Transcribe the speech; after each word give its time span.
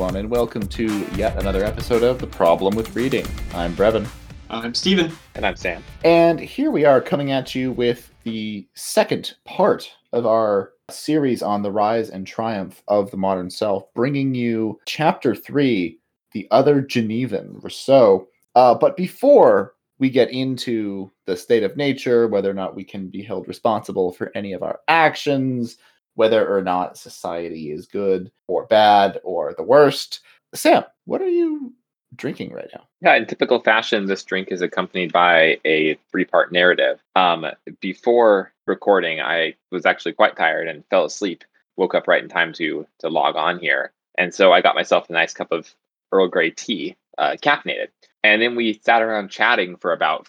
Hello, 0.00 0.08
everyone, 0.08 0.24
and 0.24 0.30
welcome 0.30 0.66
to 0.66 0.86
yet 1.14 1.38
another 1.38 1.62
episode 1.62 2.02
of 2.02 2.20
The 2.20 2.26
Problem 2.26 2.74
with 2.74 2.96
Reading. 2.96 3.26
I'm 3.52 3.76
Brevin. 3.76 4.08
I'm 4.48 4.72
Steven. 4.72 5.12
And 5.34 5.44
I'm 5.44 5.56
Sam. 5.56 5.84
And 6.04 6.40
here 6.40 6.70
we 6.70 6.86
are 6.86 7.02
coming 7.02 7.32
at 7.32 7.54
you 7.54 7.72
with 7.72 8.10
the 8.22 8.66
second 8.72 9.34
part 9.44 9.92
of 10.14 10.24
our 10.24 10.72
series 10.88 11.42
on 11.42 11.60
the 11.60 11.70
rise 11.70 12.08
and 12.08 12.26
triumph 12.26 12.82
of 12.88 13.10
the 13.10 13.18
modern 13.18 13.50
self, 13.50 13.92
bringing 13.92 14.34
you 14.34 14.80
chapter 14.86 15.34
three, 15.34 15.98
The 16.32 16.48
Other 16.50 16.80
Genevan, 16.80 17.62
Rousseau. 17.62 18.26
Uh, 18.54 18.74
but 18.74 18.96
before 18.96 19.74
we 19.98 20.08
get 20.08 20.30
into 20.30 21.10
the 21.26 21.36
state 21.36 21.62
of 21.62 21.76
nature, 21.76 22.26
whether 22.26 22.50
or 22.50 22.54
not 22.54 22.74
we 22.74 22.84
can 22.84 23.08
be 23.08 23.22
held 23.22 23.46
responsible 23.46 24.12
for 24.12 24.32
any 24.34 24.54
of 24.54 24.62
our 24.62 24.80
actions, 24.88 25.76
whether 26.20 26.54
or 26.54 26.60
not 26.60 26.98
society 26.98 27.72
is 27.72 27.86
good 27.86 28.30
or 28.46 28.66
bad 28.66 29.18
or 29.24 29.54
the 29.56 29.62
worst. 29.62 30.20
Sam, 30.54 30.84
what 31.06 31.22
are 31.22 31.30
you 31.30 31.72
drinking 32.14 32.52
right 32.52 32.68
now? 32.74 32.82
Yeah, 33.00 33.16
in 33.16 33.24
typical 33.24 33.58
fashion, 33.60 34.04
this 34.04 34.22
drink 34.22 34.48
is 34.50 34.60
accompanied 34.60 35.14
by 35.14 35.56
a 35.64 35.98
three 36.10 36.26
part 36.26 36.52
narrative. 36.52 37.00
Um, 37.16 37.46
before 37.80 38.52
recording, 38.66 39.22
I 39.22 39.54
was 39.72 39.86
actually 39.86 40.12
quite 40.12 40.36
tired 40.36 40.68
and 40.68 40.84
fell 40.90 41.06
asleep. 41.06 41.42
Woke 41.78 41.94
up 41.94 42.06
right 42.06 42.22
in 42.22 42.28
time 42.28 42.52
to 42.54 42.86
to 42.98 43.08
log 43.08 43.36
on 43.36 43.58
here, 43.58 43.90
and 44.18 44.34
so 44.34 44.52
I 44.52 44.60
got 44.60 44.74
myself 44.74 45.08
a 45.08 45.14
nice 45.14 45.32
cup 45.32 45.50
of 45.50 45.74
Earl 46.12 46.28
Grey 46.28 46.50
tea, 46.50 46.96
uh, 47.16 47.36
caffeinated, 47.40 47.88
and 48.22 48.42
then 48.42 48.56
we 48.56 48.78
sat 48.84 49.00
around 49.00 49.30
chatting 49.30 49.76
for 49.76 49.94
about 49.94 50.28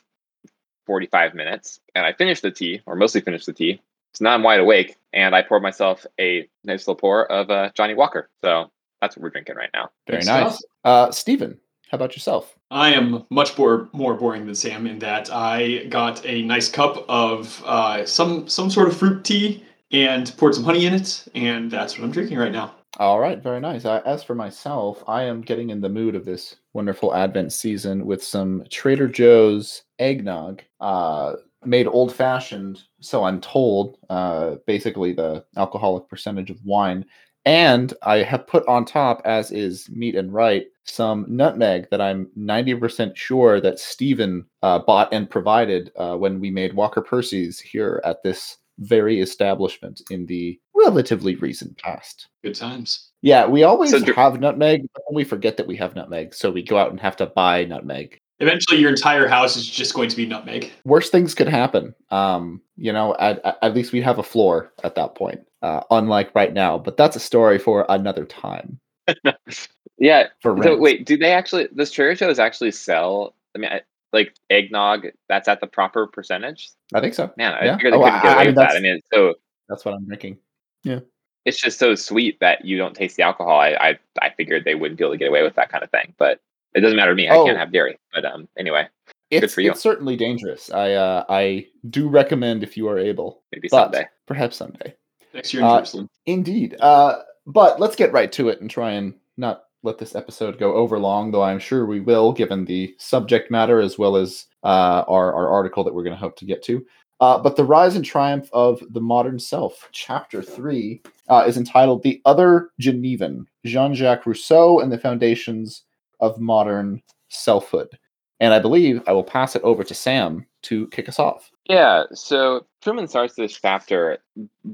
forty 0.85 1.07
five 1.07 1.33
minutes. 1.33 1.81
And 1.93 2.05
I 2.05 2.13
finished 2.13 2.43
the 2.43 2.51
tea, 2.51 2.79
or 2.85 2.95
mostly 2.95 3.19
finished 3.19 3.47
the 3.47 3.51
tea, 3.51 3.81
so 4.13 4.25
now 4.25 4.33
I'm 4.33 4.43
wide 4.43 4.59
awake 4.59 4.97
and 5.13 5.35
I 5.35 5.41
poured 5.41 5.63
myself 5.63 6.05
a 6.19 6.47
nice 6.63 6.81
little 6.81 6.95
pour 6.95 7.31
of 7.31 7.49
uh, 7.49 7.71
Johnnie 7.75 7.95
Walker. 7.95 8.29
So 8.41 8.71
that's 9.01 9.15
what 9.15 9.23
we're 9.23 9.29
drinking 9.29 9.55
right 9.55 9.69
now. 9.73 9.89
Very 10.07 10.23
nice. 10.23 10.61
Uh, 10.83 11.11
Stephen, 11.11 11.59
how 11.89 11.95
about 11.95 12.13
yourself? 12.15 12.55
I 12.69 12.93
am 12.93 13.25
much 13.29 13.57
more 13.57 13.89
more 13.93 14.13
boring 14.13 14.45
than 14.45 14.55
Sam 14.55 14.87
in 14.87 14.99
that 14.99 15.29
I 15.31 15.85
got 15.89 16.25
a 16.25 16.41
nice 16.43 16.69
cup 16.69 17.03
of 17.09 17.61
uh, 17.65 18.05
some 18.05 18.47
some 18.47 18.69
sort 18.69 18.87
of 18.87 18.97
fruit 18.97 19.23
tea 19.23 19.63
and 19.91 20.33
poured 20.37 20.55
some 20.55 20.63
honey 20.63 20.85
in 20.85 20.93
it, 20.93 21.27
and 21.35 21.69
that's 21.69 21.97
what 21.97 22.05
I'm 22.05 22.11
drinking 22.11 22.37
right 22.37 22.51
now. 22.51 22.73
All 22.97 23.19
right, 23.19 23.41
very 23.41 23.59
nice. 23.59 23.85
Uh, 23.85 24.01
as 24.05 24.23
for 24.23 24.35
myself, 24.35 25.03
I 25.07 25.23
am 25.23 25.41
getting 25.41 25.69
in 25.69 25.81
the 25.81 25.89
mood 25.89 26.13
of 26.15 26.25
this 26.25 26.57
wonderful 26.73 27.13
Advent 27.15 27.51
season 27.51 28.05
with 28.05 28.23
some 28.23 28.63
Trader 28.69 29.07
Joe's 29.07 29.83
eggnog. 29.99 30.61
Uh, 30.79 31.35
made 31.65 31.87
old 31.87 32.13
fashioned, 32.13 32.81
so 32.99 33.23
I'm 33.23 33.41
told, 33.41 33.97
uh, 34.09 34.55
basically 34.65 35.13
the 35.13 35.45
alcoholic 35.57 36.07
percentage 36.09 36.49
of 36.49 36.63
wine. 36.63 37.05
And 37.43 37.93
I 38.03 38.17
have 38.17 38.45
put 38.45 38.67
on 38.67 38.85
top, 38.85 39.21
as 39.25 39.51
is 39.51 39.89
meet 39.89 40.15
and 40.15 40.31
right, 40.31 40.65
some 40.83 41.25
nutmeg 41.27 41.87
that 41.89 42.01
I'm 42.01 42.29
90% 42.37 43.15
sure 43.15 43.59
that 43.61 43.79
Stephen 43.79 44.45
uh, 44.61 44.79
bought 44.79 45.11
and 45.13 45.29
provided 45.29 45.91
uh, 45.95 46.15
when 46.15 46.39
we 46.39 46.51
made 46.51 46.73
Walker 46.73 47.01
Percy's 47.01 47.59
here 47.59 48.01
at 48.05 48.21
this 48.23 48.57
very 48.79 49.21
establishment 49.21 50.01
in 50.09 50.25
the 50.25 50.59
relatively 50.75 51.35
recent 51.35 51.77
past. 51.77 52.27
Good 52.43 52.55
times. 52.55 53.11
Yeah, 53.21 53.45
we 53.45 53.63
always 53.63 53.91
so, 53.91 54.13
have 54.13 54.39
nutmeg, 54.39 54.87
but 54.93 55.13
we 55.13 55.23
forget 55.23 55.57
that 55.57 55.67
we 55.67 55.75
have 55.77 55.95
nutmeg, 55.95 56.33
so 56.33 56.51
we 56.51 56.63
go 56.63 56.77
out 56.77 56.89
and 56.91 56.99
have 56.99 57.15
to 57.17 57.27
buy 57.27 57.65
nutmeg 57.65 58.19
eventually 58.41 58.79
your 58.79 58.89
entire 58.89 59.27
house 59.27 59.55
is 59.55 59.67
just 59.67 59.93
going 59.93 60.09
to 60.09 60.15
be 60.15 60.25
nutmeg. 60.25 60.71
Worst 60.83 61.11
things 61.11 61.33
could 61.33 61.47
happen. 61.47 61.93
Um, 62.09 62.61
you 62.75 62.91
know, 62.91 63.15
at, 63.19 63.39
at 63.61 63.73
least 63.73 63.91
we 63.91 64.01
have 64.01 64.19
a 64.19 64.23
floor 64.23 64.73
at 64.83 64.95
that 64.95 65.15
point, 65.15 65.41
uh, 65.61 65.81
unlike 65.91 66.33
right 66.35 66.51
now. 66.53 66.77
But 66.77 66.97
that's 66.97 67.15
a 67.15 67.19
story 67.19 67.59
for 67.59 67.85
another 67.87 68.25
time. 68.25 68.79
yeah. 69.97 70.27
For 70.41 70.61
so 70.61 70.77
wait, 70.77 71.05
do 71.05 71.17
they 71.17 71.31
actually? 71.31 71.67
Does 71.75 71.91
Trader 71.91 72.15
Joe's 72.15 72.39
actually 72.39 72.71
sell? 72.71 73.35
I 73.55 73.59
mean, 73.59 73.71
like 74.13 74.33
eggnog 74.49 75.07
that's 75.29 75.47
at 75.47 75.61
the 75.61 75.67
proper 75.67 76.07
percentage. 76.07 76.69
I 76.93 76.99
think 76.99 77.13
so. 77.13 77.31
Man, 77.37 77.53
I 77.53 77.65
yeah. 77.65 77.75
figured 77.75 77.93
they 77.93 77.97
oh, 77.97 78.03
couldn't 78.03 78.21
get 78.21 78.33
away 78.33 78.43
I, 78.43 78.45
with 78.47 78.55
that. 78.55 78.75
I 78.75 78.79
mean, 78.79 78.99
so 79.13 79.35
that's 79.69 79.85
what 79.85 79.93
I'm 79.93 80.05
drinking. 80.05 80.37
Yeah. 80.83 80.99
It's 81.45 81.59
just 81.59 81.79
so 81.79 81.95
sweet 81.95 82.39
that 82.39 82.65
you 82.65 82.77
don't 82.77 82.95
taste 82.95 83.17
the 83.17 83.23
alcohol. 83.23 83.59
I, 83.59 83.69
I 83.69 83.99
I 84.21 84.29
figured 84.35 84.63
they 84.65 84.75
wouldn't 84.75 84.97
be 84.97 85.03
able 85.03 85.13
to 85.13 85.17
get 85.17 85.29
away 85.29 85.43
with 85.43 85.55
that 85.55 85.69
kind 85.69 85.83
of 85.83 85.89
thing, 85.89 86.13
but 86.17 86.39
it 86.73 86.81
doesn't 86.81 86.95
matter 86.95 87.11
to 87.11 87.15
me. 87.15 87.29
Oh. 87.29 87.43
I 87.43 87.45
can't 87.45 87.57
oh. 87.57 87.59
have 87.59 87.71
dairy. 87.71 87.97
But 88.13 88.25
um, 88.25 88.47
anyway, 88.57 88.87
it's, 89.29 89.41
good 89.41 89.51
for 89.51 89.61
you. 89.61 89.71
It's 89.71 89.81
certainly 89.81 90.15
dangerous. 90.15 90.71
I 90.71 90.93
uh, 90.93 91.25
I 91.29 91.67
do 91.89 92.09
recommend 92.09 92.63
if 92.63 92.77
you 92.77 92.87
are 92.87 92.99
able. 92.99 93.43
Maybe 93.51 93.69
someday. 93.69 94.07
Perhaps 94.25 94.57
someday. 94.57 94.95
Next 95.33 95.53
year 95.53 95.61
in 95.61 95.67
uh, 95.67 95.77
Jerusalem. 95.77 96.09
Indeed. 96.25 96.75
Uh, 96.79 97.19
but 97.45 97.79
let's 97.79 97.95
get 97.95 98.11
right 98.11 98.31
to 98.33 98.49
it 98.49 98.61
and 98.61 98.69
try 98.69 98.91
and 98.91 99.13
not 99.37 99.63
let 99.83 99.97
this 99.97 100.15
episode 100.15 100.59
go 100.59 100.73
over 100.75 100.99
long, 100.99 101.31
though 101.31 101.41
I'm 101.41 101.59
sure 101.59 101.85
we 101.85 101.99
will, 101.99 102.31
given 102.31 102.65
the 102.65 102.93
subject 102.97 103.49
matter 103.49 103.79
as 103.79 103.97
well 103.97 104.15
as 104.15 104.45
uh, 104.63 105.03
our, 105.07 105.33
our 105.33 105.49
article 105.49 105.83
that 105.83 105.93
we're 105.93 106.03
going 106.03 106.15
to 106.15 106.19
hope 106.19 106.37
to 106.37 106.45
get 106.45 106.63
to. 106.63 106.85
Uh, 107.19 107.37
but 107.37 107.55
The 107.55 107.63
Rise 107.63 107.95
and 107.95 108.05
Triumph 108.05 108.49
of 108.51 108.83
the 108.89 109.01
Modern 109.01 109.39
Self, 109.39 109.87
Chapter 109.91 110.41
3, 110.41 111.01
uh, 111.29 111.45
is 111.47 111.57
entitled 111.57 112.03
The 112.03 112.21
Other 112.25 112.69
Genevan 112.79 113.45
Jean 113.65 113.93
Jacques 113.93 114.25
Rousseau 114.25 114.79
and 114.79 114.91
the 114.91 114.97
Foundations 114.97 115.83
of 116.21 116.39
modern 116.39 117.01
selfhood. 117.29 117.97
And 118.39 118.53
I 118.53 118.59
believe 118.59 119.03
I 119.05 119.11
will 119.11 119.23
pass 119.23 119.55
it 119.55 119.61
over 119.61 119.83
to 119.83 119.93
Sam 119.93 120.47
to 120.63 120.87
kick 120.87 121.07
us 121.07 121.19
off. 121.19 121.51
Yeah, 121.65 122.03
so 122.13 122.65
Trueman 122.83 123.07
starts 123.07 123.35
this 123.35 123.59
chapter 123.59 124.17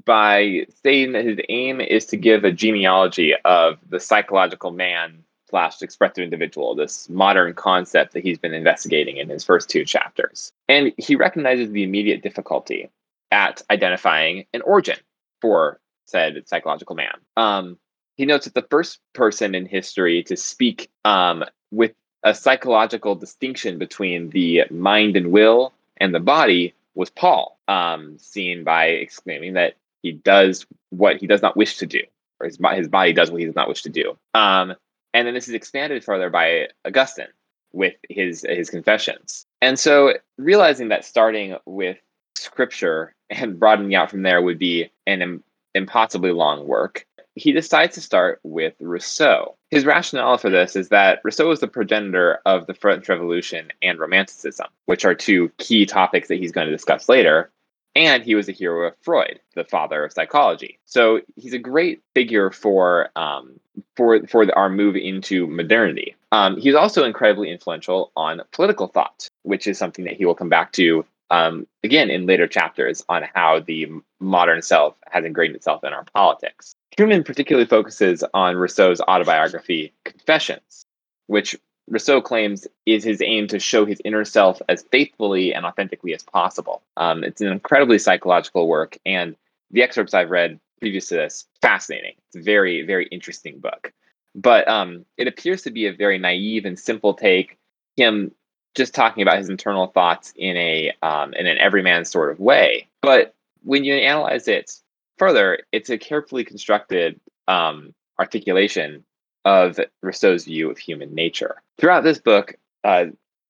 by 0.06 0.66
saying 0.84 1.12
that 1.12 1.26
his 1.26 1.40
aim 1.50 1.82
is 1.82 2.06
to 2.08 2.18
give 2.18 2.44
a 2.44 2.52
genealogy 2.52 3.34
of 3.44 3.78
the 3.90 4.00
psychological 4.00 4.72
man 4.72 5.24
slash 5.50 5.82
expressive 5.82 6.24
individual, 6.24 6.76
this 6.76 7.10
modern 7.10 7.54
concept 7.54 8.14
that 8.14 8.24
he's 8.24 8.38
been 8.38 8.54
investigating 8.54 9.18
in 9.18 9.30
his 9.30 9.44
first 9.44 9.70
two 9.70 9.86
chapters. 9.86 10.52
And 10.68 10.94
he 10.98 11.16
recognizes 11.16 11.72
the 11.72 11.84
immediate 11.84 12.22
difficulty 12.22 12.90
at 13.32 13.62
identifying 13.70 14.46
an 14.54 14.62
origin 14.62 14.98
for 15.42 15.80
said 16.06 16.48
psychological 16.48 16.96
man. 16.96 17.14
Um, 17.36 17.78
he 18.18 18.26
notes 18.26 18.46
that 18.46 18.54
the 18.56 18.68
first 18.70 19.00
person 19.14 19.56
in 19.56 19.66
history 19.66 20.24
to 20.24 20.36
speak 20.36 20.90
um, 21.06 21.46
with 21.72 21.94
a 22.24 22.34
psychological 22.34 23.16
distinction 23.16 23.78
between 23.78 24.30
the 24.32 24.64
mind 24.72 25.16
and 25.16 25.32
will 25.32 25.74
and 25.98 26.14
the 26.14 26.20
body 26.20 26.74
was 26.96 27.10
Paul, 27.10 27.60
um, 27.68 28.18
seen 28.18 28.64
by 28.64 28.86
exclaiming 28.88 29.54
that 29.54 29.76
he 30.02 30.12
does 30.12 30.66
what 30.90 31.18
he 31.18 31.28
does 31.28 31.42
not 31.42 31.56
wish 31.56 31.78
to 31.78 31.86
do, 31.86 32.02
or 32.40 32.48
his, 32.48 32.58
his 32.74 32.88
body 32.88 33.14
does 33.14 33.30
what 33.30 33.40
he 33.40 33.46
does 33.46 33.56
not 33.56 33.68
wish 33.68 33.84
to 33.84 33.90
do. 33.90 34.18
Um, 34.34 34.76
and 35.14 35.28
then 35.28 35.34
this 35.34 35.48
is 35.48 35.54
expanded 35.54 36.04
further 36.04 36.30
by 36.30 36.70
Augustine 36.86 37.28
with 37.72 37.94
his 38.10 38.46
his 38.48 38.70
confessions. 38.70 39.46
And 39.62 39.78
so 39.78 40.14
realizing 40.38 40.90
that 40.90 41.06
starting 41.06 41.56
with 41.66 41.98
scripture 42.36 43.14
and 43.30 43.60
broadening 43.60 43.96
out 43.96 44.10
from 44.10 44.24
there 44.24 44.42
would 44.42 44.60
be 44.60 44.92
an 45.06 45.22
Im- 45.22 45.44
impossibly 45.76 46.32
long 46.32 46.68
work, 46.68 47.06
he 47.38 47.52
decides 47.52 47.94
to 47.96 48.02
start 48.02 48.40
with 48.44 48.74
Rousseau. 48.80 49.56
His 49.70 49.86
rationale 49.86 50.38
for 50.38 50.50
this 50.50 50.76
is 50.76 50.90
that 50.90 51.22
Rousseau 51.24 51.52
is 51.52 51.60
the 51.60 51.68
progenitor 51.68 52.40
of 52.46 52.66
the 52.66 52.74
French 52.74 53.08
Revolution 53.08 53.72
and 53.82 54.00
Romanticism, 54.00 54.68
which 54.86 55.06
are 55.06 55.14
two 55.14 55.50
key 55.58 55.86
topics 55.86 56.30
that 56.30 56.40
he's 56.40 56.52
going 56.52 56.66
to 56.66 56.74
discuss 56.74 57.08
later. 57.08 57.52
And 57.96 58.24
he 58.24 58.36
was 58.36 58.50
a 58.50 58.54
hero 58.54 58.88
of 58.88 58.96
Freud, 59.02 59.40
the 59.56 59.64
father 59.64 60.04
of 60.06 60.14
psychology. 60.14 60.80
So 60.86 61.22
he's 61.36 61.54
a 61.54 61.60
great 61.60 62.02
figure 62.14 62.52
for 62.52 63.10
um, 63.16 63.60
for 63.96 64.26
for 64.28 64.46
our 64.56 64.70
move 64.70 64.96
into 64.96 65.48
modernity. 65.48 66.16
Um, 66.32 66.58
he's 66.58 66.76
also 66.76 67.04
incredibly 67.04 67.50
influential 67.50 68.12
on 68.16 68.42
political 68.52 68.88
thought, 68.88 69.28
which 69.44 69.66
is 69.68 69.78
something 69.78 70.06
that 70.06 70.14
he 70.14 70.26
will 70.26 70.36
come 70.36 70.50
back 70.50 70.74
to 70.74 71.06
um, 71.32 71.66
again 71.84 72.10
in 72.10 72.26
later 72.26 72.48
chapters 72.48 73.04
on 73.10 73.24
how 73.34 73.60
the 73.60 73.88
modern 74.20 74.62
self 74.62 74.96
has 75.10 75.26
ingrained 75.26 75.56
itself 75.56 75.84
in 75.84 75.94
our 75.94 76.06
politics. 76.14 76.76
Trueman 76.98 77.24
particularly 77.24 77.68
focuses 77.68 78.24
on 78.34 78.56
Rousseau's 78.56 79.02
autobiography, 79.02 79.94
Confessions, 80.04 80.86
which 81.28 81.56
Rousseau 81.88 82.22
claims 82.22 82.68
is 82.86 83.04
his 83.04 83.22
aim 83.22 83.48
to 83.48 83.60
show 83.60 83.86
his 83.86 84.02
inner 84.04 84.26
self 84.26 84.62
as 84.68 84.84
faithfully 84.92 85.54
and 85.54 85.66
authentically 85.66 86.14
as 86.16 86.24
possible. 86.24 86.82
Um, 86.98 87.24
it's 87.24 87.40
an 87.40 87.48
incredibly 87.48 88.00
psychological 88.00 88.68
work, 88.68 88.98
and 89.06 89.36
the 89.70 89.84
excerpts 89.84 90.16
I've 90.16 90.32
read 90.32 90.60
previous 90.80 91.10
to 91.10 91.16
this, 91.16 91.46
fascinating. 91.62 92.14
It's 92.28 92.38
a 92.38 92.42
very, 92.42 92.84
very 92.84 93.06
interesting 93.08 93.60
book. 93.60 93.94
But 94.34 94.68
um, 94.68 95.06
it 95.18 95.28
appears 95.28 95.64
to 95.64 95.72
be 95.72 95.88
a 95.88 95.94
very 95.94 96.18
naive 96.18 96.66
and 96.66 96.80
simple 96.80 97.14
take, 97.14 97.58
him 97.96 98.32
just 98.76 98.94
talking 98.94 99.24
about 99.24 99.40
his 99.40 99.50
internal 99.50 99.88
thoughts 99.88 100.34
in 100.36 100.56
a 100.58 100.94
um, 101.02 101.34
in 101.34 101.48
an 101.48 101.58
everyman 101.58 102.06
sort 102.06 102.32
of 102.32 102.40
way. 102.40 102.88
But 103.02 103.34
when 103.64 103.84
you 103.84 103.96
analyze 103.96 104.48
it 104.48 104.80
further, 105.18 105.60
it's 105.72 105.90
a 105.90 105.98
carefully 105.98 106.44
constructed 106.44 107.20
um, 107.48 107.94
articulation 108.20 109.04
of 109.46 109.80
Rousseau's 110.02 110.46
view 110.46 110.70
of 110.70 110.78
human 110.78 111.14
nature. 111.14 111.62
Throughout 111.78 112.04
this 112.04 112.20
book, 112.20 112.56
uh, 112.84 113.06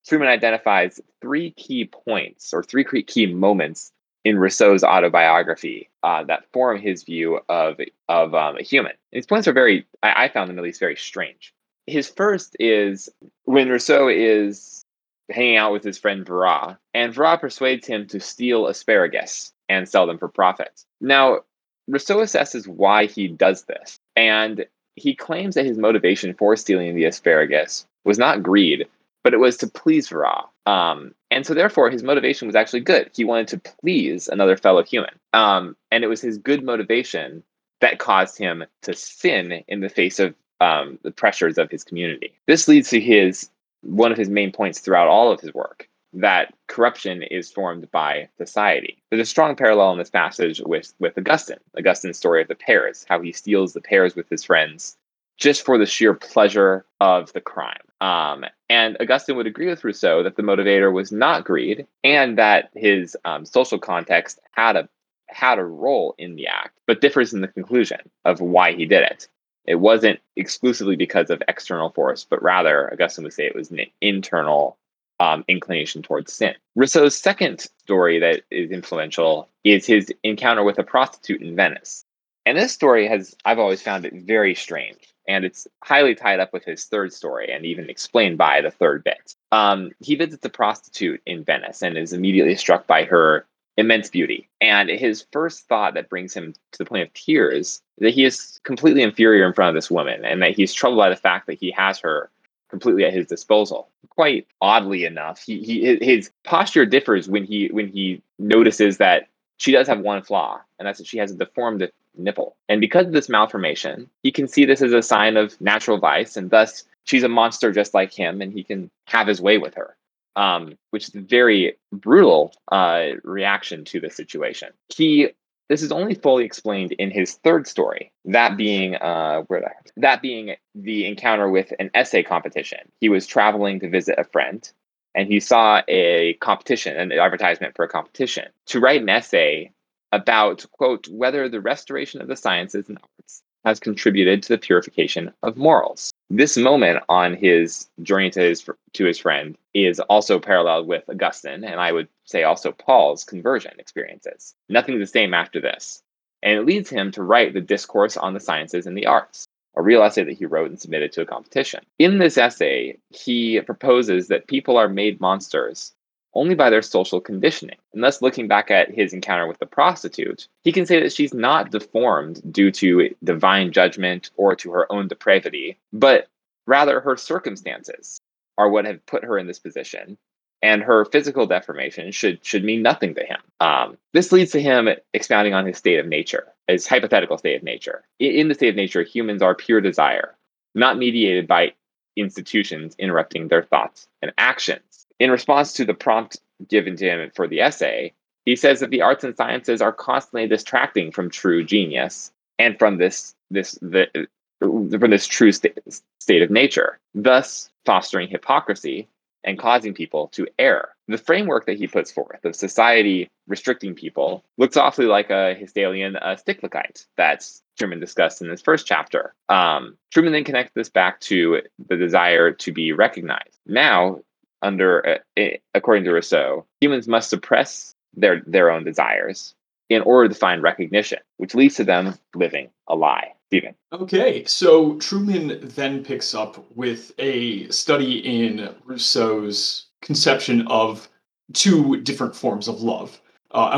Trueman 0.08 0.28
identifies 0.28 1.02
three 1.22 1.52
key 1.52 1.86
points 1.86 2.54
or 2.54 2.64
three 2.64 2.84
key 3.04 3.25
moments 3.25 3.92
in 4.24 4.38
Rousseau's 4.38 4.84
autobiography 4.84 5.90
uh, 6.04 6.24
that 6.24 6.46
form 6.52 6.80
his 6.80 7.04
view 7.04 7.40
of 7.50 7.80
of 8.10 8.34
um, 8.34 8.58
a 8.58 8.62
human. 8.62 8.94
These 9.12 9.25
points 9.25 9.48
are 9.48 9.54
very, 9.54 9.86
I, 10.04 10.25
I 10.25 10.30
found 10.30 10.50
them 10.50 10.58
at 10.58 10.64
least 10.64 10.80
very 10.80 10.96
strange. 10.96 11.54
His 11.88 12.10
first 12.10 12.56
is 12.60 13.10
when 13.46 13.69
Rousseau 13.69 14.08
is 14.10 14.86
hanging 15.30 15.58
out 15.58 15.74
with 15.74 15.84
his 15.84 15.98
friend 15.98 16.25
Verrat, 16.25 16.78
and 16.94 17.14
Verrat 17.14 17.42
persuades 17.42 17.88
him 17.88 18.08
to 18.08 18.19
steal 18.19 18.68
asparagus 18.68 19.54
and 19.69 19.88
sell 19.88 20.08
them 20.08 20.18
for 20.18 20.28
profit. 20.30 20.86
Now, 21.02 21.42
Rousseau 21.88 22.18
assesses 22.18 22.68
why 22.68 23.06
he 23.06 23.28
does 23.28 23.63
this, 23.63 24.00
and 24.16 24.66
he 24.95 25.16
claims 25.16 25.56
that 25.56 25.66
his 25.66 25.78
motivation 25.78 26.34
for 26.34 26.56
stealing 26.56 26.95
the 26.95 27.06
asparagus 27.06 27.86
was 28.04 28.18
not 28.18 28.44
greed, 28.44 28.88
but 29.24 29.34
it 29.34 29.39
was 29.39 29.57
to 29.57 29.68
please 29.68 30.10
Verrat. 30.10 30.45
Um, 30.66 31.13
and 31.31 31.45
so, 31.45 31.54
therefore, 31.54 31.89
his 31.89 32.04
motivation 32.04 32.48
was 32.48 32.56
actually 32.56 32.81
good. 32.81 33.12
He 33.16 33.24
wanted 33.24 33.48
to 33.50 33.72
please 33.81 34.28
another 34.28 34.57
fellow 34.57 34.84
human. 34.84 35.13
Um, 35.34 35.75
and 35.92 36.04
it 36.04 36.07
was 36.07 36.22
his 36.22 36.38
good 36.38 36.63
motivation 36.63 37.44
that 37.80 38.00
caused 38.00 38.38
him 38.38 38.66
to 38.81 38.94
sin 38.94 39.63
in 39.68 39.81
the 39.81 39.90
face 39.90 40.19
of 40.19 40.33
um, 40.60 40.98
the 41.04 41.12
pressures 41.12 41.57
of 41.57 41.69
his 41.69 41.83
community. 41.83 42.33
This 42.48 42.68
leads 42.68 42.90
to 42.90 43.00
his 43.00 43.50
one 43.81 44.12
of 44.12 44.18
his 44.18 44.30
main 44.30 44.51
points 44.51 44.80
throughout 44.80 45.07
all 45.07 45.31
of 45.31 45.40
his 45.40 45.54
work 45.54 45.87
that 46.13 46.54
corruption 46.68 47.24
is 47.24 47.51
formed 47.51 47.89
by 47.92 48.30
society. 48.38 49.01
There's 49.09 49.21
a 49.21 49.25
strong 49.25 49.56
parallel 49.56 49.92
in 49.94 49.98
this 49.98 50.09
passage 50.09 50.62
with, 50.65 50.94
with 51.00 51.18
Augustine, 51.18 51.57
Augustine's 51.77 52.18
story 52.18 52.42
of 52.42 52.48
the 52.48 52.56
pears, 52.56 53.06
how 53.07 53.21
he 53.21 53.31
steals 53.31 53.74
the 53.74 53.81
pears 53.81 54.15
with 54.15 54.30
his 54.30 54.44
friends 54.44 54.98
just 55.38 55.63
for 55.63 55.77
the 55.77 55.86
sheer 55.86 56.13
pleasure 56.13 56.86
of 57.00 57.31
the 57.33 57.42
crime. 57.42 57.77
Um, 58.01 58.45
and 58.69 58.98
Augustine 59.00 59.38
would 59.38 59.48
agree 59.48 59.68
with 59.68 59.83
Rousseau 59.83 60.24
that 60.24 60.36
the 60.36 60.44
motivator 60.44 60.92
was 60.92 61.12
not 61.12 61.45
greed 61.45 61.88
and 62.04 62.38
that 62.38 62.69
his 62.75 63.15
um, 63.24 63.45
social 63.45 63.80
context 63.80 64.39
had 64.51 64.75
a 64.75 64.89
had 65.30 65.59
a 65.59 65.63
role 65.63 66.15
in 66.18 66.36
the 66.36 66.48
act, 66.48 66.80
but 66.86 67.01
differs 67.01 67.33
in 67.33 67.42
the 67.42 67.50
conclusion 67.50 68.00
of 68.24 68.39
why 68.39 68.74
he 68.74 68.86
did 68.86 69.04
it. 69.04 69.27
It 69.65 69.75
wasn't 69.75 70.21
exclusively 70.38 70.95
because 70.95 71.30
of 71.30 71.44
external 71.50 71.89
force, 71.89 72.25
but 72.27 72.42
rather, 72.42 72.92
Augustine 72.92 73.25
would 73.25 73.33
say 73.33 73.45
it 73.45 73.56
was 73.56 73.69
an 73.69 73.81
internal 74.00 74.77
um, 75.19 75.44
inclination 75.48 76.02
towards 76.02 76.34
sin. 76.34 76.54
Rousseau's 76.75 77.16
second 77.18 77.68
story 77.80 78.19
that 78.19 78.44
is 78.52 78.72
influential 78.72 79.50
is 79.64 79.86
his 79.86 80.14
encounter 80.24 80.64
with 80.64 80.78
a 80.78 80.84
prostitute 80.84 81.42
in 81.42 81.56
Venice. 81.56 82.06
And 82.46 82.58
this 82.58 82.72
story 82.72 83.08
has, 83.08 83.36
I've 83.44 83.60
always 83.60 83.81
found 83.81 84.06
it 84.06 84.14
very 84.14 84.56
strange. 84.56 85.14
And 85.28 85.44
it's 85.44 85.68
highly 85.84 86.16
tied 86.16 86.40
up 86.40 86.54
with 86.54 86.64
his 86.64 86.86
third 86.86 87.12
story 87.12 87.52
and 87.52 87.66
even 87.66 87.90
explained 87.90 88.38
by 88.38 88.62
the 88.62 88.72
third 88.72 89.04
bit. 89.04 89.36
Um, 89.52 89.92
he 90.00 90.16
visits 90.16 90.46
a 90.46 90.50
prostitute 90.50 91.22
in 91.25 91.44
Venice 91.44 91.81
and 91.81 91.98
is 91.98 92.14
immediately 92.14 92.56
struck 92.56 92.88
by 92.88 93.04
her 93.04 93.46
immense 93.75 94.10
beauty. 94.10 94.50
And 94.62 94.90
his 94.90 95.25
first 95.31 95.68
thought 95.68 95.94
that 95.94 96.10
brings 96.10 96.34
him 96.34 96.54
to 96.72 96.78
the 96.78 96.86
point 96.86 97.04
of 97.04 97.14
tears 97.14 97.68
is 97.68 97.81
that 98.00 98.14
he 98.14 98.24
is 98.24 98.60
completely 98.64 99.04
inferior 99.04 99.46
in 99.46 99.54
front 99.54 99.69
of 99.69 99.75
this 99.75 99.92
woman 99.92 100.25
and 100.25 100.42
that 100.42 100.56
he's 100.56 100.74
troubled 100.74 101.00
by 101.00 101.10
the 101.10 101.16
fact 101.16 101.48
that 101.48 101.60
he 101.60 101.72
has 101.72 102.00
her 102.00 102.31
completely 102.69 103.06
at 103.06 103.14
his 103.14 103.28
disposal. 103.28 103.90
Quite 104.10 104.48
oddly 104.62 105.06
enough, 105.06 105.42
he, 105.42 105.60
he 105.60 105.98
his 106.02 106.31
posture 106.44 106.86
differs 106.86 107.28
when 107.28 107.44
he 107.44 107.68
when 107.68 107.88
he 107.88 108.22
notices 108.40 108.98
that 108.98 109.28
she 109.58 109.72
does 109.72 109.88
have 109.88 110.00
one 110.00 110.22
flaw, 110.22 110.60
and 110.78 110.88
that's 110.88 111.00
that 111.00 111.08
she 111.08 111.18
has 111.18 111.31
a 111.31 111.36
deformed 111.36 111.90
nipple. 112.18 112.56
And 112.69 112.81
because 112.81 113.08
of 113.08 113.14
this 113.14 113.30
malformation, 113.30 114.10
he 114.24 114.31
can 114.31 114.48
see 114.48 114.66
this 114.66 114.81
as 114.81 114.94
a 114.94 115.02
sign 115.02 115.38
of 115.38 115.60
natural 115.62 115.98
vice, 115.98 116.38
and 116.38 116.50
thus 116.50 116.84
she's 117.04 117.24
a 117.24 117.30
monster 117.30 117.72
just 117.72 117.94
like 117.94 118.14
him, 118.14 118.42
and 118.42 118.54
he 118.54 118.64
can 118.64 118.90
have 119.06 119.28
his 119.28 119.42
way 119.42 119.58
with 119.58 119.75
her. 119.75 119.96
Um, 120.36 120.78
which 120.92 121.08
is 121.08 121.16
a 121.16 121.22
very 121.22 121.78
brutal 121.92 122.54
uh, 122.72 123.14
reaction 123.24 123.86
to 123.86 124.00
the 124.00 124.12
situation. 124.12 124.69
He 124.96 125.30
this 125.69 125.81
is 125.81 125.92
only 125.92 126.16
fully 126.16 126.46
explained 126.46 126.94
in 126.94 127.12
his 127.12 127.36
third 127.36 127.68
story, 127.68 128.12
that 128.25 128.58
being 128.58 128.96
uh, 128.96 129.42
where 129.48 129.74
that, 129.98 130.22
being 130.22 130.56
the 130.75 131.06
encounter 131.06 131.50
with 131.50 131.74
an 131.80 131.92
essay 131.94 132.24
competition. 132.24 132.80
He 133.02 133.10
was 133.10 133.28
traveling 133.28 133.80
to 133.81 133.90
visit 133.90 134.18
a 134.18 134.24
friend, 134.24 134.69
and 135.14 135.28
he 135.28 135.40
saw 135.40 135.81
a 135.88 136.34
competition, 136.36 136.98
an 136.98 137.12
advertisement 137.12 137.75
for 137.75 137.84
a 137.84 137.90
competition 137.90 138.46
to 138.68 138.80
write 138.80 139.02
an 139.02 139.10
essay 139.10 139.72
about 140.12 140.66
quote 140.72 141.08
whether 141.10 141.50
the 141.50 141.60
restoration 141.60 142.22
of 142.22 142.28
the 142.28 142.36
sciences 142.36 142.88
and 142.88 142.98
arts 142.98 143.44
has 143.66 143.80
contributed 143.80 144.42
to 144.44 144.50
the 144.50 144.58
purification 144.58 145.34
of 145.44 145.58
morals. 145.58 146.14
This 146.29 146.57
moment 146.57 147.03
on 147.07 147.35
his 147.35 147.88
journey 148.01 148.29
to 148.31 148.41
his 148.41 148.69
to 148.94 149.06
his 149.06 149.18
friend 149.18 149.57
is 149.74 150.01
also 150.01 150.39
paralleled 150.39 150.85
with 150.85 151.09
Augustine, 151.09 151.63
and 151.63 151.79
I 151.79 151.94
would 151.94 152.09
say 152.25 152.44
also 152.44 152.74
Paul's 152.74 153.24
conversion 153.24 153.79
experiences. 153.79 154.53
Nothing's 154.68 155.00
the 155.00 155.07
same 155.07 155.33
after 155.33 155.62
this, 155.62 156.03
and 156.44 156.59
it 156.59 156.65
leads 156.65 156.89
him 156.89 157.12
to 157.12 157.24
write 157.24 157.53
the 157.53 157.62
discourse 157.62 158.18
on 158.18 158.33
the 158.33 158.41
sciences 158.41 158.88
and 158.88 158.97
the 158.97 159.06
arts, 159.06 159.47
a 159.77 159.81
real 159.81 160.03
essay 160.03 160.25
that 160.25 160.38
he 160.38 160.45
wrote 160.45 160.69
and 160.69 160.81
submitted 160.81 161.13
to 161.13 161.21
a 161.21 161.25
competition. 161.25 161.85
In 161.97 162.18
this 162.18 162.38
essay, 162.38 162.97
he 163.09 163.62
proposes 163.62 164.27
that 164.27 164.47
people 164.47 164.75
are 164.75 164.89
made 164.89 165.21
monsters 165.21 165.94
only 166.38 166.54
by 166.54 166.69
their 166.69 166.84
social 166.84 167.19
conditioning. 167.19 167.78
And 167.94 168.04
thus, 168.04 168.22
looking 168.22 168.48
back 168.48 168.69
at 168.69 168.94
his 168.94 169.12
encounter 169.12 169.48
with 169.48 169.57
the 169.57 169.66
prostitute, 169.66 170.48
he 170.63 170.72
can 170.72 170.86
say 170.86 171.01
that 171.01 171.12
she's 171.12 171.34
not 171.34 171.72
deformed 171.72 172.42
due 172.54 172.72
to 172.74 173.10
divine 173.24 173.72
judgment 173.72 174.30
or 174.38 174.56
to 174.57 174.72
her 174.72 174.89
own 174.92 175.07
depravity, 175.07 175.78
but 175.92 176.28
rather 176.68 177.01
her 177.01 177.18
circumstances 177.18 178.22
are 178.57 178.69
what 178.69 178.86
have 178.86 179.04
put 179.07 179.24
her 179.24 179.38
in 179.38 179.48
this 179.48 179.60
position. 179.60 180.18
And 180.62 180.81
her 180.84 181.06
physical 181.06 181.45
deformation 181.45 182.12
should 182.12 182.44
should 182.44 182.63
mean 182.63 182.81
nothing 182.81 183.16
to 183.16 183.24
him. 183.24 183.40
Um, 183.60 183.98
this 184.13 184.31
leads 184.31 184.51
to 184.51 184.62
him 184.62 184.90
expounding 185.13 185.54
on 185.54 185.66
his 185.66 185.78
state 185.78 186.00
of 186.00 186.07
nature, 186.07 186.48
his 186.68 186.88
hypothetical 186.88 187.38
state 187.38 187.57
of 187.57 187.63
nature. 187.63 188.04
In 188.19 188.48
the 188.48 188.56
state 188.56 188.69
of 188.69 188.75
nature, 188.75 189.04
humans 189.04 189.44
are 189.44 189.54
pure 189.54 189.81
desire, 189.81 190.36
not 190.74 190.98
mediated 190.98 191.48
by 191.48 191.74
institutions 192.16 192.95
interrupting 192.98 193.48
their 193.48 193.62
thoughts 193.63 194.07
and 194.24 194.33
actions 194.38 195.06
in 195.19 195.31
response 195.31 195.74
to 195.74 195.86
the 195.86 195.94
prompt 195.94 196.38
given 196.68 196.96
to 196.98 197.06
him 197.06 197.31
for 197.36 197.48
the 197.48 197.62
essay, 197.62 198.14
he 198.46 198.56
says 198.56 198.80
that 198.80 198.92
the 198.92 199.02
arts 199.02 199.24
and 199.24 199.36
sciences 199.36 199.81
are 199.81 199.94
constantly 199.94 200.47
distracting 200.47 201.12
from 201.12 201.30
true 201.30 201.64
genius 201.64 202.31
and 202.59 202.80
from 202.80 202.97
this 202.97 203.36
this 203.52 203.78
the 203.81 204.28
from 204.59 205.12
this 205.12 205.28
true 205.28 205.52
st- 205.52 205.78
state 206.19 206.42
of 206.42 206.50
nature, 206.50 207.00
thus 207.14 207.69
fostering 207.86 208.28
hypocrisy 208.28 209.07
and 209.44 209.59
causing 209.59 209.94
people 209.94 210.28
to 210.30 210.47
err. 210.59 210.90
The 211.07 211.18
framework 211.18 211.68
that 211.68 211.78
he 211.78 211.88
puts 211.88 212.12
forth 212.12 212.44
of 212.44 212.56
society 212.56 213.30
restricting 213.47 213.95
people 213.95 214.44
looks 214.57 214.76
awfully 214.76 215.06
like 215.06 215.30
a 215.30 215.54
Hegelian 215.54 216.18
uh, 216.18 216.36
Sittlichkeit 216.36 217.06
that 217.16 217.50
Trueman 217.80 218.02
discussed 218.02 218.42
in 218.42 218.50
his 218.50 218.62
first 218.62 218.86
chapter. 218.86 219.33
Um, 219.47 219.97
Trueman 220.14 220.31
then 220.31 220.44
connects 220.44 220.74
this 220.74 220.90
back 220.90 221.21
to 221.21 221.62
the 221.88 221.95
desire 221.95 222.52
to 222.52 222.71
be 222.74 222.92
recognized. 222.92 223.59
Now, 223.66 224.19
under 224.61 225.19
uh, 225.37 225.44
according 225.73 226.04
to 226.06 226.11
Rousseau, 226.11 226.66
humans 226.81 227.07
must 227.07 227.30
suppress 227.30 227.94
their 228.14 228.42
their 228.45 228.71
own 228.71 228.83
desires 228.83 229.56
in 229.90 230.02
order 230.02 230.30
to 230.30 230.35
find 230.35 230.61
recognition, 230.61 231.19
which 231.37 231.56
leads 231.56 231.76
to 231.76 231.83
them 231.83 232.18
living 232.35 232.69
a 232.87 232.95
lie. 232.95 233.33
Stephen. 233.47 233.73
Okay, 233.94 234.44
so 234.44 234.95
Trueman 234.95 235.73
then 235.76 236.04
picks 236.04 236.35
up 236.35 236.66
with 236.76 237.14
a 237.18 237.69
study 237.69 238.19
in 238.19 238.76
Rousseau's 238.83 239.87
conception 240.02 240.68
of 240.68 241.07
two 241.54 242.02
different 242.02 242.35
forms 242.35 242.68
of 242.68 242.81
love. 242.81 243.21
Uh, 243.52 243.69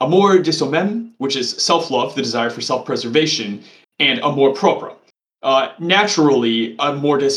amor, 0.00 0.42
soi-même, 0.44 1.14
which 1.18 1.36
is 1.36 1.50
self-love, 1.50 2.16
the 2.16 2.22
desire 2.22 2.50
for 2.50 2.60
self-preservation, 2.60 3.62
and 4.00 4.18
amour 4.24 4.52
propre. 4.52 4.94
Uh, 5.42 5.68
naturally, 5.78 6.74
amour 6.80 7.18
de 7.18 7.30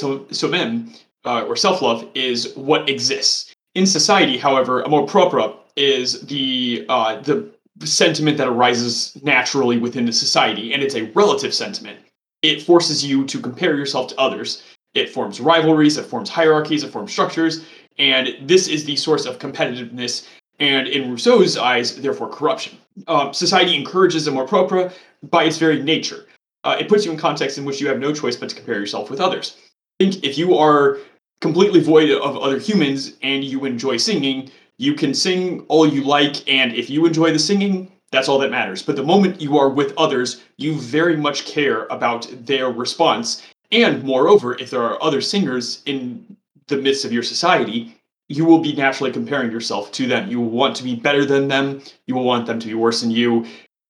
uh, 1.25 1.45
or 1.45 1.55
self 1.55 1.81
love 1.81 2.07
is 2.13 2.53
what 2.55 2.89
exists 2.89 3.53
in 3.75 3.85
society. 3.85 4.37
However, 4.37 4.81
a 4.81 4.85
amour 4.85 5.05
propre 5.05 5.55
is 5.75 6.21
the 6.21 6.85
uh, 6.89 7.21
the 7.21 7.49
sentiment 7.83 8.37
that 8.37 8.47
arises 8.47 9.17
naturally 9.23 9.77
within 9.77 10.05
the 10.05 10.13
society, 10.13 10.73
and 10.73 10.83
it's 10.83 10.95
a 10.95 11.03
relative 11.13 11.53
sentiment. 11.53 11.99
It 12.41 12.61
forces 12.61 13.03
you 13.05 13.25
to 13.25 13.39
compare 13.39 13.75
yourself 13.75 14.09
to 14.09 14.19
others. 14.19 14.63
It 14.93 15.09
forms 15.09 15.39
rivalries, 15.39 15.97
it 15.97 16.05
forms 16.05 16.29
hierarchies, 16.29 16.83
it 16.83 16.91
forms 16.91 17.11
structures, 17.11 17.65
and 17.97 18.35
this 18.41 18.67
is 18.67 18.85
the 18.85 18.95
source 18.95 19.25
of 19.25 19.39
competitiveness 19.39 20.27
and 20.59 20.87
in 20.87 21.09
Rousseau's 21.09 21.57
eyes, 21.57 21.99
therefore 21.99 22.29
corruption. 22.29 22.77
Uh, 23.07 23.31
society 23.31 23.75
encourages 23.75 24.27
amour 24.27 24.45
propre 24.45 24.93
by 25.23 25.45
its 25.45 25.57
very 25.57 25.81
nature. 25.81 26.25
Uh, 26.63 26.77
it 26.79 26.87
puts 26.87 27.05
you 27.05 27.11
in 27.11 27.17
context 27.17 27.57
in 27.57 27.65
which 27.65 27.81
you 27.81 27.87
have 27.87 27.99
no 27.99 28.13
choice 28.13 28.35
but 28.35 28.49
to 28.49 28.55
compare 28.55 28.79
yourself 28.79 29.09
with 29.09 29.19
others. 29.19 29.57
think 29.99 30.23
if 30.23 30.37
you 30.37 30.55
are 30.55 30.99
completely 31.43 31.81
void 31.81 32.09
of 32.09 32.37
other 32.37 32.57
humans 32.57 33.17
and 33.21 33.43
you 33.43 33.65
enjoy 33.65 33.97
singing, 33.97 34.49
you 34.77 34.93
can 34.93 35.13
sing 35.13 35.65
all 35.67 35.85
you 35.85 36.01
like, 36.01 36.35
and 36.49 36.73
if 36.73 36.89
you 36.89 37.05
enjoy 37.05 37.31
the 37.33 37.37
singing, 37.37 37.91
that's 38.13 38.29
all 38.29 38.39
that 38.39 38.49
matters. 38.49 38.81
But 38.81 38.95
the 38.95 39.03
moment 39.03 39.41
you 39.41 39.57
are 39.57 39.69
with 39.69 39.93
others, 39.97 40.41
you 40.55 40.75
very 40.75 41.17
much 41.17 41.45
care 41.45 41.85
about 41.87 42.29
their 42.45 42.71
response. 42.71 43.43
And 43.73 44.03
moreover, 44.03 44.57
if 44.57 44.69
there 44.69 44.83
are 44.83 45.03
other 45.03 45.19
singers 45.19 45.83
in 45.85 46.37
the 46.67 46.77
midst 46.77 47.03
of 47.03 47.11
your 47.11 47.23
society, 47.23 47.93
you 48.29 48.45
will 48.45 48.59
be 48.59 48.73
naturally 48.73 49.11
comparing 49.11 49.51
yourself 49.51 49.91
to 49.91 50.07
them. 50.07 50.31
You 50.31 50.39
will 50.39 50.49
want 50.49 50.77
to 50.77 50.83
be 50.83 50.95
better 50.95 51.25
than 51.25 51.49
them. 51.49 51.81
You 52.07 52.15
will 52.15 52.23
want 52.23 52.45
them 52.45 52.59
to 52.59 52.67
be 52.67 52.73
worse 52.73 53.01
than 53.01 53.11
you. 53.11 53.45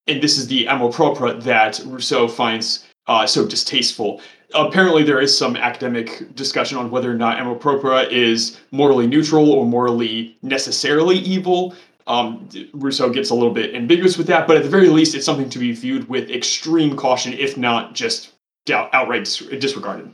And 0.07 0.24
this 0.24 0.39
is 0.39 0.48
the 0.48 0.65
amour 0.65 0.89
propre 0.89 1.39
that 1.43 1.79
Rousseau 1.86 2.27
finds 2.27 2.83
uh, 3.05 3.27
so 3.27 3.45
distasteful. 3.45 4.22
Apparently, 4.55 5.03
there 5.03 5.19
is 5.19 5.36
some 5.36 5.55
academic 5.55 6.36
discussion 6.36 6.77
on 6.77 6.91
whether 6.91 7.10
or 7.10 7.15
not 7.15 7.39
amour 7.39 7.55
propre 7.55 8.10
is 8.12 8.60
morally 8.72 9.07
neutral 9.07 9.51
or 9.51 9.65
morally 9.65 10.38
necessarily 10.41 11.17
evil. 11.17 11.75
Um, 12.05 12.48
Rousseau 12.74 13.10
gets 13.10 13.29
a 13.29 13.36
little 13.36 13.53
bit 13.53 13.74
ambiguous 13.74 14.17
with 14.17 14.27
that, 14.27 14.45
but 14.48 14.57
at 14.57 14.63
the 14.63 14.69
very 14.69 14.89
least, 14.89 15.15
it's 15.15 15.25
something 15.25 15.50
to 15.50 15.60
be 15.60 15.72
viewed 15.72 16.10
with 16.10 16.29
extreme 16.29 16.95
caution, 16.95 17.33
if 17.33 17.57
not 17.57 17.95
just 17.95 18.33
outright 18.69 19.24
disregarded. 19.60 20.13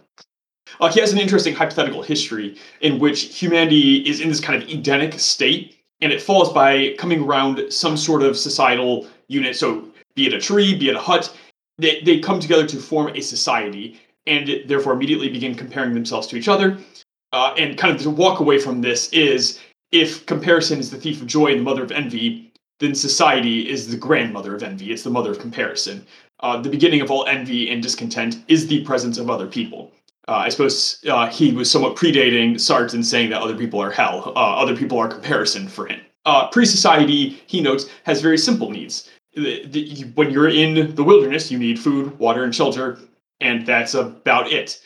Uh, 0.80 0.92
he 0.92 1.00
has 1.00 1.12
an 1.12 1.20
interesting 1.20 1.54
hypothetical 1.54 2.02
history 2.02 2.58
in 2.82 3.00
which 3.00 3.36
humanity 3.36 3.98
is 4.08 4.22
in 4.22 4.30
this 4.30 4.40
kind 4.40 4.62
of 4.62 4.70
Edenic 4.70 5.20
state, 5.20 5.78
and 6.02 6.12
it 6.12 6.22
falls 6.22 6.54
by 6.54 6.96
coming 6.98 7.24
around 7.24 7.72
some 7.72 7.98
sort 7.98 8.22
of 8.22 8.38
societal 8.38 9.08
unit. 9.28 9.56
So, 9.56 9.86
be 10.16 10.28
it 10.28 10.34
a 10.34 10.40
tree, 10.40 10.76
be 10.76 10.90
it 10.90 10.96
a 10.96 11.00
hut, 11.00 11.36
they, 11.78 12.02
they 12.02 12.20
come 12.20 12.40
together 12.40 12.68
to 12.68 12.78
form 12.78 13.10
a 13.16 13.22
society, 13.22 14.00
and 14.30 14.70
therefore 14.70 14.94
immediately 14.94 15.30
begin 15.30 15.56
comparing 15.56 15.94
themselves 15.94 16.28
to 16.28 16.38
each 16.38 16.48
other. 16.48 16.78
Uh, 17.32 17.54
and 17.58 17.78
kind 17.78 17.96
of 17.96 18.02
the 18.04 18.10
walk 18.10 18.40
away 18.40 18.60
from 18.60 18.82
this 18.82 19.10
is 19.12 19.60
if 19.92 20.26
comparison 20.26 20.80
is 20.80 20.90
the 20.90 20.98
thief 20.98 21.22
of 21.22 21.28
joy 21.28 21.48
and 21.48 21.60
the 21.60 21.64
mother 21.64 21.84
of 21.84 21.92
envy, 21.92 22.52
then 22.80 22.96
society 22.96 23.70
is 23.70 23.88
the 23.88 23.98
grandmother 23.98 24.56
of 24.56 24.64
envy. 24.64 24.92
It's 24.92 25.04
the 25.04 25.10
mother 25.10 25.32
of 25.32 25.40
comparison. 25.40 26.06
Uh, 26.40 26.62
the 26.62 26.70
beginning 26.70 27.02
of 27.02 27.12
all 27.12 27.26
envy 27.26 27.70
and 27.70 27.84
discontent 27.84 28.44
is 28.48 28.68
the 28.68 28.84
presence 28.86 29.18
of 29.18 29.30
other 29.30 29.48
people. 29.48 29.92
Uh, 30.28 30.44
I 30.46 30.50
suppose 30.50 31.04
uh, 31.10 31.28
he 31.28 31.52
was 31.52 31.70
somewhat 31.70 31.96
predating 31.96 32.54
Sartre 32.54 32.94
in 32.94 33.04
saying 33.04 33.32
that 33.32 33.42
other 33.42 33.58
people 33.58 33.80
are 33.82 33.92
hell. 33.92 34.32
Uh, 34.36 34.56
other 34.56 34.76
people 34.76 34.98
are 34.98 35.08
comparison 35.08 35.68
for 35.68 35.88
him. 35.88 36.00
Uh, 36.26 36.48
Pre 36.50 36.66
society, 36.66 37.42
he 37.48 37.62
notes, 37.62 37.90
has 38.04 38.22
very 38.22 38.38
simple 38.38 38.70
needs. 38.70 39.10
The, 39.34 39.66
the, 39.66 40.04
when 40.16 40.30
you're 40.30 40.50
in 40.50 40.96
the 40.96 41.04
wilderness, 41.04 41.52
you 41.52 41.58
need 41.58 41.80
food, 41.80 42.18
water, 42.20 42.44
and 42.44 42.54
shelter, 42.54 43.00
and 43.42 43.66
that's 43.66 43.94
about 43.94 44.52
it. 44.52 44.82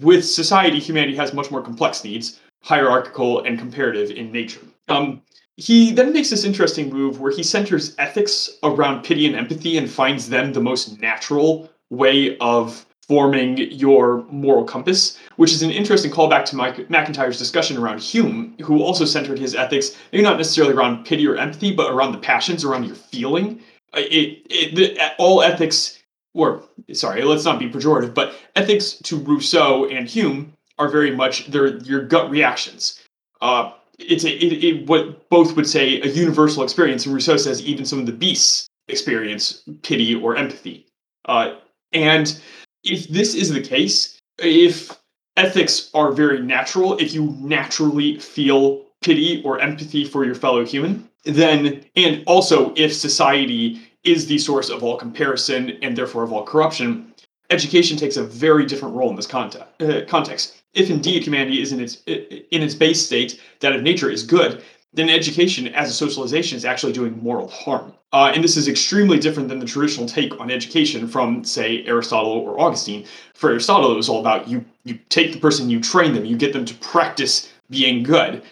With 0.00 0.24
society, 0.24 0.78
humanity 0.78 1.16
has 1.16 1.32
much 1.32 1.50
more 1.50 1.62
complex 1.62 2.02
needs, 2.02 2.40
hierarchical 2.62 3.42
and 3.44 3.58
comparative 3.58 4.10
in 4.10 4.32
nature. 4.32 4.60
Um, 4.88 5.22
he 5.56 5.92
then 5.92 6.12
makes 6.12 6.30
this 6.30 6.44
interesting 6.44 6.90
move 6.90 7.20
where 7.20 7.30
he 7.30 7.42
centers 7.42 7.94
ethics 7.98 8.50
around 8.62 9.04
pity 9.04 9.26
and 9.26 9.36
empathy 9.36 9.76
and 9.76 9.90
finds 9.90 10.28
them 10.28 10.52
the 10.52 10.60
most 10.60 11.00
natural 11.00 11.70
way 11.90 12.36
of 12.38 12.86
forming 13.06 13.58
your 13.72 14.24
moral 14.30 14.64
compass, 14.64 15.18
which 15.36 15.52
is 15.52 15.62
an 15.62 15.70
interesting 15.70 16.10
callback 16.10 16.44
to 16.44 16.56
Mike 16.56 16.88
MacIntyre's 16.88 17.38
discussion 17.38 17.76
around 17.76 18.00
Hume, 18.00 18.54
who 18.62 18.82
also 18.82 19.04
centered 19.04 19.38
his 19.38 19.54
ethics 19.54 19.96
maybe 20.12 20.22
not 20.22 20.36
necessarily 20.36 20.72
around 20.72 21.04
pity 21.04 21.26
or 21.26 21.36
empathy, 21.36 21.74
but 21.74 21.92
around 21.92 22.12
the 22.12 22.18
passions, 22.18 22.64
around 22.64 22.84
your 22.84 22.94
feeling. 22.94 23.60
It, 23.94 24.46
it 24.48 24.74
the, 24.76 25.16
all 25.18 25.42
ethics, 25.42 25.99
or 26.34 26.62
sorry, 26.92 27.22
let's 27.22 27.44
not 27.44 27.58
be 27.58 27.68
pejorative, 27.68 28.14
but 28.14 28.34
ethics 28.56 28.92
to 29.04 29.16
Rousseau 29.16 29.86
and 29.86 30.08
Hume 30.08 30.52
are 30.78 30.88
very 30.88 31.14
much 31.14 31.46
they're 31.48 31.76
your 31.78 32.04
gut 32.04 32.30
reactions. 32.30 33.00
Uh, 33.40 33.72
it's 33.98 34.24
a 34.24 34.30
it, 34.30 34.64
it, 34.64 34.86
what 34.86 35.28
both 35.28 35.56
would 35.56 35.66
say 35.66 36.00
a 36.00 36.06
universal 36.06 36.62
experience, 36.62 37.04
and 37.04 37.14
Rousseau 37.14 37.36
says 37.36 37.62
even 37.62 37.84
some 37.84 37.98
of 37.98 38.06
the 38.06 38.12
beasts 38.12 38.68
experience 38.88 39.62
pity 39.82 40.14
or 40.14 40.36
empathy. 40.36 40.86
Uh, 41.26 41.54
and 41.92 42.40
if 42.84 43.08
this 43.08 43.34
is 43.34 43.50
the 43.50 43.60
case, 43.60 44.18
if 44.38 44.96
ethics 45.36 45.90
are 45.94 46.12
very 46.12 46.40
natural, 46.40 46.98
if 46.98 47.12
you 47.12 47.36
naturally 47.40 48.18
feel 48.18 48.84
pity 49.02 49.42
or 49.44 49.60
empathy 49.60 50.04
for 50.04 50.24
your 50.24 50.34
fellow 50.34 50.64
human, 50.64 51.08
then, 51.24 51.84
and 51.96 52.22
also 52.26 52.72
if 52.76 52.94
society 52.94 53.80
is 54.04 54.26
the 54.26 54.38
source 54.38 54.70
of 54.70 54.82
all 54.82 54.96
comparison 54.96 55.70
and 55.82 55.96
therefore 55.96 56.22
of 56.22 56.32
all 56.32 56.44
corruption, 56.44 57.12
education 57.50 57.96
takes 57.96 58.16
a 58.16 58.24
very 58.24 58.64
different 58.64 58.94
role 58.94 59.10
in 59.10 59.16
this 59.16 59.26
context. 59.26 59.66
Uh. 59.80 60.56
If 60.72 60.88
indeed 60.88 61.24
humanity 61.24 61.60
is 61.60 61.72
in 61.72 61.80
its 61.80 62.02
in 62.06 62.62
its 62.62 62.74
base 62.74 63.04
state 63.04 63.40
that 63.58 63.74
of 63.74 63.82
nature 63.82 64.08
is 64.08 64.22
good, 64.22 64.62
then 64.92 65.08
education 65.08 65.66
as 65.68 65.90
a 65.90 65.92
socialization 65.92 66.56
is 66.56 66.64
actually 66.64 66.92
doing 66.92 67.20
moral 67.22 67.48
harm. 67.48 67.92
Uh, 68.12 68.32
and 68.34 68.42
this 68.42 68.56
is 68.56 68.66
extremely 68.66 69.18
different 69.18 69.48
than 69.48 69.60
the 69.60 69.66
traditional 69.66 70.06
take 70.06 70.38
on 70.40 70.50
education 70.50 71.06
from, 71.06 71.44
say, 71.44 71.84
Aristotle 71.86 72.32
or 72.32 72.60
Augustine. 72.60 73.04
For 73.34 73.50
Aristotle, 73.50 73.92
it 73.92 73.96
was 73.96 74.08
all 74.08 74.20
about 74.20 74.48
you 74.48 74.64
you 74.84 74.98
take 75.08 75.32
the 75.32 75.40
person, 75.40 75.70
you 75.70 75.80
train 75.80 76.14
them, 76.14 76.24
you 76.24 76.36
get 76.36 76.52
them 76.52 76.64
to 76.64 76.74
practice 76.76 77.52
being 77.68 78.02
good. 78.02 78.42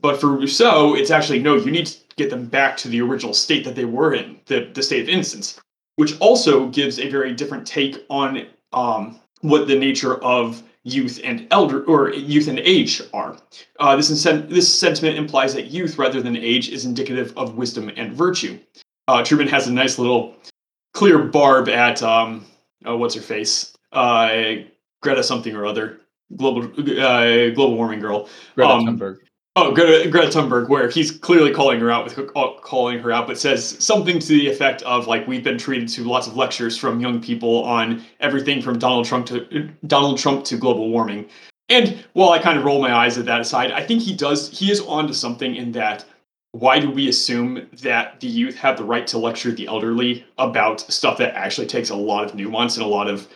But 0.00 0.20
for 0.20 0.28
Rousseau, 0.28 0.94
it's 0.94 1.10
actually 1.10 1.38
no, 1.38 1.56
you 1.56 1.70
need 1.70 1.90
get 2.18 2.30
them 2.30 2.44
back 2.44 2.76
to 2.76 2.88
the 2.88 3.00
original 3.00 3.32
state 3.32 3.64
that 3.64 3.74
they 3.74 3.84
were 3.84 4.12
in, 4.12 4.38
the, 4.46 4.70
the 4.74 4.82
state 4.82 5.02
of 5.02 5.08
innocence, 5.08 5.58
which 5.96 6.18
also 6.20 6.68
gives 6.68 6.98
a 6.98 7.08
very 7.08 7.32
different 7.32 7.66
take 7.66 8.04
on 8.10 8.46
um, 8.72 9.18
what 9.40 9.66
the 9.66 9.78
nature 9.78 10.16
of 10.16 10.62
youth 10.84 11.20
and 11.24 11.46
elder 11.50 11.84
or 11.84 12.10
youth 12.10 12.48
and 12.48 12.58
age 12.58 13.02
are. 13.12 13.36
Uh, 13.78 13.96
this, 13.96 14.10
incent- 14.10 14.48
this 14.48 14.72
sentiment 14.72 15.16
implies 15.16 15.54
that 15.54 15.66
youth 15.66 15.98
rather 15.98 16.20
than 16.20 16.36
age 16.36 16.68
is 16.70 16.84
indicative 16.84 17.32
of 17.36 17.56
wisdom 17.56 17.90
and 17.96 18.12
virtue. 18.12 18.58
Uh, 19.06 19.22
Trueman 19.22 19.48
has 19.48 19.68
a 19.68 19.72
nice 19.72 19.98
little 19.98 20.34
clear 20.94 21.18
barb 21.18 21.68
at 21.68 22.02
um, 22.02 22.44
oh, 22.84 22.96
what's 22.96 23.14
her 23.14 23.20
face, 23.20 23.74
uh, 23.92 24.54
Greta 25.02 25.22
something 25.22 25.54
or 25.54 25.66
other, 25.66 26.00
global 26.36 26.64
uh, 26.64 27.50
global 27.50 27.76
warming 27.76 28.00
girl. 28.00 28.28
Greta 28.54 28.72
um, 28.72 28.86
Thunberg. 28.86 29.18
Oh, 29.60 29.72
Greta, 29.72 30.08
Greta 30.08 30.28
Thunberg, 30.28 30.68
where 30.68 30.88
he's 30.88 31.10
clearly 31.10 31.52
calling 31.52 31.80
her 31.80 31.90
out 31.90 32.04
with 32.04 32.32
calling 32.62 33.00
her 33.00 33.10
out, 33.10 33.26
but 33.26 33.36
says 33.36 33.76
something 33.84 34.20
to 34.20 34.28
the 34.28 34.48
effect 34.48 34.82
of 34.82 35.08
like 35.08 35.26
we've 35.26 35.42
been 35.42 35.58
treated 35.58 35.88
to 35.88 36.04
lots 36.04 36.28
of 36.28 36.36
lectures 36.36 36.78
from 36.78 37.00
young 37.00 37.20
people 37.20 37.64
on 37.64 38.04
everything 38.20 38.62
from 38.62 38.78
Donald 38.78 39.04
Trump 39.04 39.26
to 39.26 39.68
Donald 39.88 40.16
Trump 40.16 40.44
to 40.44 40.56
global 40.56 40.90
warming. 40.90 41.28
And 41.68 42.04
while 42.12 42.30
I 42.30 42.38
kind 42.38 42.56
of 42.56 42.64
roll 42.64 42.80
my 42.80 42.94
eyes 42.94 43.18
at 43.18 43.24
that 43.24 43.40
aside, 43.40 43.72
I 43.72 43.84
think 43.84 44.00
he 44.00 44.14
does 44.14 44.48
he 44.56 44.70
is 44.70 44.80
onto 44.82 45.12
something 45.12 45.56
in 45.56 45.72
that 45.72 46.04
why 46.52 46.78
do 46.78 46.88
we 46.88 47.08
assume 47.08 47.66
that 47.82 48.20
the 48.20 48.28
youth 48.28 48.54
have 48.54 48.76
the 48.76 48.84
right 48.84 49.08
to 49.08 49.18
lecture 49.18 49.50
the 49.50 49.66
elderly 49.66 50.24
about 50.38 50.82
stuff 50.82 51.18
that 51.18 51.34
actually 51.34 51.66
takes 51.66 51.90
a 51.90 51.96
lot 51.96 52.24
of 52.24 52.36
nuance 52.36 52.76
and 52.76 52.86
a 52.86 52.88
lot 52.88 53.08
of 53.10 53.26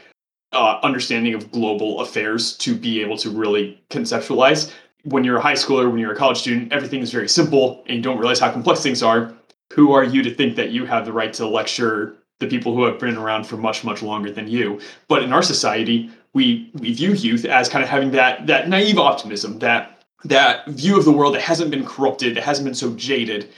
uh, 0.52 0.78
understanding 0.84 1.34
of 1.34 1.50
global 1.50 2.00
affairs 2.00 2.56
to 2.58 2.76
be 2.76 3.00
able 3.00 3.16
to 3.16 3.30
really 3.30 3.82
conceptualize? 3.90 4.70
When 5.04 5.24
you're 5.24 5.38
a 5.38 5.40
high 5.40 5.54
schooler, 5.54 5.90
when 5.90 5.98
you're 5.98 6.12
a 6.12 6.16
college 6.16 6.38
student, 6.38 6.72
everything 6.72 7.00
is 7.00 7.12
very 7.12 7.28
simple 7.28 7.82
and 7.86 7.96
you 7.96 8.02
don't 8.02 8.18
realize 8.18 8.40
how 8.40 8.50
complex 8.50 8.82
things 8.82 9.02
are. 9.02 9.32
Who 9.72 9.92
are 9.92 10.04
you 10.04 10.22
to 10.22 10.34
think 10.34 10.56
that 10.56 10.70
you 10.70 10.84
have 10.86 11.04
the 11.04 11.12
right 11.12 11.32
to 11.34 11.46
lecture 11.46 12.16
the 12.40 12.46
people 12.46 12.74
who 12.74 12.84
have 12.84 12.98
been 12.98 13.16
around 13.16 13.46
for 13.46 13.56
much, 13.56 13.84
much 13.84 14.02
longer 14.02 14.30
than 14.30 14.48
you? 14.48 14.80
But 15.08 15.22
in 15.22 15.32
our 15.32 15.42
society, 15.42 16.10
we 16.34 16.70
we 16.74 16.92
view 16.92 17.12
youth 17.12 17.44
as 17.44 17.68
kind 17.68 17.82
of 17.82 17.90
having 17.90 18.10
that 18.12 18.46
that 18.46 18.68
naive 18.68 18.98
optimism, 18.98 19.58
that 19.60 20.02
that 20.24 20.66
view 20.68 20.96
of 20.96 21.04
the 21.04 21.12
world 21.12 21.34
that 21.34 21.42
hasn't 21.42 21.70
been 21.70 21.84
corrupted, 21.84 22.36
that 22.36 22.44
hasn't 22.44 22.64
been 22.64 22.74
so 22.74 22.94
jaded. 22.94 23.48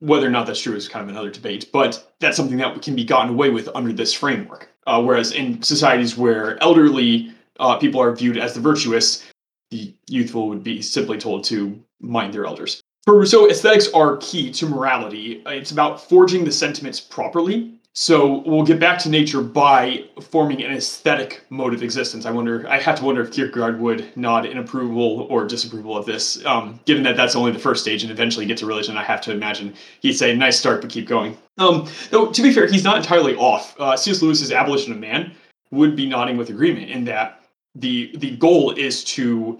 Whether 0.00 0.26
or 0.26 0.30
not 0.30 0.46
that's 0.46 0.60
true 0.60 0.76
is 0.76 0.88
kind 0.88 1.02
of 1.02 1.08
another 1.08 1.30
debate, 1.30 1.70
but 1.72 2.14
that's 2.20 2.36
something 2.36 2.58
that 2.58 2.82
can 2.82 2.94
be 2.94 3.04
gotten 3.04 3.30
away 3.30 3.48
with 3.48 3.70
under 3.74 3.94
this 3.94 4.12
framework. 4.12 4.68
Uh, 4.86 5.02
whereas 5.02 5.32
in 5.32 5.62
societies 5.62 6.18
where 6.18 6.62
elderly 6.62 7.32
uh, 7.58 7.76
people 7.78 8.00
are 8.00 8.14
viewed 8.14 8.36
as 8.36 8.52
the 8.52 8.60
virtuous, 8.60 9.24
the 9.70 9.94
youthful 10.08 10.48
would 10.48 10.62
be 10.62 10.82
simply 10.82 11.18
told 11.18 11.44
to 11.44 11.82
mind 12.00 12.32
their 12.32 12.46
elders. 12.46 12.82
For 13.04 13.16
Rousseau, 13.16 13.48
aesthetics 13.48 13.88
are 13.92 14.16
key 14.16 14.50
to 14.52 14.66
morality. 14.66 15.42
It's 15.46 15.70
about 15.70 16.02
forging 16.08 16.44
the 16.44 16.52
sentiments 16.52 17.00
properly. 17.00 17.72
So 17.98 18.42
we'll 18.44 18.64
get 18.66 18.78
back 18.78 18.98
to 19.00 19.08
nature 19.08 19.40
by 19.40 20.04
forming 20.20 20.62
an 20.62 20.72
aesthetic 20.72 21.42
mode 21.48 21.72
of 21.72 21.82
existence. 21.82 22.26
I 22.26 22.30
wonder, 22.30 22.68
I 22.68 22.78
have 22.78 22.98
to 22.98 23.04
wonder 23.04 23.22
if 23.22 23.32
Kierkegaard 23.32 23.80
would 23.80 24.14
nod 24.18 24.44
in 24.44 24.58
approval 24.58 25.26
or 25.30 25.46
disapproval 25.46 25.96
of 25.96 26.04
this, 26.04 26.44
um, 26.44 26.78
given 26.84 27.02
that 27.04 27.16
that's 27.16 27.34
only 27.34 27.52
the 27.52 27.58
first 27.58 27.80
stage 27.80 28.02
and 28.02 28.12
eventually 28.12 28.44
get 28.44 28.58
to 28.58 28.66
religion. 28.66 28.98
I 28.98 29.04
have 29.04 29.22
to 29.22 29.32
imagine 29.32 29.72
he'd 30.00 30.12
say, 30.12 30.36
nice 30.36 30.58
start, 30.58 30.82
but 30.82 30.90
keep 30.90 31.08
going. 31.08 31.38
Um, 31.56 31.88
though, 32.10 32.30
to 32.30 32.42
be 32.42 32.52
fair, 32.52 32.66
he's 32.66 32.84
not 32.84 32.98
entirely 32.98 33.34
off. 33.36 33.74
Uh, 33.80 33.96
C.S. 33.96 34.20
Lewis's 34.20 34.52
Abolition 34.52 34.92
of 34.92 34.98
Man 34.98 35.32
would 35.70 35.96
be 35.96 36.06
nodding 36.06 36.36
with 36.36 36.50
agreement 36.50 36.90
in 36.90 37.04
that 37.06 37.45
the 37.80 38.16
the 38.16 38.36
goal 38.36 38.72
is 38.72 39.04
to 39.04 39.58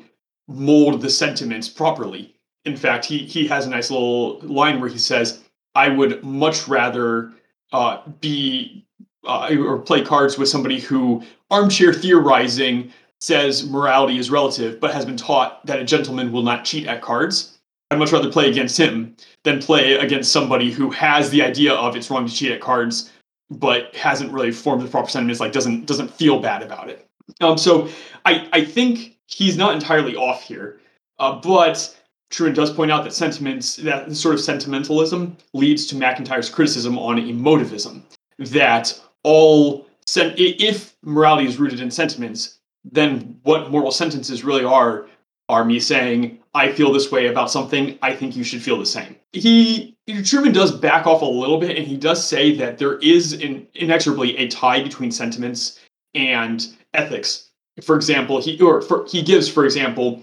mold 0.48 1.00
the 1.00 1.10
sentiments 1.10 1.68
properly. 1.68 2.34
In 2.64 2.76
fact, 2.76 3.04
he 3.04 3.18
he 3.18 3.46
has 3.46 3.66
a 3.66 3.70
nice 3.70 3.90
little 3.90 4.40
line 4.40 4.80
where 4.80 4.90
he 4.90 4.98
says, 4.98 5.42
"I 5.74 5.88
would 5.88 6.22
much 6.24 6.66
rather 6.68 7.32
uh, 7.72 8.00
be 8.20 8.84
uh, 9.26 9.54
or 9.58 9.78
play 9.78 10.02
cards 10.02 10.38
with 10.38 10.48
somebody 10.48 10.80
who 10.80 11.22
armchair 11.50 11.92
theorizing 11.92 12.92
says 13.20 13.68
morality 13.68 14.18
is 14.18 14.30
relative, 14.30 14.78
but 14.78 14.92
has 14.92 15.04
been 15.04 15.16
taught 15.16 15.64
that 15.66 15.80
a 15.80 15.84
gentleman 15.84 16.32
will 16.32 16.42
not 16.42 16.64
cheat 16.64 16.86
at 16.86 17.00
cards. 17.00 17.58
I'd 17.90 17.98
much 17.98 18.12
rather 18.12 18.30
play 18.30 18.50
against 18.50 18.76
him 18.76 19.16
than 19.44 19.60
play 19.60 19.94
against 19.94 20.32
somebody 20.32 20.70
who 20.70 20.90
has 20.90 21.30
the 21.30 21.42
idea 21.42 21.72
of 21.72 21.96
it's 21.96 22.10
wrong 22.10 22.26
to 22.26 22.34
cheat 22.34 22.52
at 22.52 22.60
cards, 22.60 23.12
but 23.50 23.94
hasn't 23.94 24.32
really 24.32 24.50
formed 24.50 24.82
the 24.82 24.88
proper 24.88 25.08
sentiments, 25.08 25.40
like 25.40 25.52
doesn't 25.52 25.86
doesn't 25.86 26.12
feel 26.12 26.40
bad 26.40 26.62
about 26.62 26.90
it. 26.90 27.05
Um, 27.40 27.58
so 27.58 27.88
I 28.24 28.48
I 28.52 28.64
think 28.64 29.18
he's 29.26 29.56
not 29.56 29.74
entirely 29.74 30.16
off 30.16 30.42
here, 30.42 30.80
uh, 31.18 31.40
but 31.40 31.96
Trueman 32.30 32.54
does 32.54 32.72
point 32.72 32.90
out 32.90 33.04
that 33.04 33.12
sentiments, 33.12 33.76
that 33.76 34.14
sort 34.14 34.34
of 34.34 34.40
sentimentalism 34.40 35.36
leads 35.54 35.86
to 35.86 35.96
MacIntyre's 35.96 36.48
criticism 36.48 36.98
on 36.98 37.16
emotivism. 37.18 38.02
That 38.38 39.00
all, 39.22 39.86
sen- 40.06 40.34
if 40.36 40.96
morality 41.02 41.46
is 41.46 41.58
rooted 41.58 41.80
in 41.80 41.90
sentiments, 41.90 42.58
then 42.84 43.38
what 43.42 43.70
moral 43.70 43.90
sentences 43.90 44.44
really 44.44 44.64
are 44.64 45.06
are 45.48 45.64
me 45.64 45.78
saying, 45.78 46.38
I 46.54 46.72
feel 46.72 46.92
this 46.92 47.12
way 47.12 47.28
about 47.28 47.52
something, 47.52 47.96
I 48.02 48.16
think 48.16 48.34
you 48.34 48.42
should 48.42 48.60
feel 48.60 48.78
the 48.78 48.86
same. 48.86 49.14
He 49.32 49.96
Trueman 50.08 50.52
does 50.52 50.72
back 50.72 51.06
off 51.06 51.22
a 51.22 51.26
little 51.26 51.58
bit 51.58 51.76
and 51.76 51.86
he 51.86 51.96
does 51.96 52.26
say 52.26 52.56
that 52.56 52.78
there 52.78 52.98
is 52.98 53.32
in, 53.34 53.66
inexorably 53.74 54.36
a 54.38 54.48
tie 54.48 54.82
between 54.82 55.12
sentiments 55.12 55.80
and 56.14 56.66
ethics. 56.94 57.50
For 57.82 57.96
example, 57.96 58.40
he 58.40 58.60
or 58.60 58.80
for, 58.80 59.06
he 59.06 59.22
gives, 59.22 59.48
for 59.48 59.64
example, 59.64 60.22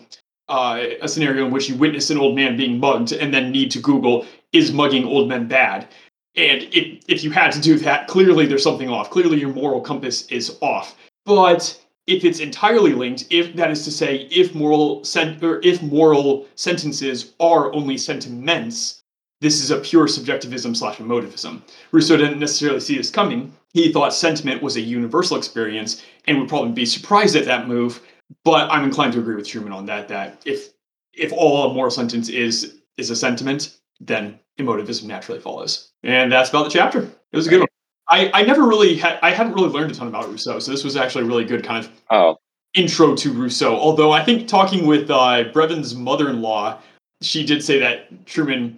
uh, 0.50 0.84
a 1.02 1.08
scenario 1.08 1.46
in 1.46 1.52
which 1.52 1.70
you 1.70 1.75
witness 1.75 2.10
an 2.10 2.18
old 2.18 2.36
man 2.36 2.58
being 2.58 2.80
mugged 2.80 3.12
and 3.12 3.34
then 3.34 3.52
need 3.52 3.72
to 3.72 3.80
Google, 3.80 4.25
is 4.52 4.72
mugging 4.72 5.06
old 5.06 5.30
men 5.30 5.48
bad? 5.48 5.88
And 6.36 6.63
if, 6.72 7.04
if 7.08 7.24
you 7.24 7.30
had 7.32 7.52
to 7.52 7.62
do 7.62 7.78
that, 7.80 8.08
clearly 8.08 8.46
there's 8.46 8.63
something 8.63 8.90
off. 8.90 9.12
Clearly 9.12 9.40
your 9.40 9.54
moral 9.54 9.82
compass 9.82 10.25
is 10.28 10.58
off. 10.62 10.96
But 11.25 11.80
if 12.08 12.25
it's 12.25 12.40
entirely 12.40 12.94
linked, 12.94 13.28
if 13.30 13.56
that 13.56 13.72
is 13.72 13.84
to 13.86 13.92
say, 13.92 14.28
if 14.32 14.56
moral 14.56 15.04
sen- 15.04 15.40
or 15.44 15.62
if 15.63 15.82
moral 15.82 16.48
sentences 16.56 17.34
are 17.40 17.74
only 17.74 17.98
sentiments, 17.98 19.03
this 19.44 19.62
is 19.62 19.72
a 19.72 19.78
pure 19.78 20.08
subjectivism 20.08 20.74
slash 20.74 20.98
emotivism. 20.98 21.62
Rousseau 21.92 22.16
didn't 22.16 22.40
necessarily 22.40 22.80
see 22.80 22.98
this 22.98 23.10
coming. 23.10 23.54
He 23.74 23.92
thought 23.92 24.14
sentiment 24.14 24.64
was 24.64 24.78
a 24.78 24.82
universal 24.82 25.38
experience 25.38 26.02
and 26.26 26.40
would 26.40 26.48
probably 26.48 26.72
be 26.72 26.86
surprised 26.86 27.36
at 27.36 27.46
that 27.46 27.68
move. 27.68 28.02
But 28.46 28.72
I'm 28.72 28.86
inclined 28.86 29.14
to 29.14 29.20
agree 29.20 29.36
with 29.36 29.46
Trueman 29.46 29.74
on 29.74 29.86
that. 29.88 30.08
That 30.08 30.42
if 30.46 30.70
if 31.14 31.32
all 31.34 31.70
a 31.70 31.74
moral 31.74 31.92
sentence 31.92 32.30
is 32.30 32.80
is 32.98 33.10
a 33.10 33.16
sentiment, 33.16 33.78
then 34.00 34.40
emotivism 34.60 35.06
naturally 35.06 35.42
follows. 35.42 35.92
And 36.04 36.32
that's 36.32 36.50
about 36.50 36.64
the 36.64 36.70
chapter. 36.70 37.02
It 37.02 37.36
was 37.36 37.48
a 37.48 37.50
good 37.50 37.60
one. 37.60 37.68
I, 38.10 38.32
I 38.34 38.44
never 38.44 38.64
really 38.64 38.96
had 38.96 39.20
I 39.22 39.32
hadn't 39.32 39.54
really 39.54 39.70
learned 39.70 39.92
a 39.92 39.94
ton 39.96 40.08
about 40.08 40.30
Rousseau, 40.30 40.60
so 40.60 40.72
this 40.72 40.84
was 40.84 40.96
actually 40.96 41.26
a 41.26 41.28
really 41.28 41.46
good 41.46 41.64
kind 41.66 41.84
of 41.84 41.92
oh. 42.10 42.38
intro 42.74 43.16
to 43.16 43.34
Rousseau. 43.34 43.76
Although 43.76 44.12
I 44.12 44.24
think 44.24 44.48
talking 44.48 44.88
with 44.88 45.10
uh, 45.12 45.46
Brevin's 45.54 45.96
mother-in-law, 45.96 46.80
she 47.22 47.46
did 47.46 47.64
say 47.64 47.80
that 47.80 48.26
Trueman, 48.26 48.76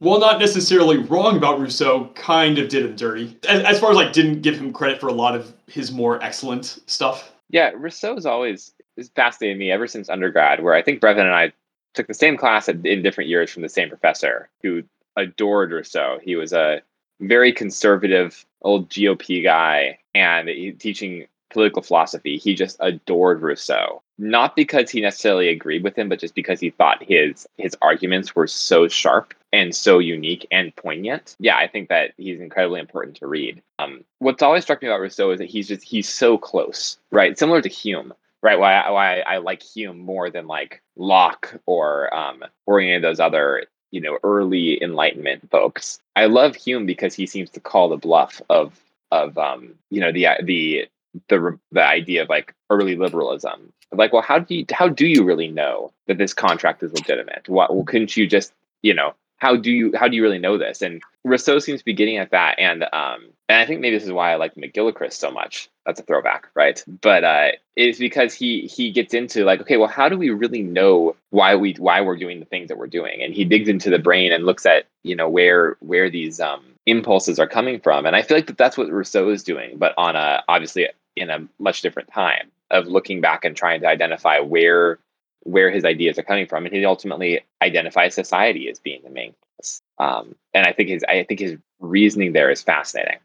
while 0.00 0.18
not 0.18 0.40
necessarily 0.40 0.96
wrong 0.96 1.36
about 1.36 1.60
Rousseau, 1.60 2.10
kind 2.14 2.58
of 2.58 2.68
did 2.68 2.84
him 2.84 2.96
dirty. 2.96 3.38
As, 3.48 3.62
as 3.62 3.80
far 3.80 3.90
as 3.90 3.96
like 3.96 4.12
didn't 4.12 4.40
give 4.40 4.58
him 4.58 4.72
credit 4.72 4.98
for 4.98 5.08
a 5.08 5.12
lot 5.12 5.36
of 5.36 5.54
his 5.66 5.92
more 5.92 6.22
excellent 6.22 6.80
stuff. 6.86 7.32
Yeah, 7.50 7.70
Rousseau's 7.74 8.26
always 8.26 8.72
is 8.96 9.10
fascinated 9.10 9.58
me 9.58 9.70
ever 9.70 9.86
since 9.86 10.08
undergrad, 10.08 10.62
where 10.62 10.74
I 10.74 10.82
think 10.82 11.00
Brevin 11.00 11.20
and 11.20 11.34
I 11.34 11.52
took 11.94 12.06
the 12.06 12.14
same 12.14 12.36
class 12.36 12.68
in 12.68 13.02
different 13.02 13.28
years 13.30 13.50
from 13.50 13.62
the 13.62 13.68
same 13.68 13.88
professor 13.88 14.48
who 14.62 14.82
adored 15.16 15.72
Rousseau. 15.72 16.18
He 16.22 16.36
was 16.36 16.52
a 16.52 16.82
very 17.20 17.52
conservative 17.52 18.44
old 18.62 18.88
GOP 18.88 19.42
guy 19.42 19.98
and 20.14 20.48
he, 20.48 20.72
teaching 20.72 21.26
political 21.50 21.82
philosophy. 21.82 22.38
He 22.38 22.54
just 22.54 22.76
adored 22.80 23.42
Rousseau, 23.42 24.02
not 24.18 24.56
because 24.56 24.90
he 24.90 25.00
necessarily 25.00 25.48
agreed 25.48 25.82
with 25.82 25.96
him, 25.96 26.08
but 26.08 26.20
just 26.20 26.34
because 26.34 26.60
he 26.60 26.70
thought 26.70 27.02
his 27.02 27.46
his 27.58 27.76
arguments 27.82 28.34
were 28.34 28.46
so 28.46 28.88
sharp 28.88 29.34
and 29.52 29.74
so 29.74 29.98
unique 29.98 30.46
and 30.50 30.74
poignant. 30.76 31.36
Yeah, 31.40 31.56
I 31.56 31.66
think 31.66 31.88
that 31.88 32.12
he's 32.16 32.40
incredibly 32.40 32.80
important 32.80 33.16
to 33.16 33.26
read. 33.26 33.62
Um, 33.78 34.04
what's 34.18 34.42
always 34.42 34.62
struck 34.62 34.82
me 34.82 34.88
about 34.88 35.00
Rousseau 35.00 35.30
is 35.30 35.38
that 35.38 35.50
he's 35.50 35.68
just 35.68 35.82
he's 35.82 36.08
so 36.08 36.38
close, 36.38 36.98
right? 37.10 37.38
Similar 37.38 37.62
to 37.62 37.68
Hume. 37.68 38.14
Right, 38.42 38.58
why 38.58 38.72
I, 38.72 38.90
why 38.90 39.20
I 39.20 39.36
like 39.36 39.62
Hume 39.62 39.98
more 39.98 40.30
than 40.30 40.46
like 40.46 40.80
Locke 40.96 41.60
or 41.66 42.12
um, 42.14 42.42
or 42.64 42.80
any 42.80 42.94
of 42.94 43.02
those 43.02 43.20
other 43.20 43.66
you 43.90 44.00
know 44.00 44.18
early 44.22 44.82
enlightenment 44.82 45.48
folks 45.50 46.00
i 46.16 46.26
love 46.26 46.54
hume 46.54 46.86
because 46.86 47.14
he 47.14 47.26
seems 47.26 47.50
to 47.50 47.60
call 47.60 47.88
the 47.88 47.96
bluff 47.96 48.40
of 48.48 48.80
of 49.10 49.36
um 49.38 49.74
you 49.90 50.00
know 50.00 50.12
the 50.12 50.26
the 50.42 50.88
the 51.28 51.58
the 51.72 51.84
idea 51.84 52.22
of 52.22 52.28
like 52.28 52.54
early 52.70 52.96
liberalism 52.96 53.72
like 53.92 54.12
well 54.12 54.22
how 54.22 54.38
do 54.38 54.54
you 54.54 54.64
how 54.72 54.88
do 54.88 55.06
you 55.06 55.24
really 55.24 55.48
know 55.48 55.92
that 56.06 56.18
this 56.18 56.32
contract 56.32 56.82
is 56.82 56.92
legitimate 56.92 57.48
what 57.48 57.74
well, 57.74 57.84
couldn't 57.84 58.16
you 58.16 58.26
just 58.26 58.52
you 58.82 58.94
know 58.94 59.12
how 59.40 59.56
do 59.56 59.70
you 59.70 59.92
how 59.96 60.06
do 60.06 60.16
you 60.16 60.22
really 60.22 60.38
know 60.38 60.58
this? 60.58 60.82
And 60.82 61.02
Rousseau 61.24 61.58
seems 61.58 61.80
to 61.80 61.84
be 61.84 61.94
getting 61.94 62.18
at 62.18 62.30
that, 62.30 62.58
and 62.58 62.84
um, 62.84 63.30
and 63.48 63.58
I 63.58 63.66
think 63.66 63.80
maybe 63.80 63.96
this 63.96 64.04
is 64.04 64.12
why 64.12 64.32
I 64.32 64.36
like 64.36 64.54
McGilchrist 64.54 65.14
so 65.14 65.30
much. 65.30 65.68
That's 65.84 65.98
a 65.98 66.02
throwback, 66.02 66.48
right? 66.54 66.82
But 66.86 67.24
uh, 67.24 67.48
it's 67.74 67.98
because 67.98 68.34
he 68.34 68.62
he 68.62 68.92
gets 68.92 69.14
into 69.14 69.44
like, 69.44 69.62
okay, 69.62 69.78
well, 69.78 69.88
how 69.88 70.08
do 70.08 70.18
we 70.18 70.30
really 70.30 70.62
know 70.62 71.16
why 71.30 71.56
we 71.56 71.74
why 71.74 72.02
we're 72.02 72.18
doing 72.18 72.38
the 72.38 72.46
things 72.46 72.68
that 72.68 72.78
we're 72.78 72.86
doing? 72.86 73.22
And 73.22 73.34
he 73.34 73.44
digs 73.44 73.68
into 73.68 73.90
the 73.90 73.98
brain 73.98 74.30
and 74.32 74.44
looks 74.44 74.66
at 74.66 74.84
you 75.02 75.16
know 75.16 75.28
where 75.28 75.76
where 75.80 76.10
these 76.10 76.38
um, 76.38 76.62
impulses 76.86 77.38
are 77.38 77.48
coming 77.48 77.80
from. 77.80 78.04
And 78.04 78.14
I 78.14 78.22
feel 78.22 78.36
like 78.36 78.46
that 78.46 78.58
that's 78.58 78.76
what 78.76 78.90
Rousseau 78.90 79.30
is 79.30 79.42
doing, 79.42 79.78
but 79.78 79.94
on 79.96 80.16
a 80.16 80.42
obviously 80.48 80.88
in 81.16 81.30
a 81.30 81.48
much 81.58 81.80
different 81.80 82.12
time 82.12 82.50
of 82.70 82.86
looking 82.86 83.20
back 83.20 83.44
and 83.44 83.56
trying 83.56 83.80
to 83.80 83.88
identify 83.88 84.38
where 84.38 84.98
where 85.42 85.70
his 85.70 85.84
ideas 85.84 86.18
are 86.18 86.22
coming 86.22 86.46
from, 86.46 86.66
and 86.66 86.74
he 86.74 86.84
ultimately 86.84 87.40
identifies 87.62 88.14
society 88.14 88.68
as 88.68 88.78
being 88.78 89.00
the 89.02 89.10
main 89.10 89.34
cause. 89.56 89.82
Um, 89.98 90.34
and 90.54 90.66
I 90.66 90.72
think 90.72 90.88
his 90.88 91.04
I 91.08 91.24
think 91.24 91.40
his 91.40 91.56
reasoning 91.80 92.32
there 92.32 92.50
is 92.50 92.62
fascinating. 92.62 93.18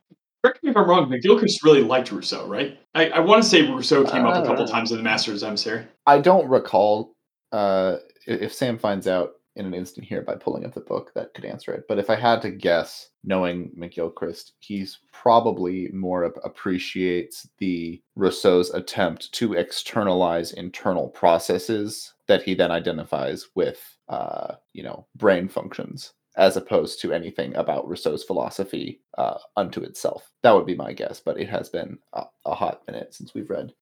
Correct 0.43 0.63
me 0.63 0.69
if 0.69 0.78
I'm 0.78 0.88
wrong. 0.88 1.10
McGilchrist 1.10 1.63
really 1.63 1.82
liked 1.82 2.12
Rousseau, 2.12 2.47
right? 2.47 2.78
I, 2.93 3.10
I 3.10 3.19
want 3.19 3.41
to 3.41 3.49
say 3.49 3.63
Rousseau 3.63 4.04
came 4.04 4.25
uh, 4.25 4.30
up 4.30 4.43
a 4.43 4.47
couple 4.47 4.63
uh, 4.63 4.67
times 4.67 4.91
in 4.91 4.97
the 4.97 5.04
Master's 5.04 5.43
Emissary. 5.43 5.86
I 6.06 6.19
don't 6.19 6.47
recall. 6.47 7.15
Uh, 7.51 7.97
if 8.28 8.54
Sam 8.54 8.78
finds 8.78 9.08
out 9.08 9.34
in 9.55 9.65
an 9.65 9.73
instant 9.73 10.05
here 10.05 10.21
by 10.21 10.35
pulling 10.35 10.65
up 10.65 10.73
the 10.73 10.81
book 10.81 11.11
that 11.15 11.33
could 11.33 11.45
answer 11.45 11.73
it. 11.73 11.85
But 11.87 11.99
if 11.99 12.09
I 12.09 12.15
had 12.15 12.41
to 12.41 12.51
guess, 12.51 13.09
knowing 13.23 13.71
McGilchrist, 13.77 14.51
he's 14.59 14.99
probably 15.11 15.89
more 15.93 16.23
appreciates 16.23 17.47
the 17.57 18.01
Rousseau's 18.15 18.69
attempt 18.71 19.31
to 19.33 19.53
externalize 19.53 20.53
internal 20.53 21.09
processes 21.09 22.13
that 22.27 22.43
he 22.43 22.53
then 22.53 22.71
identifies 22.71 23.47
with, 23.55 23.97
uh, 24.09 24.55
you 24.73 24.83
know, 24.83 25.07
brain 25.15 25.47
functions, 25.47 26.13
as 26.37 26.57
opposed 26.57 26.99
to 27.01 27.13
anything 27.13 27.55
about 27.55 27.87
Rousseau's 27.87 28.23
philosophy 28.23 29.01
uh, 29.17 29.37
unto 29.55 29.81
itself. 29.81 30.31
That 30.43 30.51
would 30.51 30.65
be 30.65 30.75
my 30.75 30.91
guess, 30.91 31.19
but 31.19 31.39
it 31.39 31.49
has 31.49 31.69
been 31.69 31.97
a, 32.13 32.23
a 32.45 32.55
hot 32.55 32.81
minute 32.87 33.13
since 33.13 33.33
we've 33.33 33.49
read 33.49 33.73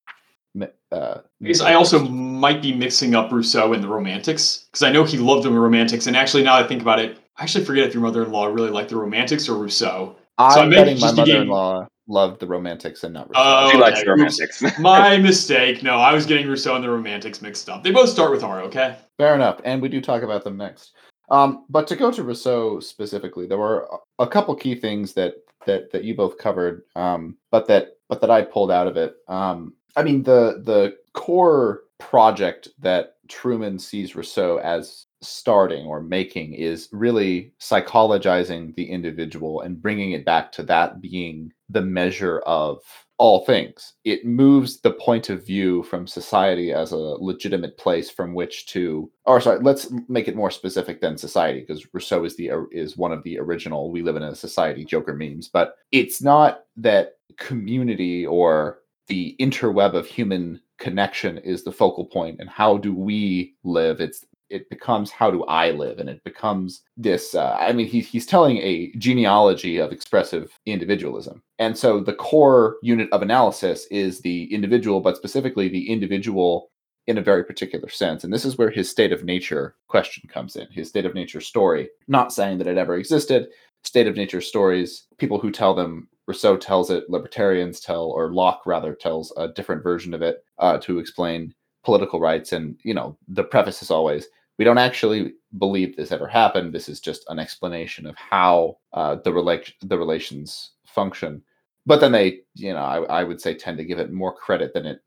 uh, 0.92 1.20
because 1.42 1.62
I 1.62 1.74
also 1.74 2.00
might 2.00 2.62
be 2.62 2.74
mixing 2.74 3.16
up 3.16 3.32
Rousseau 3.32 3.74
and 3.74 3.84
the 3.84 3.88
Romantics 3.88 4.66
because 4.72 4.84
I 4.84 4.92
know 4.92 5.04
he 5.04 5.18
loved 5.18 5.44
the 5.44 5.52
Romantics, 5.52 6.08
and 6.08 6.16
actually 6.16 6.44
now 6.44 6.56
I 6.56 6.68
think 6.68 6.82
about 6.82 7.00
it, 7.00 7.18
I 7.38 7.44
actually 7.44 7.66
forget 7.66 7.88
if 7.88 7.94
your 7.94 8.04
mother-in-law 8.04 8.46
really 8.48 8.70
liked 8.70 8.90
the 8.90 8.98
Romantics 8.98 9.50
or 9.50 9.58
Rousseau. 9.58 10.16
I'm 10.38 10.52
so 10.52 10.70
betting 10.70 11.00
my 11.00 11.12
mother-in-law 11.12 11.88
loved 12.08 12.40
the 12.40 12.48
Romantics 12.48 13.04
and 13.04 13.14
not 13.14 13.30
Rousseau. 13.30 13.42
Oh, 13.44 13.70
she 13.70 13.78
okay. 13.78 13.84
likes 13.84 14.04
the 14.04 14.10
Romantics. 14.12 14.80
my 14.80 15.18
mistake. 15.30 15.84
No, 15.84 15.98
I 15.98 16.14
was 16.14 16.26
getting 16.26 16.48
Rousseau 16.48 16.76
and 16.76 16.84
the 16.84 16.90
Romantics 16.90 17.42
mixed 17.42 17.70
up. 17.70 17.84
They 17.84 17.92
both 17.92 18.10
start 18.10 18.32
with 18.32 18.44
R. 18.44 18.62
Okay. 18.64 18.96
Fair 19.18 19.36
enough, 19.36 19.60
and 19.64 19.82
we 19.82 19.90
do 19.90 20.02
talk 20.02 20.22
about 20.22 20.44
them 20.44 20.58
next. 20.58 20.94
Um, 21.30 21.66
but 21.70 21.88
to 21.88 21.96
go 21.96 22.12
to 22.12 22.24
Rousseau 22.24 22.80
specifically, 22.80 23.48
there 23.48 23.58
were 23.58 23.88
a 24.20 24.28
couple 24.28 24.56
key 24.56 24.76
things 24.76 25.14
that 25.14 25.36
that 25.66 25.92
that 25.92 26.04
you 26.04 26.16
both 26.16 26.38
covered, 26.38 26.84
um, 26.96 27.38
but 27.50 27.68
that 27.68 27.98
but 28.10 28.22
that 28.22 28.30
I 28.30 28.42
pulled 28.42 28.72
out 28.72 28.88
of 28.88 28.98
it. 28.98 29.16
Um, 29.28 29.74
I 29.96 30.04
mean, 30.04 30.24
the 30.24 30.62
the 30.64 30.98
core 31.14 31.82
project 32.00 32.70
that 32.80 33.16
Trueman 33.28 33.80
sees 33.80 34.16
Rousseau 34.16 34.58
as 34.58 35.06
starting 35.22 35.86
or 35.86 36.02
making 36.02 36.54
is 36.54 36.90
really 36.92 37.54
psychologizing 37.60 38.76
the 38.76 38.90
individual 38.90 39.62
and 39.62 39.82
bringing 39.82 40.12
it 40.12 40.26
back 40.26 40.52
to 40.52 40.64
that 40.64 41.02
being 41.02 41.52
the 41.70 41.82
measure 41.82 42.40
of 42.40 42.80
all 43.18 43.46
things. 43.46 43.94
It 44.04 44.26
moves 44.26 44.82
the 44.82 44.92
point 44.92 45.30
of 45.30 45.46
view 45.46 45.84
from 45.84 46.08
society 46.08 46.74
as 46.74 46.92
a 46.92 46.98
legitimate 46.98 47.78
place 47.78 48.10
from 48.10 48.34
which 48.34 48.66
to 48.68 49.10
or 49.26 49.40
sorry, 49.40 49.60
let's 49.60 49.90
make 50.10 50.28
it 50.28 50.36
more 50.36 50.52
specific 50.52 51.00
than 51.00 51.18
society 51.18 51.62
because 51.62 51.88
Rousseau 51.94 52.26
is 52.26 52.36
the 52.36 52.52
is 52.72 52.98
one 52.98 53.14
of 53.14 53.24
the 53.24 53.40
original 53.40 53.92
we 53.92 54.02
live 54.02 54.18
in 54.18 54.24
a 54.24 54.36
society 54.36 54.84
joker 54.84 55.14
memes, 55.14 55.48
but 55.48 55.76
it's 55.92 56.22
not 56.22 56.66
that 56.76 57.14
community 57.38 58.26
or 58.26 58.80
the 59.08 59.36
interweb 59.40 59.94
of 59.94 60.06
human 60.06 60.62
connection 60.80 61.38
is 61.40 61.64
the 61.64 61.72
focal 61.72 62.06
point 62.06 62.38
and 62.40 62.50
how 62.50 62.78
do 62.78 62.94
we 62.94 63.54
live 63.64 64.02
it's 64.02 64.26
it 64.50 64.70
becomes 64.70 65.12
how 65.12 65.32
do 65.32 65.44
i 65.46 65.72
live 65.72 66.00
and 66.00 66.10
it 66.10 66.24
becomes 66.24 66.82
this 66.98 67.36
uh, 67.36 67.56
i 67.60 67.72
mean 67.72 67.88
he's, 67.88 68.08
he's 68.08 68.26
telling 68.26 68.58
a 68.58 68.92
genealogy 68.98 69.78
of 69.78 69.92
expressive 69.92 70.52
individualism 70.66 71.42
and 71.60 71.78
so 71.78 72.00
the 72.00 72.14
core 72.14 72.78
unit 72.82 73.08
of 73.12 73.22
analysis 73.22 73.86
is 73.92 74.20
the 74.22 74.54
individual 74.54 75.00
but 75.00 75.16
specifically 75.16 75.70
the 75.70 75.90
individual 75.90 76.70
in 77.08 77.18
a 77.18 77.22
very 77.22 77.44
particular 77.44 77.90
sense. 77.90 78.24
And 78.24 78.32
this 78.32 78.46
is 78.46 78.58
where 78.58 78.70
his 78.70 78.90
state 78.90 79.12
of 79.12 79.24
nature 79.24 79.76
question 79.88 80.30
comes 80.30 80.56
in, 80.56 80.68
his 80.72 80.90
state 80.90 81.06
of 81.06 81.14
nature 81.14 81.42
story. 81.42 81.90
Not 82.08 82.32
saying 82.32 82.60
that 82.60 82.68
it 82.68 82.78
ever 82.78 82.96
existed. 82.96 83.48
State 83.84 84.08
of 84.08 84.16
nature 84.16 84.40
stories, 84.40 85.06
people 85.18 85.40
who 85.40 85.52
tell 85.52 85.74
them 85.74 86.08
Rousseau 86.28 86.58
tells 86.58 86.90
it, 86.90 87.10
libertarians 87.10 87.80
tell, 87.80 88.06
or 88.06 88.34
Locke 88.34 88.66
rather 88.66 88.94
tells 88.94 89.34
a 89.38 89.48
different 89.48 89.84
version 89.84 90.14
of 90.14 90.22
it 90.22 90.46
uh, 90.60 90.78
to 90.80 91.00
explain 91.00 91.54
political 91.84 92.20
rights. 92.20 92.54
And 92.54 92.80
you 92.84 92.94
know, 92.94 93.18
the 93.28 93.44
preface 93.44 93.82
is 93.82 93.92
always, 93.92 94.28
we 94.58 94.66
don't 94.66 94.78
actually 94.78 95.34
believe 95.58 95.96
this 95.96 96.12
ever 96.12 96.28
happened. 96.28 96.74
This 96.74 96.88
is 96.88 97.00
just 97.00 97.26
an 97.28 97.40
explanation 97.40 98.06
of 98.06 98.16
how 98.16 98.78
uh, 98.94 99.16
the 99.24 99.34
relation 99.34 99.76
the 99.82 99.98
relations 99.98 100.72
function. 100.86 101.42
But 101.86 102.00
then 102.00 102.14
they, 102.14 102.40
you 102.56 102.72
know, 102.72 102.80
I, 102.80 103.04
I 103.04 103.24
would 103.24 103.42
say 103.42 103.54
tend 103.54 103.78
to 103.78 103.84
give 103.84 104.00
it 104.00 104.14
more 104.14 104.34
credit 104.34 104.74
than 104.74 104.86
it 104.86 105.02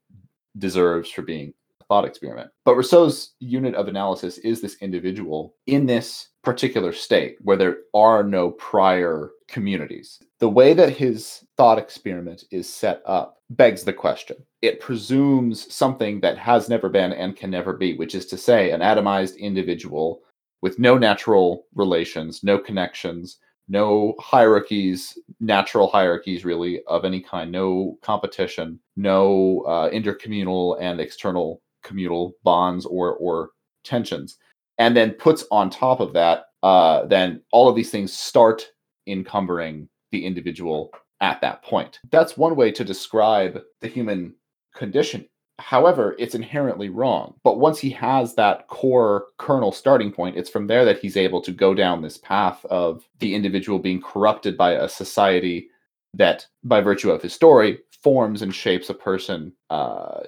deserves 0.59 1.11
for 1.11 1.23
being 1.23 1.55
a 1.81 1.85
thought 1.85 2.05
experiment. 2.05 2.51
But 2.65 2.77
Rousseau's 2.77 3.35
unit 3.41 3.75
of 3.75 3.89
analysis 3.89 4.39
is 4.39 4.61
this 4.61 4.77
individual 4.83 5.55
in 5.67 5.87
this 5.87 6.29
particular 6.47 6.93
state 6.93 7.37
where 7.43 7.57
there 7.57 7.79
are 7.93 8.23
no 8.23 8.53
prior 8.53 9.33
communities. 9.49 10.21
The 10.39 10.49
way 10.49 10.75
that 10.75 10.97
his 10.97 11.45
thought 11.57 11.77
experiment 11.77 12.45
is 12.53 12.73
set 12.73 13.03
up 13.05 13.39
begs 13.51 13.83
the 13.83 13.93
question. 13.93 14.37
It 14.63 14.79
presumes 14.79 15.75
something 15.75 16.21
that 16.21 16.39
has 16.39 16.69
never 16.69 16.89
been 16.89 17.13
and 17.13 17.35
can 17.35 17.51
never 17.51 17.73
be, 17.73 17.97
which 17.97 18.15
is 18.15 18.27
to 18.27 18.39
say, 18.39 18.71
an 18.71 18.81
atomized 18.81 19.37
individual 19.39 20.21
with 20.63 20.79
no 20.79 20.97
natural 20.97 21.67
relations, 21.75 22.45
no 22.45 22.59
connections, 22.59 23.39
no 23.67 24.15
hierarchies, 24.21 25.19
natural 25.41 25.89
hierarchies 25.89 26.45
really 26.45 26.81
of 26.87 27.05
any 27.05 27.21
kind, 27.21 27.51
no 27.51 27.99
competition, 28.03 28.79
no 28.97 29.65
uh, 29.67 29.91
intercommunal 29.91 30.81
and 30.81 31.01
external 31.01 31.61
communal 31.83 32.35
bonds 32.45 32.87
or 32.87 33.17
or 33.17 33.51
tensions, 33.83 34.39
and 34.79 34.97
then 34.97 35.13
puts 35.13 35.45
on 35.51 35.71
top 35.71 36.01
of 36.01 36.13
that, 36.13 36.47
uh, 36.63 37.07
then 37.07 37.43
all 37.53 37.69
of 37.69 37.77
these 37.77 37.91
things 37.91 38.13
start 38.13 38.67
encumbering 39.07 39.89
the 40.13 40.25
individual 40.25 40.91
at 41.21 41.41
that 41.41 41.63
point. 41.63 42.01
That's 42.11 42.37
one 42.37 42.57
way 42.57 42.71
to 42.73 42.85
describe 42.85 43.63
the 43.81 43.89
human 43.89 44.35
condition. 44.75 45.27
However, 45.59 46.15
it's 46.19 46.35
inherently 46.35 46.91
wrong. 46.91 47.35
But 47.43 47.59
once 47.59 47.79
he 47.79 47.91
has 47.91 48.35
that 48.35 48.69
core 48.69 49.27
kernel 49.39 49.73
starting 49.73 50.13
point, 50.13 50.37
it's 50.37 50.51
from 50.51 50.67
there 50.67 50.85
that 50.85 50.99
he's 50.99 51.17
able 51.17 51.41
to 51.43 51.53
go 51.53 51.73
down 51.73 52.03
this 52.03 52.19
path 52.19 52.65
of 52.67 53.09
the 53.21 53.35
individual 53.35 53.79
being 53.79 54.03
corrupted 54.03 54.57
by 54.57 54.73
a 54.73 54.89
society 54.89 55.69
that, 56.13 56.47
by 56.63 56.83
virtue 56.83 57.11
of 57.11 57.23
his 57.23 57.33
story, 57.33 57.79
forms 58.03 58.43
and 58.43 58.55
shapes 58.55 58.91
a 58.91 58.95
person 58.95 59.53
uh, 59.71 60.21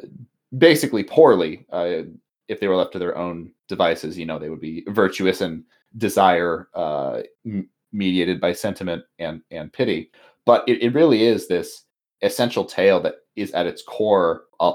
basically 0.57 1.05
poorly. 1.05 1.67
Uh, 1.71 2.03
if 2.49 2.61
they 2.61 2.69
were 2.69 2.77
left 2.77 2.93
to 2.93 2.99
their 2.99 3.17
own 3.17 3.53
devices, 3.69 4.19
you 4.19 4.27
know, 4.27 4.39
they 4.39 4.51
would 4.51 4.61
be 4.61 4.85
virtuous 4.89 5.41
and 5.41 5.65
desire 5.97 6.69
uh, 6.75 7.23
m- 7.47 7.69
mediated 7.93 8.41
by 8.41 8.53
sentiment 8.53 9.05
and 9.19 9.43
and 9.51 9.73
pity. 9.73 10.11
But 10.45 10.69
it, 10.69 10.83
it 10.83 10.95
really 10.95 11.25
is 11.25 11.47
this 11.47 11.85
essential 12.23 12.65
tale 12.65 13.01
that 13.01 13.17
is 13.37 13.53
at 13.53 13.67
its 13.67 13.83
core 13.83 14.45
a, 14.61 14.73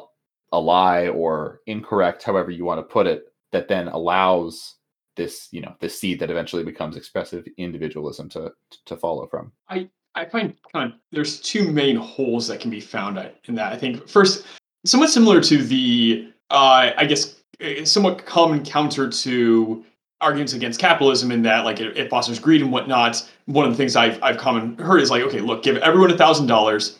a 0.51 0.59
lie 0.59 1.07
or 1.07 1.61
incorrect, 1.65 2.23
however 2.23 2.51
you 2.51 2.63
want 2.63 2.79
to 2.79 2.83
put 2.83 3.07
it, 3.07 3.33
that 3.51 3.67
then 3.67 3.87
allows 3.89 4.75
this, 5.15 5.47
you 5.51 5.61
know, 5.61 5.75
this 5.79 5.99
seed 5.99 6.19
that 6.19 6.31
eventually 6.31 6.63
becomes 6.63 6.95
expressive 6.95 7.45
individualism 7.57 8.29
to 8.29 8.51
to 8.85 8.97
follow 8.97 9.27
from. 9.27 9.51
I 9.69 9.89
I 10.15 10.25
find 10.25 10.55
kind 10.71 10.93
of 10.93 10.99
there's 11.11 11.39
two 11.41 11.71
main 11.71 11.95
holes 11.95 12.47
that 12.47 12.59
can 12.59 12.71
be 12.71 12.79
found 12.79 13.17
in 13.45 13.55
that. 13.55 13.73
I 13.73 13.77
think 13.77 14.07
first, 14.07 14.45
somewhat 14.85 15.09
similar 15.09 15.41
to 15.41 15.63
the 15.63 16.31
uh, 16.49 16.91
I 16.97 17.05
guess 17.05 17.42
somewhat 17.85 18.25
common 18.25 18.63
counter 18.63 19.09
to 19.09 19.83
arguments 20.21 20.53
against 20.53 20.79
capitalism 20.79 21.31
in 21.31 21.41
that 21.43 21.65
like 21.65 21.79
it, 21.79 21.97
it, 21.97 22.09
fosters 22.09 22.39
greed 22.39 22.61
and 22.61 22.71
whatnot. 22.71 23.29
One 23.45 23.65
of 23.65 23.71
the 23.71 23.77
things 23.77 23.95
I've 23.95 24.21
I've 24.23 24.37
common 24.37 24.77
heard 24.77 25.01
is 25.01 25.11
like, 25.11 25.23
okay, 25.23 25.41
look, 25.41 25.63
give 25.63 25.77
everyone 25.77 26.11
a 26.11 26.17
thousand 26.17 26.47
dollars, 26.47 26.99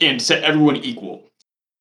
and 0.00 0.20
set 0.20 0.44
everyone 0.44 0.76
equal. 0.76 1.24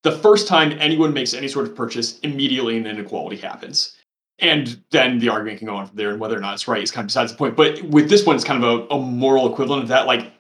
The 0.04 0.12
first 0.12 0.48
time 0.48 0.74
anyone 0.80 1.14
makes 1.14 1.34
any 1.34 1.48
sort 1.48 1.66
of 1.66 1.76
purchase, 1.76 2.20
immediately 2.20 2.78
an 2.78 2.86
inequality 2.86 3.38
happens. 3.38 3.96
And 4.40 4.82
then 4.92 5.20
the 5.20 5.30
argument 5.30 5.60
can 5.60 5.68
go 5.68 5.76
on 5.76 5.88
from 5.88 5.96
there, 5.96 6.10
and 6.10 6.20
whether 6.20 6.38
or 6.38 6.42
not 6.42 6.56
it's 6.56 6.68
right 6.68 6.84
is 6.84 6.92
kind 6.92 7.06
of 7.06 7.08
besides 7.08 7.32
the 7.32 7.38
point. 7.38 7.56
But 7.56 7.82
with 7.84 8.10
this 8.10 8.26
one, 8.26 8.36
it's 8.36 8.44
kind 8.44 8.64
of 8.64 8.90
a, 8.90 8.94
a 8.96 9.00
moral 9.00 9.52
equivalent 9.52 9.84
of 9.84 9.90
that. 9.90 10.08
Like, 10.08 10.32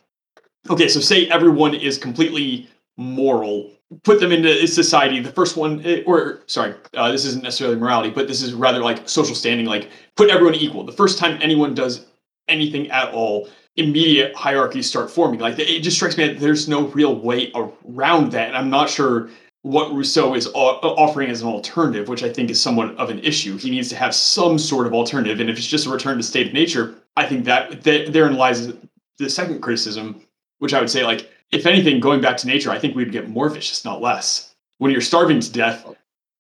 okay, 0.69 0.88
so 0.88 0.99
say 0.99 1.28
everyone 1.28 1.73
is 1.73 1.97
completely 1.97 2.67
moral 2.97 3.71
put 4.03 4.19
them 4.19 4.32
into 4.32 4.67
society. 4.67 5.19
The 5.19 5.32
first 5.32 5.58
one, 5.58 5.82
eh, 5.86 6.03
or 6.06 6.41
sorry, 6.47 6.75
uh, 6.95 7.12
this 7.12 7.25
isn't 7.25 7.43
necessarily 7.43 7.77
morality, 7.77 8.10
but 8.10 8.27
this 8.27 8.41
is 8.41 8.53
rather 8.53 8.79
like 8.79 9.08
social 9.08 9.36
standing. 9.36 9.65
Like 9.65 9.89
put 10.15 10.29
everyone 10.29 10.56
equal. 10.56 10.84
The 10.84 10.91
first 10.91 11.17
time 11.19 11.38
anyone 11.41 11.73
does 11.73 12.06
anything 12.47 12.89
at 12.91 13.13
all, 13.13 13.49
immediate 13.77 14.36
hierarchies 14.36 14.89
start 14.89 15.10
forming. 15.10 15.39
Like 15.39 15.60
it 15.60 15.82
just 15.82 15.97
strikes 15.97 16.17
me 16.17 16.27
that 16.27 16.39
there's 16.39 16.67
no 16.67 16.88
real 16.88 17.15
way 17.15 17.51
around 17.56 18.32
that, 18.32 18.49
and 18.49 18.58
I'm 18.58 18.69
not 18.69 18.89
sure 18.89 19.29
what 19.63 19.93
Rousseau 19.93 20.36
is 20.36 20.47
offering 20.53 21.29
as 21.29 21.41
an 21.41 21.47
alternative, 21.47 22.10
which 22.10 22.21
I 22.21 22.32
think 22.32 22.49
is 22.49 22.62
somewhat 22.62 22.95
of 22.97 23.10
an 23.10 23.19
issue. 23.19 23.58
He 23.58 23.71
needs 23.71 23.88
to 23.89 23.95
have 23.95 24.13
some 24.13 24.60
sort 24.60 24.88
of 24.88 24.93
alternative, 24.93 25.39
and 25.39 25.49
if 25.49 25.58
it's 25.58 25.67
just 25.67 25.86
a 25.86 25.89
return 25.89 26.17
to 26.17 26.23
state 26.23 26.47
of 26.47 26.53
nature, 26.53 26.95
I 27.15 27.25
think 27.25 27.45
that, 27.45 27.84
that 27.84 28.12
therein 28.12 28.36
lies 28.36 28.73
the 29.19 29.29
second 29.29 29.62
criticism, 29.62 30.21
which 30.60 30.73
I 30.73 30.79
would 30.79 30.89
say 30.89 31.06
like 31.06 31.29
if 31.54 31.66
anything, 31.66 32.00
going 32.00 32.22
back 32.22 32.38
to 32.38 32.48
nature, 32.48 32.72
I 32.72 32.80
think 32.80 32.96
we'd 32.96 33.12
get 33.12 33.30
more 33.30 33.50
vicious, 33.50 33.86
not 33.86 34.02
less. 34.02 34.54
When 34.80 34.92
you're 34.92 35.02
starving 35.02 35.39
to 35.39 35.52
death, 35.52 35.86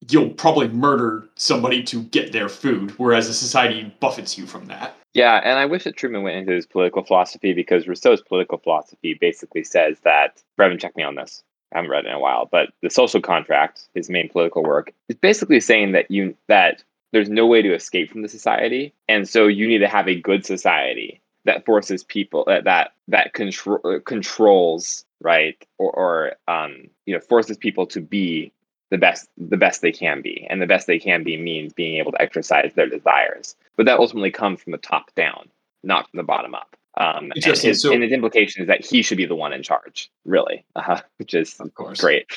you'll 0.09 0.29
probably 0.31 0.67
murder 0.67 1.27
somebody 1.35 1.83
to 1.83 2.03
get 2.03 2.31
their 2.31 2.49
food, 2.49 2.91
whereas 2.97 3.29
a 3.29 3.33
society 3.33 3.93
buffets 3.99 4.37
you 4.37 4.45
from 4.45 4.65
that. 4.65 4.95
Yeah, 5.13 5.39
and 5.43 5.59
I 5.59 5.65
wish 5.65 5.83
that 5.83 5.95
Trueman 5.95 6.23
went 6.23 6.37
into 6.37 6.53
his 6.53 6.65
political 6.65 7.03
philosophy 7.03 7.53
because 7.53 7.87
Rousseau's 7.87 8.21
political 8.21 8.57
philosophy 8.57 9.13
basically 9.13 9.63
says 9.63 9.99
that 10.03 10.41
Brevin, 10.59 10.79
check 10.79 10.95
me 10.95 11.03
on 11.03 11.15
this. 11.15 11.43
I 11.71 11.77
haven't 11.77 11.91
read 11.91 12.05
it 12.05 12.09
in 12.09 12.15
a 12.15 12.19
while, 12.19 12.47
but 12.51 12.69
the 12.81 12.89
social 12.89 13.21
contract, 13.21 13.87
his 13.93 14.09
main 14.09 14.29
political 14.29 14.63
work, 14.63 14.91
is 15.09 15.15
basically 15.15 15.59
saying 15.59 15.91
that 15.93 16.09
you 16.09 16.35
that 16.47 16.83
there's 17.11 17.29
no 17.29 17.45
way 17.45 17.61
to 17.61 17.73
escape 17.73 18.11
from 18.11 18.23
the 18.23 18.29
society, 18.29 18.93
and 19.07 19.29
so 19.29 19.47
you 19.47 19.67
need 19.67 19.79
to 19.79 19.87
have 19.87 20.07
a 20.07 20.19
good 20.19 20.45
society 20.45 21.21
that 21.45 21.65
forces 21.65 22.03
people 22.03 22.43
that 22.47 22.63
that 22.63 22.93
that 23.07 23.33
control 23.33 23.79
uh, 23.83 23.99
controls 24.05 25.05
right? 25.23 25.65
Or, 25.79 25.91
or 25.91 26.33
um, 26.47 26.89
you 27.05 27.13
know 27.13 27.19
forces 27.19 27.57
people 27.57 27.87
to 27.87 28.01
be 28.01 28.51
the 28.91 28.97
best 28.97 29.27
the 29.37 29.57
best 29.57 29.81
they 29.81 29.91
can 29.91 30.21
be. 30.21 30.45
And 30.49 30.61
the 30.61 30.67
best 30.67 30.85
they 30.85 30.99
can 30.99 31.23
be 31.23 31.37
means 31.37 31.73
being 31.73 31.97
able 31.97 32.11
to 32.11 32.21
exercise 32.21 32.73
their 32.75 32.87
desires. 32.87 33.55
But 33.75 33.87
that 33.87 33.99
ultimately 33.99 34.31
comes 34.31 34.61
from 34.61 34.71
the 34.71 34.77
top 34.77 35.13
down 35.15 35.49
not 35.83 36.09
from 36.09 36.17
the 36.17 36.23
bottom 36.23 36.55
up. 36.55 36.75
Um, 36.95 37.31
and, 37.35 37.43
his, 37.43 37.81
so, 37.81 37.91
and 37.91 38.03
his 38.03 38.11
implication 38.11 38.61
is 38.61 38.67
that 38.67 38.85
he 38.85 39.01
should 39.01 39.17
be 39.17 39.25
the 39.25 39.35
one 39.35 39.51
in 39.51 39.63
charge 39.63 40.11
really 40.25 40.63
uh, 40.75 41.01
which 41.17 41.33
is 41.33 41.59
of 41.59 41.73
course. 41.73 41.99
great. 41.99 42.27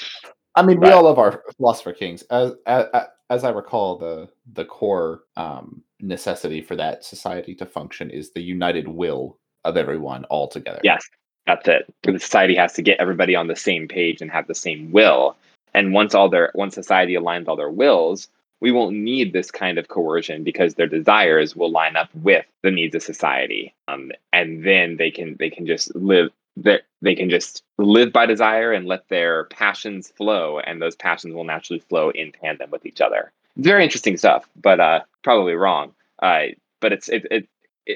I 0.55 0.63
mean 0.63 0.81
but, 0.81 0.87
we 0.89 0.93
all 0.93 1.05
love 1.05 1.19
our 1.19 1.43
philosopher 1.57 1.93
kings. 1.93 2.23
As, 2.31 2.53
as, 2.67 2.87
as 3.29 3.45
i 3.45 3.51
recall 3.51 3.99
the 3.99 4.29
the 4.55 4.65
core 4.65 5.25
um, 5.37 5.83
necessity 6.01 6.61
for 6.61 6.77
that 6.77 7.05
society 7.05 7.55
to 7.55 7.67
function 7.67 8.11
is 8.11 8.31
the 8.31 8.43
united 8.43 8.89
will 8.89 9.39
of 9.65 9.77
everyone 9.77 10.25
all 10.25 10.49
together. 10.49 10.81
Yes, 10.83 11.09
that's 11.47 11.67
it. 11.69 11.93
The 12.03 12.19
society 12.19 12.55
has 12.57 12.73
to 12.75 12.83
get 12.83 13.01
everybody 13.01 13.35
on 13.35 13.49
the 13.49 13.57
same 13.57 13.89
page 13.89 14.21
and 14.21 14.31
have 14.31 14.47
the 14.47 14.55
same 14.55 14.93
will. 14.93 15.37
And 15.75 15.93
once 15.93 16.15
all 16.15 16.29
their 16.29 16.53
once 16.55 16.75
society 16.75 17.15
aligns 17.15 17.49
all 17.49 17.57
their 17.57 17.71
wills, 17.71 18.29
we 18.61 18.73
won't 18.73 18.97
need 18.97 19.33
this 19.33 19.51
kind 19.51 19.79
of 19.79 19.89
coercion 19.89 20.43
because 20.43 20.75
their 20.75 20.87
desires 20.87 21.55
will 21.55 21.71
line 21.71 21.97
up 21.97 22.09
with 22.15 22.47
the 22.63 22.71
needs 22.71 22.95
of 22.95 23.03
society. 23.03 23.75
Um, 23.89 24.13
and 24.33 24.65
then 24.65 24.97
they 24.97 25.11
can 25.11 25.37
they 25.39 25.51
can 25.51 25.67
just 25.67 25.95
live 25.95 26.31
that 26.57 26.83
they 27.03 27.15
can 27.15 27.29
just 27.29 27.63
live 27.79 28.13
by 28.13 28.25
desire 28.25 28.73
and 28.73 28.87
let 28.87 29.09
their 29.09 29.45
passions 29.45 30.09
flow, 30.09 30.59
and 30.61 30.81
those 30.81 30.97
passions 30.97 31.35
will 31.35 31.45
naturally 31.45 31.81
flow 31.81 32.11
in 32.11 32.33
tandem 32.33 32.71
with 32.71 32.87
each 32.87 33.01
other. 33.01 33.33
Very 33.57 33.85
interesting 33.85 34.17
stuff, 34.17 34.49
but 34.61 34.81
uh, 34.81 35.01
probably 35.23 35.55
wrong. 35.55 35.93
Uh, 36.23 36.47
but 36.81 36.93
it's 36.93 37.09
it, 37.09 37.27
it 37.31 37.49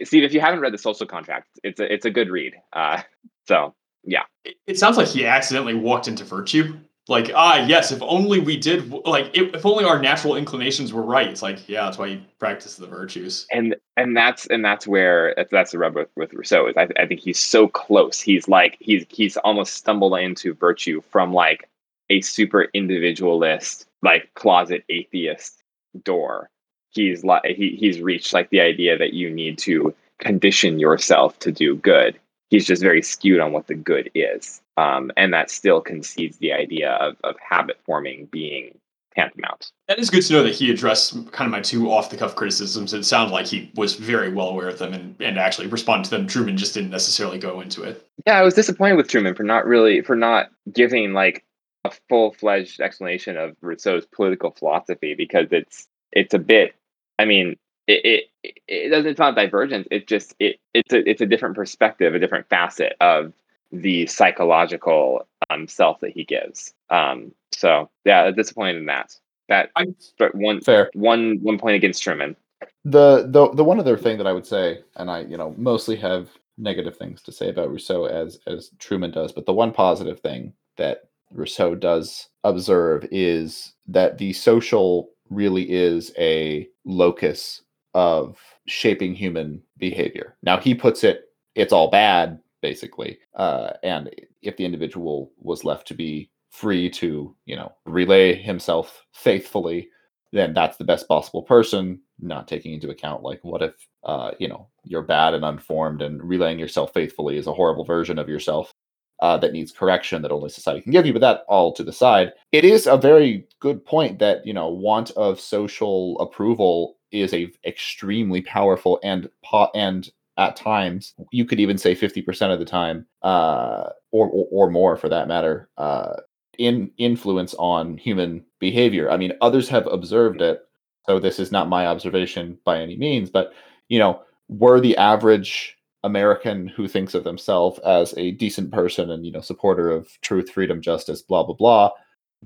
Steve, 0.04 0.24
if 0.24 0.32
you 0.32 0.40
haven't 0.40 0.60
read 0.60 0.72
the 0.72 0.78
Social 0.78 1.06
Contract, 1.06 1.48
it's 1.62 1.80
a 1.80 1.92
it's 1.92 2.04
a 2.04 2.10
good 2.10 2.30
read. 2.30 2.54
Uh, 2.72 3.02
so 3.46 3.74
yeah, 4.04 4.22
it, 4.44 4.56
it 4.66 4.78
sounds 4.78 4.96
like 4.96 5.08
he 5.08 5.26
accidentally 5.26 5.74
walked 5.74 6.08
into 6.08 6.24
virtue. 6.24 6.78
Like 7.08 7.32
ah 7.34 7.66
yes, 7.66 7.90
if 7.90 8.00
only 8.02 8.38
we 8.38 8.56
did 8.56 8.90
like 9.04 9.30
if 9.34 9.66
only 9.66 9.84
our 9.84 10.00
natural 10.00 10.36
inclinations 10.36 10.92
were 10.92 11.02
right. 11.02 11.28
It's 11.28 11.42
like 11.42 11.68
yeah, 11.68 11.84
that's 11.84 11.98
why 11.98 12.06
you 12.06 12.20
practice 12.38 12.76
the 12.76 12.86
virtues. 12.86 13.46
And 13.50 13.74
and 13.96 14.16
that's 14.16 14.46
and 14.46 14.64
that's 14.64 14.86
where 14.86 15.34
that's 15.50 15.72
the 15.72 15.78
rub 15.78 15.96
with, 15.96 16.08
with 16.14 16.32
Rousseau 16.32 16.68
is 16.68 16.76
I, 16.76 16.88
I 16.98 17.06
think 17.06 17.20
he's 17.20 17.38
so 17.38 17.66
close. 17.66 18.20
He's 18.20 18.46
like 18.48 18.76
he's 18.80 19.04
he's 19.08 19.36
almost 19.38 19.74
stumbled 19.74 20.16
into 20.18 20.54
virtue 20.54 21.00
from 21.10 21.34
like 21.34 21.68
a 22.10 22.20
super 22.20 22.68
individualist 22.74 23.86
like 24.02 24.32
closet 24.34 24.84
atheist 24.88 25.62
door. 26.04 26.50
He's 26.90 27.24
like 27.24 27.44
he, 27.44 27.76
he's 27.78 28.00
reached 28.00 28.32
like 28.32 28.50
the 28.50 28.60
idea 28.60 28.98
that 28.98 29.12
you 29.12 29.30
need 29.30 29.58
to 29.58 29.94
condition 30.18 30.78
yourself 30.78 31.38
to 31.40 31.52
do 31.52 31.76
good. 31.76 32.18
He's 32.48 32.66
just 32.66 32.82
very 32.82 33.02
skewed 33.02 33.40
on 33.40 33.52
what 33.52 33.68
the 33.68 33.76
good 33.76 34.10
is 34.14 34.60
um, 34.80 35.10
and 35.16 35.32
that 35.32 35.50
still 35.50 35.80
concedes 35.80 36.38
the 36.38 36.52
idea 36.52 36.92
of, 36.92 37.16
of 37.22 37.36
habit 37.38 37.78
forming 37.84 38.26
being 38.26 38.76
tantamount. 39.14 39.72
That 39.88 39.98
is 39.98 40.08
good 40.08 40.22
to 40.22 40.32
know 40.32 40.42
that 40.44 40.54
he 40.54 40.70
addressed 40.70 41.12
kind 41.32 41.46
of 41.46 41.50
my 41.50 41.60
two 41.60 41.90
off 41.90 42.10
the 42.10 42.16
cuff 42.16 42.34
criticisms. 42.34 42.94
It 42.94 43.04
sounded 43.04 43.32
like 43.32 43.46
he 43.46 43.70
was 43.74 43.96
very 43.96 44.32
well 44.32 44.48
aware 44.48 44.68
of 44.68 44.78
them 44.78 44.94
and, 44.94 45.16
and 45.20 45.38
actually 45.38 45.66
responded 45.66 46.04
to 46.04 46.10
them. 46.10 46.26
Trueman 46.26 46.56
just 46.56 46.74
didn't 46.74 46.90
necessarily 46.90 47.38
go 47.38 47.60
into 47.60 47.82
it. 47.82 48.06
Yeah 48.26 48.38
i 48.38 48.42
was 48.42 48.54
disappointed 48.54 48.96
with 48.96 49.08
trueman 49.08 49.36
for 49.36 49.44
not 49.44 49.66
really 49.66 50.02
for 50.02 50.14
not 50.14 50.50
giving 50.72 51.12
like 51.12 51.44
a 51.84 51.90
full-fledged 52.08 52.80
explanation 52.80 53.36
of 53.36 53.56
rousseau's 53.60 54.06
political 54.06 54.50
philosophy 54.50 55.14
because 55.14 55.46
it's 55.50 55.88
it's 56.12 56.34
a 56.34 56.38
bit 56.38 56.74
I 57.18 57.26
mean, 57.26 57.56
it, 57.86 58.24
it, 58.42 58.54
it 58.66 58.88
doesn't 58.88 59.10
it's 59.10 59.18
not 59.18 59.34
divergence 59.34 59.86
it's 59.90 60.06
just 60.06 60.34
it 60.38 60.58
it's 60.72 60.92
a 60.92 61.08
it's 61.08 61.20
a 61.20 61.26
different 61.26 61.54
perspective 61.54 62.14
a 62.14 62.18
different 62.18 62.48
facet 62.48 62.94
of 63.00 63.34
the 63.72 64.06
psychological 64.06 65.26
um 65.50 65.68
self 65.68 66.00
that 66.00 66.12
he 66.12 66.24
gives. 66.24 66.72
Um 66.88 67.32
so 67.52 67.90
yeah 68.04 68.30
disappointed 68.30 68.76
in 68.76 68.86
that. 68.86 69.14
That 69.48 69.70
I, 69.76 69.86
one 70.32 70.60
Fair. 70.60 70.90
one 70.94 71.40
one 71.42 71.58
point 71.58 71.76
against 71.76 72.02
trueman. 72.02 72.36
The 72.84 73.26
the 73.26 73.50
the 73.52 73.64
one 73.64 73.80
other 73.80 73.98
thing 73.98 74.16
that 74.18 74.26
I 74.26 74.32
would 74.32 74.46
say, 74.46 74.82
and 74.96 75.10
I 75.10 75.20
you 75.22 75.36
know 75.36 75.54
mostly 75.58 75.96
have 75.96 76.30
negative 76.56 76.96
things 76.96 77.22
to 77.22 77.32
say 77.32 77.48
about 77.48 77.70
Rousseau 77.70 78.04
as 78.04 78.38
as 78.46 78.70
Truman 78.78 79.10
does, 79.10 79.32
but 79.32 79.46
the 79.46 79.52
one 79.52 79.72
positive 79.72 80.20
thing 80.20 80.52
that 80.76 81.09
Rousseau 81.32 81.74
does 81.74 82.28
observe 82.44 83.06
is 83.10 83.74
that 83.86 84.18
the 84.18 84.32
social 84.32 85.10
really 85.28 85.70
is 85.70 86.12
a 86.18 86.68
locus 86.84 87.62
of 87.94 88.38
shaping 88.66 89.14
human 89.14 89.62
behavior. 89.78 90.36
Now 90.42 90.58
he 90.58 90.74
puts 90.74 91.04
it, 91.04 91.24
it's 91.54 91.72
all 91.72 91.90
bad 91.90 92.40
basically, 92.62 93.18
uh, 93.34 93.70
and 93.82 94.10
if 94.42 94.56
the 94.56 94.64
individual 94.64 95.32
was 95.38 95.64
left 95.64 95.88
to 95.88 95.94
be 95.94 96.30
free 96.50 96.90
to 96.90 97.34
you 97.46 97.56
know 97.56 97.72
relay 97.86 98.34
himself 98.34 99.04
faithfully 99.12 99.88
then 100.32 100.52
that's 100.52 100.76
the 100.76 100.84
best 100.84 101.08
possible 101.08 101.42
person 101.42 102.00
not 102.20 102.46
taking 102.46 102.72
into 102.72 102.90
account 102.90 103.22
like 103.22 103.40
what 103.42 103.62
if 103.62 103.74
uh, 104.04 104.32
you 104.38 104.48
know 104.48 104.68
you're 104.84 105.02
bad 105.02 105.32
and 105.32 105.44
unformed 105.44 106.02
and 106.02 106.22
relaying 106.22 106.58
yourself 106.58 106.92
faithfully 106.92 107.36
is 107.36 107.46
a 107.46 107.52
horrible 107.52 107.84
version 107.84 108.18
of 108.18 108.28
yourself 108.28 108.72
uh, 109.22 109.36
that 109.38 109.52
needs 109.52 109.72
correction 109.72 110.22
that 110.22 110.32
only 110.32 110.48
society 110.48 110.80
can 110.80 110.92
give 110.92 111.06
you 111.06 111.12
but 111.12 111.20
that 111.20 111.44
all 111.48 111.72
to 111.72 111.82
the 111.82 111.92
side 111.92 112.32
it 112.52 112.64
is 112.64 112.86
a 112.86 112.96
very 112.96 113.46
good 113.60 113.84
point 113.84 114.18
that 114.18 114.44
you 114.46 114.52
know 114.52 114.68
want 114.68 115.10
of 115.12 115.40
social 115.40 116.18
approval 116.20 116.96
is 117.12 117.34
a 117.34 117.50
extremely 117.64 118.40
powerful 118.40 118.98
and 119.02 119.28
and 119.74 120.10
at 120.40 120.56
times 120.56 121.14
you 121.32 121.44
could 121.44 121.60
even 121.60 121.76
say 121.76 121.94
50% 121.94 122.52
of 122.52 122.58
the 122.58 122.64
time 122.64 123.06
uh, 123.22 123.90
or, 124.10 124.26
or, 124.28 124.46
or 124.50 124.70
more 124.70 124.96
for 124.96 125.08
that 125.08 125.28
matter 125.28 125.68
uh, 125.76 126.14
in 126.58 126.90
influence 126.96 127.54
on 127.58 127.98
human 127.98 128.44
behavior. 128.58 129.10
I 129.10 129.18
mean, 129.18 129.32
others 129.42 129.68
have 129.68 129.86
observed 129.86 130.40
it, 130.40 130.60
so 131.06 131.18
this 131.18 131.38
is 131.38 131.52
not 131.52 131.68
my 131.68 131.86
observation 131.86 132.58
by 132.64 132.80
any 132.80 132.96
means, 132.96 133.28
but 133.28 133.52
you 133.88 133.98
know, 133.98 134.22
were 134.48 134.80
the 134.80 134.96
average 134.96 135.76
American 136.04 136.66
who 136.68 136.88
thinks 136.88 137.14
of 137.14 137.24
themselves 137.24 137.78
as 137.80 138.14
a 138.16 138.32
decent 138.32 138.70
person 138.72 139.10
and 139.10 139.24
you 139.26 139.32
know 139.32 139.40
supporter 139.40 139.90
of 139.90 140.08
truth, 140.22 140.50
freedom, 140.50 140.80
justice, 140.80 141.22
blah 141.22 141.42
blah 141.44 141.54
blah, 141.54 141.90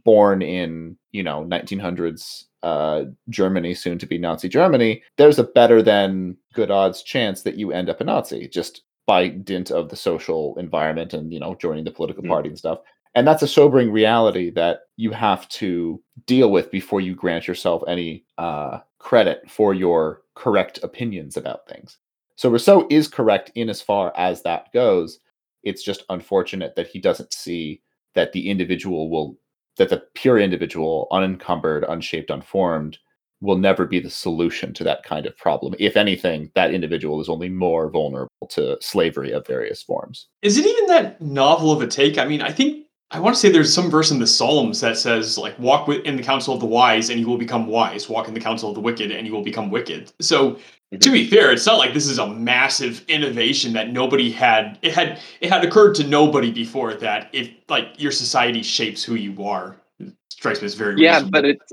born 0.04 0.42
in 0.42 0.96
you 1.12 1.22
know 1.22 1.44
1900s 1.44 2.44
uh, 2.62 3.04
Germany, 3.28 3.74
soon 3.74 3.98
to 3.98 4.06
be 4.06 4.18
Nazi 4.18 4.48
Germany, 4.48 5.02
there's 5.18 5.38
a 5.38 5.44
better 5.44 5.82
than 5.82 6.36
good 6.54 6.70
odds 6.70 7.02
chance 7.02 7.42
that 7.42 7.56
you 7.56 7.72
end 7.72 7.90
up 7.90 8.00
a 8.00 8.04
Nazi 8.04 8.48
just 8.48 8.82
by 9.06 9.28
dint 9.28 9.70
of 9.70 9.90
the 9.90 9.96
social 9.96 10.56
environment 10.58 11.12
and 11.12 11.32
you 11.32 11.38
know 11.40 11.54
joining 11.56 11.84
the 11.84 11.90
political 11.90 12.22
Mhm. 12.22 12.28
party 12.28 12.48
and 12.48 12.58
stuff 12.58 12.78
and 13.14 13.26
that's 13.28 13.42
a 13.42 13.48
sobering 13.48 13.92
reality 13.92 14.50
that 14.50 14.80
you 14.96 15.10
have 15.12 15.48
to 15.48 16.02
deal 16.26 16.50
with 16.50 16.70
before 16.70 17.00
you 17.00 17.14
grant 17.14 17.46
yourself 17.46 17.82
any 17.86 18.24
uh, 18.38 18.78
credit 18.98 19.48
for 19.48 19.72
your 19.74 20.22
correct 20.34 20.80
opinions 20.82 21.36
about 21.36 21.68
things. 21.68 21.98
So 22.36 22.50
Rousseau 22.50 22.86
is 22.90 23.08
correct 23.08 23.52
in 23.54 23.68
as 23.68 23.80
far 23.80 24.12
as 24.16 24.42
that 24.42 24.72
goes. 24.72 25.18
It's 25.62 25.82
just 25.82 26.04
unfortunate 26.08 26.74
that 26.76 26.88
he 26.88 27.00
doesn't 27.00 27.32
see 27.32 27.82
that 28.14 28.32
the 28.32 28.48
individual 28.50 29.10
will, 29.10 29.36
that 29.76 29.88
the 29.88 30.02
pure 30.14 30.38
individual, 30.38 31.08
unencumbered, 31.10 31.84
unshaped, 31.88 32.30
unformed, 32.30 32.98
will 33.40 33.58
never 33.58 33.84
be 33.84 34.00
the 34.00 34.10
solution 34.10 34.72
to 34.72 34.84
that 34.84 35.02
kind 35.02 35.26
of 35.26 35.36
problem. 35.36 35.74
If 35.78 35.96
anything, 35.96 36.50
that 36.54 36.72
individual 36.72 37.20
is 37.20 37.28
only 37.28 37.48
more 37.48 37.90
vulnerable 37.90 38.48
to 38.50 38.78
slavery 38.80 39.32
of 39.32 39.46
various 39.46 39.82
forms. 39.82 40.28
is 40.42 40.56
it 40.56 40.66
even 40.66 40.86
that 40.86 41.20
novel 41.20 41.70
of 41.70 41.82
a 41.82 41.86
take? 41.86 42.18
I 42.18 42.24
mean, 42.24 42.40
I 42.40 42.52
think 42.52 42.86
I 43.10 43.20
want 43.20 43.36
to 43.36 43.40
say 43.40 43.48
there's 43.48 43.72
some 43.72 43.90
verse 43.90 44.10
in 44.10 44.18
the 44.18 44.26
Psalms 44.26 44.80
that 44.80 44.96
says 44.96 45.38
like 45.38 45.56
walk 45.58 45.88
in 45.88 46.16
the 46.16 46.22
counsel 46.22 46.54
of 46.54 46.60
the 46.60 46.66
wise 46.66 47.10
and 47.10 47.20
you 47.20 47.28
will 47.28 47.38
become 47.38 47.66
wise. 47.66 48.08
Walk 48.08 48.26
in 48.26 48.34
the 48.34 48.40
counsel 48.40 48.70
of 48.70 48.74
the 48.74 48.80
wicked 48.80 49.12
and 49.12 49.26
you 49.26 49.32
will 49.32 49.44
become 49.44 49.70
wicked. 49.70 50.12
So 50.20 50.58
to 51.00 51.10
be 51.10 51.26
fair, 51.28 51.50
it's 51.52 51.66
not 51.66 51.78
like 51.78 51.94
this 51.94 52.06
is 52.06 52.18
a 52.18 52.26
massive 52.26 53.04
innovation 53.08 53.72
that 53.74 53.90
nobody 53.92 54.30
had. 54.30 54.78
It 54.82 54.92
had 54.94 55.20
it 55.40 55.50
had 55.50 55.64
occurred 55.64 55.94
to 55.96 56.06
nobody 56.06 56.50
before 56.50 56.94
that 56.94 57.28
if 57.32 57.50
like 57.68 57.88
your 57.98 58.12
society 58.12 58.62
shapes 58.62 59.02
who 59.04 59.14
you 59.14 59.44
are. 59.44 59.76
It 60.00 60.12
strikes 60.30 60.60
me 60.60 60.66
as 60.66 60.74
very 60.74 61.00
yeah 61.00 61.14
reasonable. 61.20 61.30
but 61.32 61.44
it's 61.44 61.72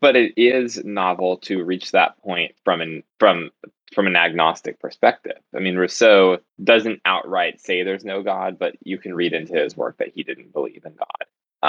but 0.00 0.16
it 0.16 0.32
is 0.36 0.82
novel 0.84 1.36
to 1.38 1.62
reach 1.64 1.92
that 1.92 2.18
point 2.22 2.54
from 2.64 2.80
an 2.80 3.02
from 3.18 3.50
from 3.94 4.06
an 4.06 4.16
agnostic 4.16 4.78
perspective 4.80 5.38
i 5.56 5.58
mean 5.60 5.76
rousseau 5.76 6.38
doesn't 6.62 7.00
outright 7.06 7.58
say 7.60 7.82
there's 7.82 8.04
no 8.04 8.22
god 8.22 8.58
but 8.58 8.74
you 8.82 8.98
can 8.98 9.14
read 9.14 9.32
into 9.32 9.54
his 9.54 9.76
work 9.76 9.96
that 9.98 10.08
he 10.14 10.22
didn't 10.22 10.52
believe 10.52 10.82
in 10.84 10.92
god 10.94 11.26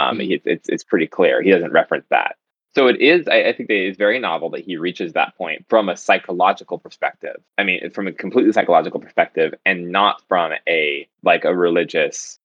um 0.10 0.18
Mhm. 0.18 0.24
he, 0.24 0.42
it's 0.46 0.68
it's 0.68 0.84
pretty 0.84 1.08
clear 1.08 1.42
he 1.42 1.52
doesn't 1.52 1.72
reference 1.72 2.06
that 2.10 2.36
so 2.76 2.88
it 2.88 3.00
is 3.02 3.28
I, 3.28 3.44
I 3.50 3.54
think 3.54 3.68
that 3.70 3.76
it 3.76 3.90
is 3.90 3.98
very 3.98 4.20
novel 4.20 4.50
that 4.52 4.64
he 4.64 4.78
reaches 4.78 5.14
that 5.14 5.36
point 5.38 5.66
from 5.70 5.90
a 5.90 5.98
psychological 5.98 6.78
perspective. 6.78 7.38
I 7.58 7.64
mean 7.64 7.90
from 7.92 8.08
a 8.08 8.12
completely 8.12 8.52
psychological 8.52 9.00
perspective 9.00 9.54
and 9.66 9.92
not 9.92 10.22
from 10.28 10.54
a 10.68 11.08
like 11.24 11.46
a 11.46 11.56
religious 11.56 12.40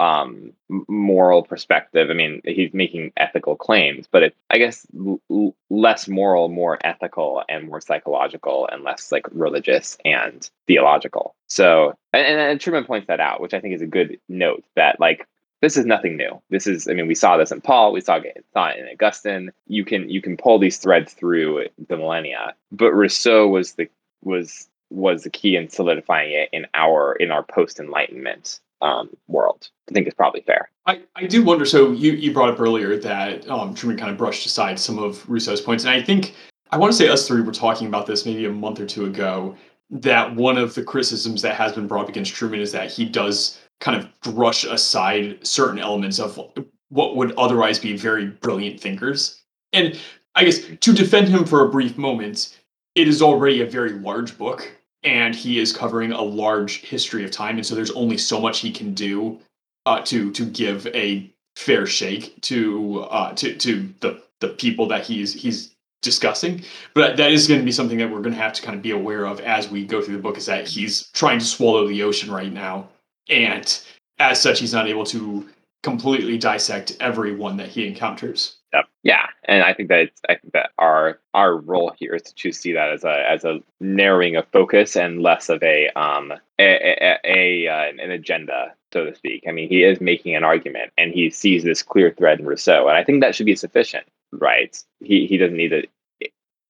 um 0.00 0.52
moral 0.68 1.42
perspective. 1.42 2.10
I 2.10 2.14
mean 2.14 2.40
he's 2.44 2.72
making 2.72 3.12
ethical 3.16 3.56
claims 3.56 4.06
but 4.10 4.22
it 4.22 4.36
i 4.50 4.58
guess 4.58 4.86
l- 5.30 5.54
less 5.70 6.08
moral 6.08 6.48
more 6.48 6.78
ethical 6.84 7.42
and 7.48 7.68
more 7.68 7.80
psychological 7.80 8.68
and 8.70 8.84
less 8.84 9.10
like 9.10 9.26
religious 9.32 9.96
and 10.04 10.48
theological. 10.66 11.34
So 11.46 11.94
and, 12.12 12.38
and 12.40 12.60
trueman 12.60 12.86
points 12.86 13.06
that 13.08 13.20
out 13.20 13.40
which 13.40 13.54
i 13.54 13.60
think 13.60 13.74
is 13.74 13.82
a 13.82 13.86
good 13.86 14.20
note 14.28 14.64
that 14.76 15.00
like 15.00 15.26
this 15.60 15.76
is 15.76 15.86
nothing 15.86 16.16
new 16.16 16.40
this 16.50 16.66
is 16.66 16.88
i 16.88 16.92
mean 16.92 17.06
we 17.06 17.14
saw 17.14 17.36
this 17.36 17.52
in 17.52 17.60
paul 17.60 17.92
we 17.92 18.00
saw, 18.00 18.16
it- 18.16 18.44
in 18.54 18.88
augustine 18.92 19.50
you 19.66 19.84
can 19.84 20.08
you 20.08 20.20
can 20.22 20.36
pull 20.36 20.58
these 20.58 20.78
threads 20.78 21.12
through 21.12 21.66
the 21.88 21.96
millennia 21.96 22.54
but 22.72 22.92
rousseau 22.92 23.46
was 23.48 23.72
the 23.74 23.88
was 24.22 24.68
was 24.90 25.24
the 25.24 25.30
key 25.30 25.56
in 25.56 25.68
solidifying 25.68 26.32
it 26.32 26.48
in 26.52 26.66
our 26.74 27.14
in 27.14 27.30
our 27.30 27.42
post 27.42 27.78
enlightenment 27.78 28.60
um, 28.80 29.10
world. 29.26 29.68
I 29.88 29.92
think 29.92 30.06
is 30.06 30.14
probably 30.14 30.42
fair. 30.42 30.70
I, 30.86 31.00
I 31.16 31.26
do 31.26 31.42
wonder. 31.42 31.64
So 31.64 31.92
you, 31.92 32.12
you 32.12 32.32
brought 32.32 32.50
up 32.50 32.60
earlier 32.60 32.96
that 32.98 33.48
um, 33.48 33.74
Trueman 33.74 33.98
kind 33.98 34.10
of 34.10 34.16
brushed 34.16 34.46
aside 34.46 34.78
some 34.78 34.98
of 34.98 35.28
Rousseau's 35.28 35.60
points, 35.60 35.84
and 35.84 35.92
I 35.92 36.02
think 36.02 36.34
I 36.70 36.76
want 36.76 36.92
to 36.92 36.96
say 36.96 37.08
us 37.08 37.26
three 37.26 37.40
were 37.40 37.52
talking 37.52 37.86
about 37.88 38.06
this 38.06 38.26
maybe 38.26 38.44
a 38.44 38.52
month 38.52 38.80
or 38.80 38.86
two 38.86 39.06
ago. 39.06 39.56
That 39.90 40.34
one 40.36 40.58
of 40.58 40.74
the 40.74 40.82
criticisms 40.82 41.40
that 41.42 41.54
has 41.54 41.72
been 41.72 41.86
brought 41.86 42.02
up 42.02 42.08
against 42.10 42.34
Trueman 42.34 42.58
is 42.58 42.72
that 42.72 42.90
he 42.90 43.06
does 43.06 43.58
kind 43.80 43.96
of 43.96 44.20
brush 44.20 44.64
aside 44.64 45.46
certain 45.46 45.78
elements 45.78 46.18
of 46.18 46.40
what 46.88 47.16
would 47.16 47.32
otherwise 47.32 47.78
be 47.78 47.96
very 47.96 48.26
brilliant 48.26 48.80
thinkers. 48.80 49.42
And 49.72 49.98
I 50.34 50.44
guess 50.44 50.60
to 50.80 50.92
defend 50.92 51.28
him 51.28 51.44
for 51.44 51.64
a 51.64 51.68
brief 51.68 51.98
moment, 51.98 52.58
it 52.94 53.08
is 53.08 53.22
already 53.22 53.60
a 53.60 53.66
very 53.66 53.92
large 53.92 54.36
book, 54.38 54.70
and 55.02 55.34
he 55.34 55.58
is 55.58 55.72
covering 55.72 56.12
a 56.12 56.22
large 56.22 56.80
history 56.82 57.24
of 57.24 57.30
time, 57.30 57.56
and 57.56 57.66
so 57.66 57.74
there's 57.74 57.90
only 57.92 58.18
so 58.18 58.40
much 58.40 58.60
he 58.60 58.70
can 58.70 58.94
do 58.94 59.38
uh, 59.86 60.00
to 60.02 60.30
to 60.32 60.44
give 60.44 60.86
a 60.88 61.30
fair 61.56 61.86
shake 61.86 62.40
to 62.42 63.00
uh, 63.10 63.32
to 63.34 63.54
to 63.56 63.92
the 64.00 64.22
the 64.40 64.48
people 64.48 64.86
that 64.88 65.04
he's 65.04 65.32
he's 65.32 65.74
discussing. 66.02 66.62
But 66.94 67.16
that 67.16 67.32
is 67.32 67.48
going 67.48 67.60
to 67.60 67.64
be 67.64 67.72
something 67.72 67.98
that 67.98 68.10
we're 68.10 68.20
going 68.20 68.34
to 68.34 68.40
have 68.40 68.52
to 68.54 68.62
kind 68.62 68.76
of 68.76 68.82
be 68.82 68.92
aware 68.92 69.26
of 69.26 69.40
as 69.40 69.68
we 69.68 69.84
go 69.84 70.00
through 70.00 70.16
the 70.16 70.22
book. 70.22 70.36
Is 70.36 70.46
that 70.46 70.68
he's 70.68 71.08
trying 71.08 71.38
to 71.38 71.44
swallow 71.44 71.86
the 71.86 72.02
ocean 72.02 72.30
right 72.30 72.52
now, 72.52 72.88
and 73.28 73.80
as 74.18 74.40
such, 74.40 74.60
he's 74.60 74.72
not 74.72 74.88
able 74.88 75.04
to 75.06 75.48
completely 75.82 76.38
dissect 76.38 76.96
everyone 77.00 77.56
that 77.56 77.68
he 77.68 77.86
encounters. 77.86 78.56
Yep. 78.72 78.84
Yeah, 79.02 79.26
and 79.44 79.62
I 79.62 79.72
think 79.72 79.88
that 79.88 80.10
I 80.28 80.34
think 80.34 80.52
that 80.52 80.70
our 80.78 81.20
our 81.32 81.56
role 81.56 81.92
here 81.98 82.14
is 82.14 82.22
to 82.22 82.34
choose 82.34 82.58
see 82.58 82.72
that 82.74 82.90
as 82.90 83.04
a 83.04 83.24
as 83.30 83.44
a 83.44 83.60
narrowing 83.80 84.36
of 84.36 84.46
focus 84.48 84.96
and 84.96 85.22
less 85.22 85.48
of 85.48 85.62
a 85.62 85.88
um 85.96 86.32
a, 86.58 86.96
a, 87.02 87.18
a 87.24 87.68
uh, 87.68 88.02
an 88.02 88.10
agenda 88.10 88.74
so 88.92 89.04
to 89.06 89.14
speak. 89.14 89.44
I 89.48 89.52
mean, 89.52 89.68
he 89.68 89.84
is 89.84 90.00
making 90.00 90.34
an 90.34 90.44
argument 90.44 90.92
and 90.98 91.12
he 91.12 91.30
sees 91.30 91.64
this 91.64 91.82
clear 91.82 92.10
thread 92.10 92.40
in 92.40 92.46
Rousseau, 92.46 92.88
and 92.88 92.96
I 92.96 93.04
think 93.04 93.22
that 93.22 93.34
should 93.34 93.46
be 93.46 93.56
sufficient, 93.56 94.06
right? 94.32 94.76
He 95.00 95.26
he 95.26 95.38
doesn't 95.38 95.56
need 95.56 95.70
to 95.70 95.86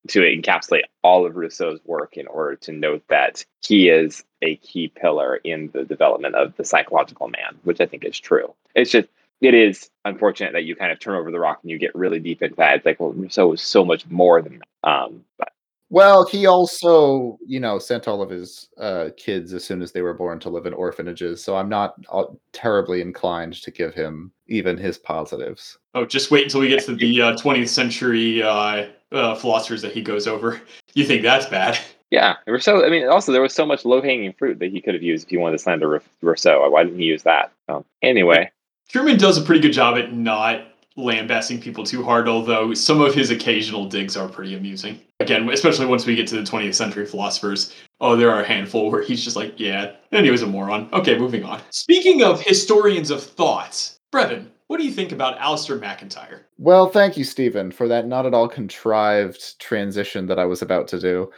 to 0.08 0.20
encapsulate 0.20 0.82
all 1.02 1.26
of 1.26 1.36
Rousseau's 1.36 1.80
work 1.84 2.16
in 2.16 2.26
order 2.26 2.56
to 2.56 2.72
note 2.72 3.02
that 3.08 3.44
he 3.60 3.88
is 3.88 4.24
a 4.42 4.56
key 4.56 4.88
pillar 4.88 5.36
in 5.36 5.70
the 5.72 5.84
development 5.84 6.34
of 6.34 6.56
the 6.56 6.64
psychological 6.64 7.28
man, 7.28 7.58
which 7.64 7.80
I 7.80 7.86
think 7.86 8.04
is 8.04 8.18
true. 8.18 8.54
It's 8.74 8.90
just 8.90 9.08
it 9.40 9.54
is 9.54 9.90
unfortunate 10.04 10.52
that 10.52 10.64
you 10.64 10.74
kind 10.74 10.90
of 10.90 10.98
turn 10.98 11.14
over 11.14 11.30
the 11.30 11.38
rock 11.38 11.60
and 11.62 11.70
you 11.70 11.78
get 11.78 11.94
really 11.94 12.18
deep 12.18 12.42
into 12.42 12.56
that. 12.56 12.76
It's 12.76 12.86
like, 12.86 12.98
well, 12.98 13.12
Rousseau 13.12 13.48
was 13.48 13.62
so 13.62 13.84
much 13.84 14.06
more 14.08 14.42
than 14.42 14.58
that. 14.58 14.88
Um, 14.88 15.24
but 15.38 15.52
Well, 15.90 16.26
he 16.26 16.46
also, 16.46 17.38
you 17.46 17.60
know, 17.60 17.78
sent 17.78 18.08
all 18.08 18.20
of 18.20 18.30
his 18.30 18.68
uh, 18.78 19.10
kids 19.16 19.52
as 19.52 19.64
soon 19.64 19.80
as 19.80 19.92
they 19.92 20.02
were 20.02 20.14
born 20.14 20.40
to 20.40 20.50
live 20.50 20.66
in 20.66 20.72
orphanages. 20.72 21.42
So 21.42 21.56
I'm 21.56 21.68
not 21.68 21.94
uh, 22.10 22.24
terribly 22.52 23.00
inclined 23.00 23.54
to 23.62 23.70
give 23.70 23.94
him 23.94 24.32
even 24.48 24.76
his 24.76 24.98
positives. 24.98 25.78
Oh, 25.94 26.04
just 26.04 26.32
wait 26.32 26.44
until 26.44 26.60
we 26.60 26.68
get 26.68 26.84
to 26.86 26.96
the 26.96 27.22
uh, 27.22 27.36
20th 27.36 27.68
century 27.68 28.42
uh, 28.42 28.86
uh, 29.12 29.34
philosophers 29.34 29.82
that 29.82 29.92
he 29.92 30.02
goes 30.02 30.26
over. 30.26 30.60
You 30.94 31.04
think 31.04 31.22
that's 31.22 31.46
bad? 31.46 31.78
Yeah, 32.10 32.36
Rousseau. 32.46 32.86
I 32.86 32.88
mean, 32.88 33.06
also 33.06 33.32
there 33.32 33.42
was 33.42 33.52
so 33.52 33.66
much 33.66 33.84
low 33.84 34.00
hanging 34.00 34.32
fruit 34.32 34.58
that 34.60 34.70
he 34.72 34.80
could 34.80 34.94
have 34.94 35.02
used 35.02 35.24
if 35.24 35.30
he 35.30 35.36
wanted 35.36 35.58
to 35.58 35.62
slander 35.62 36.02
Rousseau. 36.22 36.66
Why 36.70 36.82
didn't 36.82 36.98
he 36.98 37.04
use 37.04 37.22
that? 37.24 37.52
So, 37.68 37.84
anyway, 38.02 38.50
Trueman 38.90 39.18
does 39.18 39.36
a 39.36 39.42
pretty 39.42 39.60
good 39.60 39.74
job 39.74 39.98
at 39.98 40.14
not 40.14 40.62
lambasting 40.96 41.60
people 41.60 41.84
too 41.84 42.02
hard, 42.02 42.26
although 42.28 42.74
some 42.74 43.00
of 43.00 43.14
his 43.14 43.30
occasional 43.30 43.84
digs 43.84 44.16
are 44.16 44.28
pretty 44.28 44.54
amusing. 44.54 45.00
Again, 45.20 45.48
especially 45.50 45.86
once 45.86 46.06
we 46.06 46.16
get 46.16 46.26
to 46.28 46.36
the 46.36 46.42
20th 46.42 46.74
century 46.74 47.06
philosophers. 47.06 47.74
Oh, 48.00 48.16
there 48.16 48.30
are 48.30 48.40
a 48.40 48.46
handful 48.46 48.90
where 48.90 49.02
he's 49.02 49.22
just 49.22 49.36
like, 49.36 49.58
yeah, 49.58 49.92
and 50.12 50.24
he 50.24 50.30
was 50.30 50.42
a 50.42 50.46
moron. 50.46 50.88
Okay, 50.92 51.18
moving 51.18 51.44
on. 51.44 51.60
Speaking 51.70 52.22
of 52.22 52.40
historians 52.40 53.10
of 53.10 53.22
thought, 53.22 53.96
Brevin, 54.12 54.46
what 54.68 54.78
do 54.78 54.84
you 54.84 54.92
think 54.92 55.12
about 55.12 55.38
Alasdair 55.38 55.80
MacIntyre? 55.80 56.46
Well, 56.58 56.88
thank 56.88 57.16
you, 57.16 57.24
Stephen, 57.24 57.70
for 57.72 57.88
that 57.88 58.06
not 58.06 58.26
at 58.26 58.34
all 58.34 58.48
contrived 58.48 59.58
transition 59.58 60.26
that 60.26 60.38
I 60.38 60.44
was 60.44 60.62
about 60.62 60.86
to 60.88 61.00
do. 61.00 61.30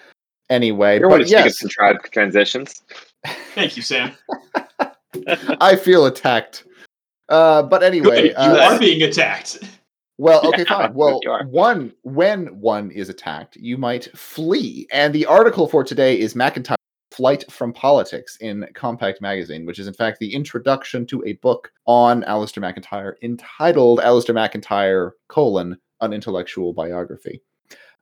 Anyway, 0.51 0.99
You're 0.99 1.09
but 1.09 1.29
yes, 1.29 1.59
contrived 1.59 2.13
transitions. 2.13 2.83
Thank 3.55 3.77
you, 3.77 3.83
Sam. 3.83 4.13
I 5.61 5.77
feel 5.77 6.07
attacked. 6.07 6.65
Uh, 7.29 7.63
but 7.63 7.85
anyway, 7.85 8.23
Good. 8.23 8.31
you 8.33 8.37
uh, 8.37 8.69
are 8.73 8.79
being 8.79 9.03
attacked. 9.03 9.63
Well, 10.19 10.45
okay, 10.49 10.65
Yeah, 10.69 10.89
fine. 10.89 10.95
Well, 10.95 11.21
one 11.47 11.93
when 12.03 12.47
one 12.61 12.91
is 12.91 13.09
attacked, 13.09 13.57
you 13.57 13.79
might 13.79 14.07
flee. 14.19 14.89
And 14.91 15.15
the 15.15 15.25
article 15.27 15.69
for 15.69 15.85
today 15.85 16.19
is 16.19 16.35
MacIntyre 16.35 16.77
Flight 17.21 17.45
from 17.53 17.71
Politics 17.75 18.39
in 18.41 18.67
Compact 18.73 19.21
Magazine, 19.21 19.67
which 19.67 19.79
is 19.79 19.87
in 19.87 19.93
fact 19.93 20.21
the 20.21 20.33
introduction 20.33 21.05
to 21.05 21.23
a 21.27 21.35
book 21.35 21.71
on 21.85 22.23
Alasdair 22.23 22.63
MacIntyre 22.63 23.19
entitled 23.21 23.99
Alasdair 23.99 24.33
MacIntyre, 24.33 25.13
colon, 25.29 25.77
an 26.01 26.15
intellectual 26.15 26.73
biography. 26.73 27.43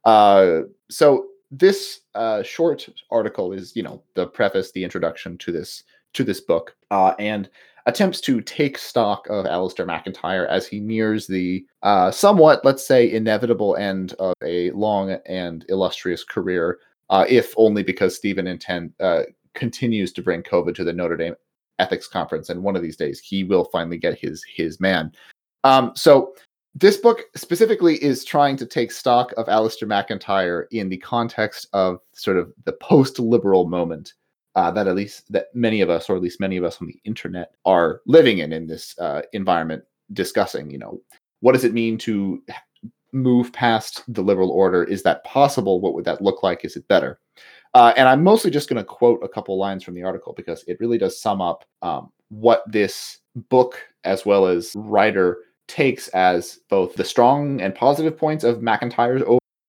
Uh, 0.05 0.61
so 0.89 1.27
this 1.51 2.03
uh, 2.15 2.45
short 2.45 2.89
article 3.11 3.53
is, 3.53 3.75
you 3.75 3.83
know, 3.83 4.01
the 4.15 4.25
preface, 4.25 4.71
the 4.71 4.85
introduction 4.85 5.37
to 5.39 5.51
this 5.51 5.83
to 6.13 6.23
this 6.23 6.41
book, 6.41 6.77
uh, 6.93 7.15
and 7.19 7.51
attempts 7.87 8.21
to 8.21 8.41
take 8.41 8.79
stock 8.79 9.27
of 9.31 9.47
Alasdair 9.47 9.85
MacIntyre 9.85 10.47
as 10.47 10.69
he 10.69 10.79
nears 10.79 11.27
the 11.27 11.67
uh, 11.83 12.13
somewhat, 12.13 12.65
let's 12.65 12.87
say, 12.87 13.11
inevitable 13.11 13.75
end 13.75 14.13
of 14.21 14.35
a 14.45 14.71
long 14.71 15.19
and 15.27 15.65
illustrious 15.69 16.23
career, 16.23 16.79
uh, 17.11 17.25
if 17.29 17.55
only 17.57 17.83
because 17.83 18.17
Stephen 18.17 18.47
intend, 18.47 18.93
uh, 19.01 19.23
continues 19.55 20.13
to 20.13 20.23
bring 20.23 20.43
COVID 20.43 20.75
to 20.77 20.85
the 20.85 20.93
Notre 20.93 21.17
Dame 21.17 21.35
ethics 21.79 22.09
conference, 22.09 22.49
and 22.51 22.63
one 22.63 22.77
of 22.77 22.83
these 22.83 22.97
days 22.97 23.21
he 23.21 23.45
will 23.45 23.65
finally 23.67 23.97
get 23.97 24.19
his 24.19 24.45
his 24.45 24.81
man. 24.81 25.13
Um, 25.65 25.93
so 25.95 26.35
this 26.75 26.97
book 26.97 27.23
specifically 27.35 28.03
is 28.03 28.25
trying 28.25 28.57
to 28.57 28.67
take 28.67 28.93
stock 28.93 29.33
of 29.37 29.47
Alasdair 29.47 29.89
MacIntyre 29.89 30.69
in 30.71 30.89
the 30.89 30.99
context 30.99 31.67
of 31.73 31.99
sort 32.15 32.37
of 32.37 32.53
the 32.65 32.73
post-liberal 32.75 33.67
moment 33.67 34.13
uh, 34.55 34.71
that 34.71 34.87
at 34.87 34.95
least 34.95 35.31
that 35.33 35.47
many 35.55 35.81
of 35.81 35.91
us, 35.91 36.09
or 36.09 36.17
at 36.17 36.23
least 36.23 36.41
many 36.41 36.57
of 36.57 36.65
us 36.65 36.81
on 36.81 36.89
the 36.89 37.01
internet, 37.05 37.53
are 37.65 38.01
living 38.07 38.39
in 38.39 38.53
in 38.53 38.67
this 38.67 38.99
uh, 38.99 39.23
environment, 39.33 39.83
discussing. 40.13 40.71
You 40.71 40.79
know, 40.79 41.01
what 41.41 41.53
does 41.53 41.65
it 41.65 41.75
mean 41.75 41.99
to 41.99 42.43
move 43.13 43.53
past 43.53 44.03
the 44.09 44.23
liberal 44.23 44.51
order? 44.51 44.85
Is 44.85 45.03
that 45.03 45.25
possible? 45.25 45.81
What 45.81 45.95
would 45.95 46.05
that 46.05 46.23
look 46.23 46.43
like? 46.43 46.65
Is 46.65 46.77
it 46.77 46.89
better? 46.89 47.19
Uh, 47.75 47.93
and 47.97 48.09
I'm 48.09 48.23
mostly 48.23 48.51
just 48.51 48.69
going 48.69 48.79
to 48.79 48.85
quote 48.85 49.21
a 49.23 49.29
couple 49.29 49.59
lines 49.59 49.85
from 49.85 49.95
the 49.95 50.03
article 50.03 50.33
because 50.37 50.65
it 50.67 50.81
really 50.81 50.99
does 50.99 51.21
sum 51.21 51.41
up 51.41 51.65
um, 51.83 52.11
what 52.29 52.63
this 52.67 53.19
book, 53.35 53.81
as 54.05 54.25
well 54.25 54.47
as 54.47 54.73
writer, 54.75 55.39
takes 55.69 56.09
as 56.09 56.61
both 56.71 56.95
the 56.95 57.05
strong 57.05 57.61
and 57.61 57.75
positive 57.75 58.17
points 58.17 58.43
of 58.43 58.63
MacIntyre's 58.63 59.23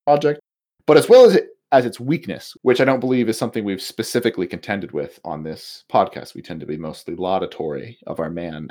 project, 0.05 0.39
but 0.85 0.97
as 0.97 1.09
well 1.09 1.25
as 1.25 1.35
it 1.35 1.49
as 1.71 1.85
its 1.85 1.99
weakness, 1.99 2.57
which 2.63 2.81
I 2.81 2.85
don't 2.85 2.99
believe 2.99 3.29
is 3.29 3.37
something 3.37 3.63
we've 3.63 3.81
specifically 3.81 4.47
contended 4.47 4.91
with 4.91 5.19
on 5.23 5.43
this 5.43 5.83
podcast. 5.91 6.33
We 6.33 6.41
tend 6.41 6.61
to 6.61 6.65
be 6.65 6.77
mostly 6.77 7.15
laudatory 7.15 7.99
of 8.07 8.19
our 8.19 8.29
man 8.29 8.69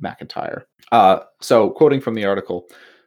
MacIntyre. 0.00 0.66
Uh, 0.90 1.20
so, 1.40 1.70
quoting 1.70 2.00
from 2.00 2.14
the 2.14 2.24
article, 2.24 2.66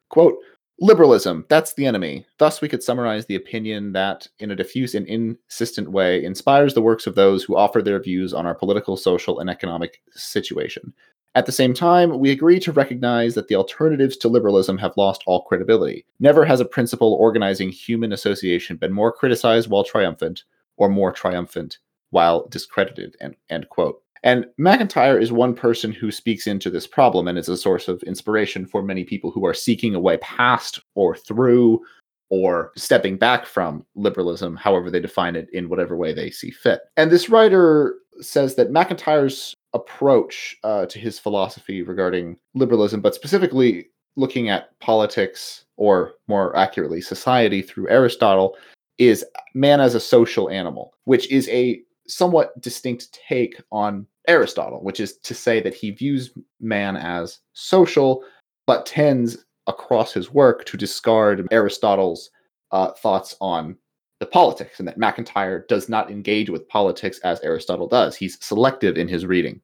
quote, 0.10 0.36
Liberalism, 0.80 1.46
that's 1.50 1.76
the 1.76 1.86
enemy. 1.86 2.26
Thus, 2.40 2.60
we 2.60 2.68
could 2.68 2.84
summarize 2.84 3.26
the 3.26 3.36
opinion 3.36 3.94
that, 3.94 4.28
in 4.40 4.52
a 4.52 4.56
diffuse 4.56 4.96
and 4.96 5.08
insistent 5.08 5.92
way, 5.92 6.24
inspires 6.24 6.74
the 6.74 6.82
works 6.82 7.06
of 7.08 7.16
those 7.16 7.44
who 7.44 7.56
offer 7.56 7.82
their 7.82 8.02
views 8.02 8.34
on 8.34 8.46
our 8.46 8.56
political, 8.56 8.98
social, 8.98 9.40
and 9.40 9.50
economic 9.50 10.02
situation. 10.12 10.94
At 11.36 11.46
the 11.46 11.52
same 11.52 11.74
time, 11.74 12.20
we 12.20 12.32
agree 12.32 12.60
to 12.60 12.72
recognize 12.72 13.34
that 13.36 13.48
the 13.48 13.56
alternatives 13.56 14.18
to 14.18 14.28
liberalism 14.28 14.78
have 14.80 14.98
lost 14.98 15.24
all 15.26 15.44
credibility. 15.44 16.06
Never 16.20 16.46
has 16.46 16.60
a 16.60 16.66
principle 16.66 17.14
organizing 17.14 17.70
human 17.70 18.12
association 18.12 18.78
been 18.78 18.94
more 18.94 19.12
criticized 19.12 19.70
while 19.70 19.84
triumphant, 19.84 20.44
or 20.78 20.90
more 20.90 21.12
triumphant 21.12 21.80
while 22.12 22.48
discredited. 22.50 23.16
End, 23.20 23.36
end 23.50 23.70
quote. 23.70 24.03
And 24.24 24.46
MacIntyre 24.58 25.20
is 25.20 25.32
one 25.32 25.54
person 25.54 25.92
who 25.92 26.12
speaks 26.12 26.48
into 26.48 26.70
this 26.70 26.88
problem 26.88 27.28
and 27.28 27.38
is 27.38 27.50
a 27.50 27.58
source 27.58 27.88
of 27.88 28.02
inspiration 28.04 28.66
for 28.66 28.82
many 28.82 29.04
people 29.04 29.32
who 29.32 29.46
are 29.46 29.54
seeking 29.54 29.94
a 29.94 30.00
way 30.00 30.18
past 30.18 30.80
or 30.96 31.16
through 31.16 31.82
or 32.30 32.72
stepping 32.76 33.18
back 33.18 33.46
from 33.46 33.86
liberalism, 33.96 34.56
however 34.56 34.90
they 34.90 35.00
define 35.00 35.36
it 35.36 35.48
in 35.54 35.70
whatever 35.70 35.96
way 35.96 36.14
they 36.14 36.32
see 36.32 36.50
fit. 36.50 36.82
And 36.98 37.12
this 37.12 37.30
writer 37.30 37.96
says 38.22 38.56
that 38.56 38.72
MacIntyre's 38.72 39.54
approach 39.74 40.56
uh, 40.64 40.86
to 40.86 41.00
his 41.00 41.20
philosophy 41.20 41.82
regarding 41.82 42.38
liberalism, 42.56 43.02
but 43.02 43.14
specifically 43.14 43.88
looking 44.16 44.50
at 44.50 44.80
politics, 44.80 45.66
or 45.76 46.14
more 46.28 46.56
accurately, 46.56 47.02
society 47.02 47.62
through 47.62 47.90
Aristotle, 47.90 48.56
is 49.00 49.26
man 49.54 49.82
as 49.82 49.96
a 49.96 50.00
social 50.00 50.50
animal, 50.50 50.94
which 51.06 51.30
is 51.32 51.50
a 51.50 51.82
somewhat 52.08 52.60
distinct 52.62 53.18
take 53.28 53.62
on 53.72 54.06
Aristotle, 54.28 54.84
which 54.84 55.00
is 55.00 55.18
to 55.18 55.34
say 55.34 55.62
that 55.62 55.74
he 55.74 55.92
views 55.92 56.32
man 56.60 56.96
as 56.96 57.40
social, 57.54 58.24
but 58.68 58.86
tends 58.86 59.46
across 59.68 60.14
his 60.14 60.32
work 60.32 60.66
to 60.66 60.78
discard 60.78 61.48
Aristotle's 61.52 62.30
uh, 62.72 62.92
thoughts 62.92 63.36
on 63.40 63.78
the 64.20 64.26
politics, 64.26 64.80
and 64.80 64.88
that 64.88 64.98
MacIntyre 64.98 65.66
does 65.68 65.90
not 65.90 66.10
engage 66.10 66.50
with 66.50 66.68
politics 66.70 67.20
as 67.20 67.42
Aristotle 67.42 67.88
does. 67.88 68.16
He's 68.16 68.44
selective 68.44 68.98
in 68.98 69.08
his 69.08 69.26
reading. 69.26 69.62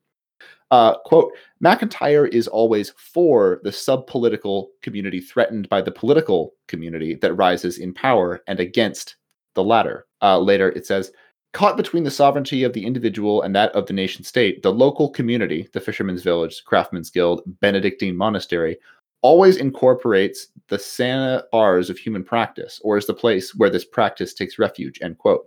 Uh, 0.71 0.97
quote, 0.99 1.31
MacIntyre 1.61 2.27
is 2.27 2.47
always 2.47 2.91
for 2.97 3.59
the 3.63 3.71
subpolitical 3.71 4.67
community 4.81 5.19
threatened 5.19 5.67
by 5.69 5.81
the 5.81 5.91
political 5.91 6.53
community 6.67 7.15
that 7.15 7.33
rises 7.33 7.79
in 7.79 7.93
power 7.93 8.43
and 8.47 8.59
against 8.59 9.15
the 9.55 9.63
latter. 9.63 10.05
Uh, 10.21 10.37
later, 10.37 10.69
it 10.69 10.85
says, 10.85 11.11
Caught 11.51 11.77
between 11.77 12.03
the 12.03 12.11
sovereignty 12.11 12.63
of 12.63 12.73
the 12.73 12.85
individual 12.85 13.41
and 13.41 13.55
that 13.55 13.71
of 13.71 13.87
the 13.87 13.93
nation 13.93 14.23
state, 14.23 14.61
the 14.61 14.71
local 14.71 15.09
community, 15.09 15.67
the 15.73 15.81
Fisherman's 15.81 16.21
Village, 16.21 16.63
Craftsman's 16.65 17.09
Guild, 17.09 17.41
Benedictine 17.59 18.15
Monastery, 18.15 18.77
always 19.23 19.57
incorporates 19.57 20.47
the 20.67 20.77
sana 20.77 21.43
bars 21.51 21.89
of 21.89 21.97
human 21.97 22.23
practice, 22.23 22.79
or 22.83 22.97
is 22.97 23.07
the 23.07 23.13
place 23.13 23.55
where 23.55 23.69
this 23.69 23.83
practice 23.83 24.33
takes 24.33 24.59
refuge, 24.59 24.99
end 25.01 25.17
quote. 25.17 25.45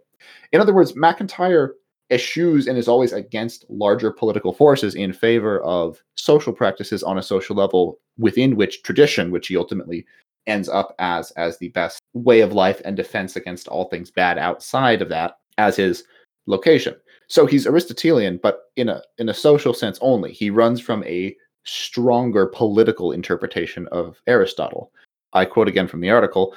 In 0.50 0.60
other 0.60 0.74
words, 0.74 0.96
MacIntyre 0.96 1.76
eschews 2.10 2.66
and 2.66 2.76
is 2.76 2.88
always 2.88 3.12
against 3.12 3.64
larger 3.70 4.10
political 4.10 4.52
forces 4.52 4.94
in 4.94 5.12
favor 5.12 5.62
of 5.62 6.02
social 6.16 6.52
practices 6.52 7.02
on 7.02 7.16
a 7.16 7.22
social 7.22 7.56
level 7.56 7.98
within 8.18 8.56
which 8.56 8.82
tradition, 8.82 9.30
which 9.30 9.46
he 9.48 9.56
ultimately 9.56 10.04
ends 10.46 10.68
up 10.68 10.94
as 10.98 11.30
as 11.32 11.58
the 11.58 11.68
best 11.68 12.00
way 12.14 12.40
of 12.40 12.52
life 12.52 12.82
and 12.84 12.96
defense 12.96 13.36
against 13.36 13.68
all 13.68 13.84
things 13.84 14.10
bad 14.10 14.38
outside 14.38 15.00
of 15.00 15.08
that 15.08 15.38
as 15.58 15.76
his 15.76 16.04
location. 16.46 16.94
So 17.28 17.46
he's 17.46 17.66
Aristotelian, 17.66 18.38
but 18.42 18.64
in 18.76 18.88
a 18.88 19.02
in 19.18 19.28
a 19.28 19.34
social 19.34 19.74
sense 19.74 19.98
only. 20.02 20.32
He 20.32 20.50
runs 20.50 20.80
from 20.80 21.04
a 21.04 21.34
stronger 21.64 22.46
political 22.46 23.12
interpretation 23.12 23.86
of 23.92 24.20
Aristotle. 24.26 24.92
I 25.32 25.44
quote 25.44 25.68
again 25.68 25.88
from 25.88 26.00
the 26.00 26.10
article. 26.10 26.54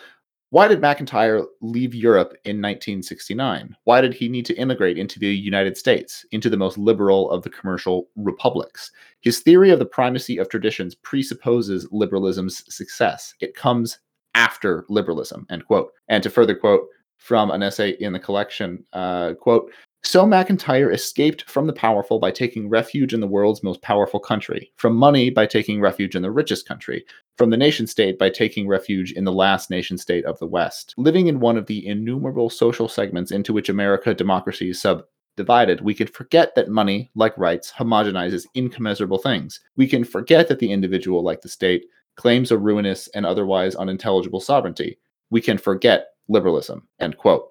Why 0.51 0.67
did 0.67 0.79
MacIntyre 0.79 1.43
leave 1.61 1.93
Europe 1.93 2.29
in 2.45 2.61
1969? 2.61 3.75
Why 3.83 3.99
did 3.99 4.13
he 4.13 4.29
need 4.29 4.45
to 4.45 4.55
immigrate 4.55 4.97
into 4.97 5.19
the 5.19 5.35
United 5.35 5.75
States, 5.75 6.25
into 6.31 6.49
the 6.49 6.57
most 6.57 6.77
liberal 6.77 7.29
of 7.31 7.41
the 7.43 7.49
commercial 7.49 8.09
republics? 8.15 8.91
His 9.21 9.39
theory 9.39 9.71
of 9.71 9.79
the 9.79 9.85
primacy 9.85 10.37
of 10.37 10.47
traditions 10.47 10.95
presupposes 10.95 11.87
liberalism's 11.91 12.63
success. 12.73 13.33
It 13.41 13.55
comes 13.55 13.99
after 14.35 14.85
liberalism, 14.87 15.47
end 15.49 15.65
quote. 15.65 15.91
And 16.07 16.21
to 16.23 16.29
further 16.29 16.55
quote 16.55 16.87
from 17.17 17.51
an 17.51 17.63
essay 17.63 17.91
in 17.99 18.13
the 18.13 18.19
collection, 18.19 18.83
uh, 18.93 19.33
quote, 19.33 19.71
So 20.03 20.25
MacIntyre 20.25 20.91
escaped 20.91 21.49
from 21.49 21.65
the 21.65 21.73
powerful 21.73 22.19
by 22.19 22.31
taking 22.31 22.69
refuge 22.69 23.13
in 23.13 23.19
the 23.19 23.27
world's 23.27 23.63
most 23.63 23.81
powerful 23.81 24.19
country, 24.19 24.71
from 24.75 24.95
money 24.95 25.29
by 25.29 25.47
taking 25.47 25.81
refuge 25.81 26.15
in 26.15 26.21
the 26.21 26.31
richest 26.31 26.67
country, 26.67 27.03
from 27.37 27.49
the 27.49 27.57
nation 27.57 27.87
state 27.87 28.19
by 28.19 28.29
taking 28.29 28.67
refuge 28.67 29.11
in 29.11 29.23
the 29.23 29.31
last 29.31 29.69
nation 29.69 29.97
state 29.97 30.25
of 30.25 30.37
the 30.39 30.47
West. 30.47 30.93
Living 30.97 31.27
in 31.27 31.39
one 31.39 31.57
of 31.57 31.65
the 31.65 31.85
innumerable 31.85 32.49
social 32.49 32.87
segments 32.87 33.31
into 33.31 33.53
which 33.53 33.69
America 33.69 34.13
democracy 34.13 34.69
is 34.69 34.81
subdivided, 34.81 35.81
we 35.81 35.93
can 35.93 36.07
forget 36.07 36.53
that 36.55 36.69
money, 36.69 37.09
like 37.15 37.37
rights, 37.37 37.71
homogenizes 37.71 38.45
incommensurable 38.53 39.17
things. 39.17 39.59
We 39.75 39.87
can 39.87 40.03
forget 40.03 40.47
that 40.47 40.59
the 40.59 40.71
individual, 40.71 41.23
like 41.23 41.41
the 41.41 41.49
state, 41.49 41.85
claims 42.15 42.51
a 42.51 42.57
ruinous 42.57 43.07
and 43.09 43.25
otherwise 43.25 43.75
unintelligible 43.75 44.39
sovereignty. 44.39 44.99
We 45.31 45.41
can 45.41 45.57
forget 45.57 46.09
liberalism. 46.27 46.87
End 46.99 47.17
quote. 47.17 47.49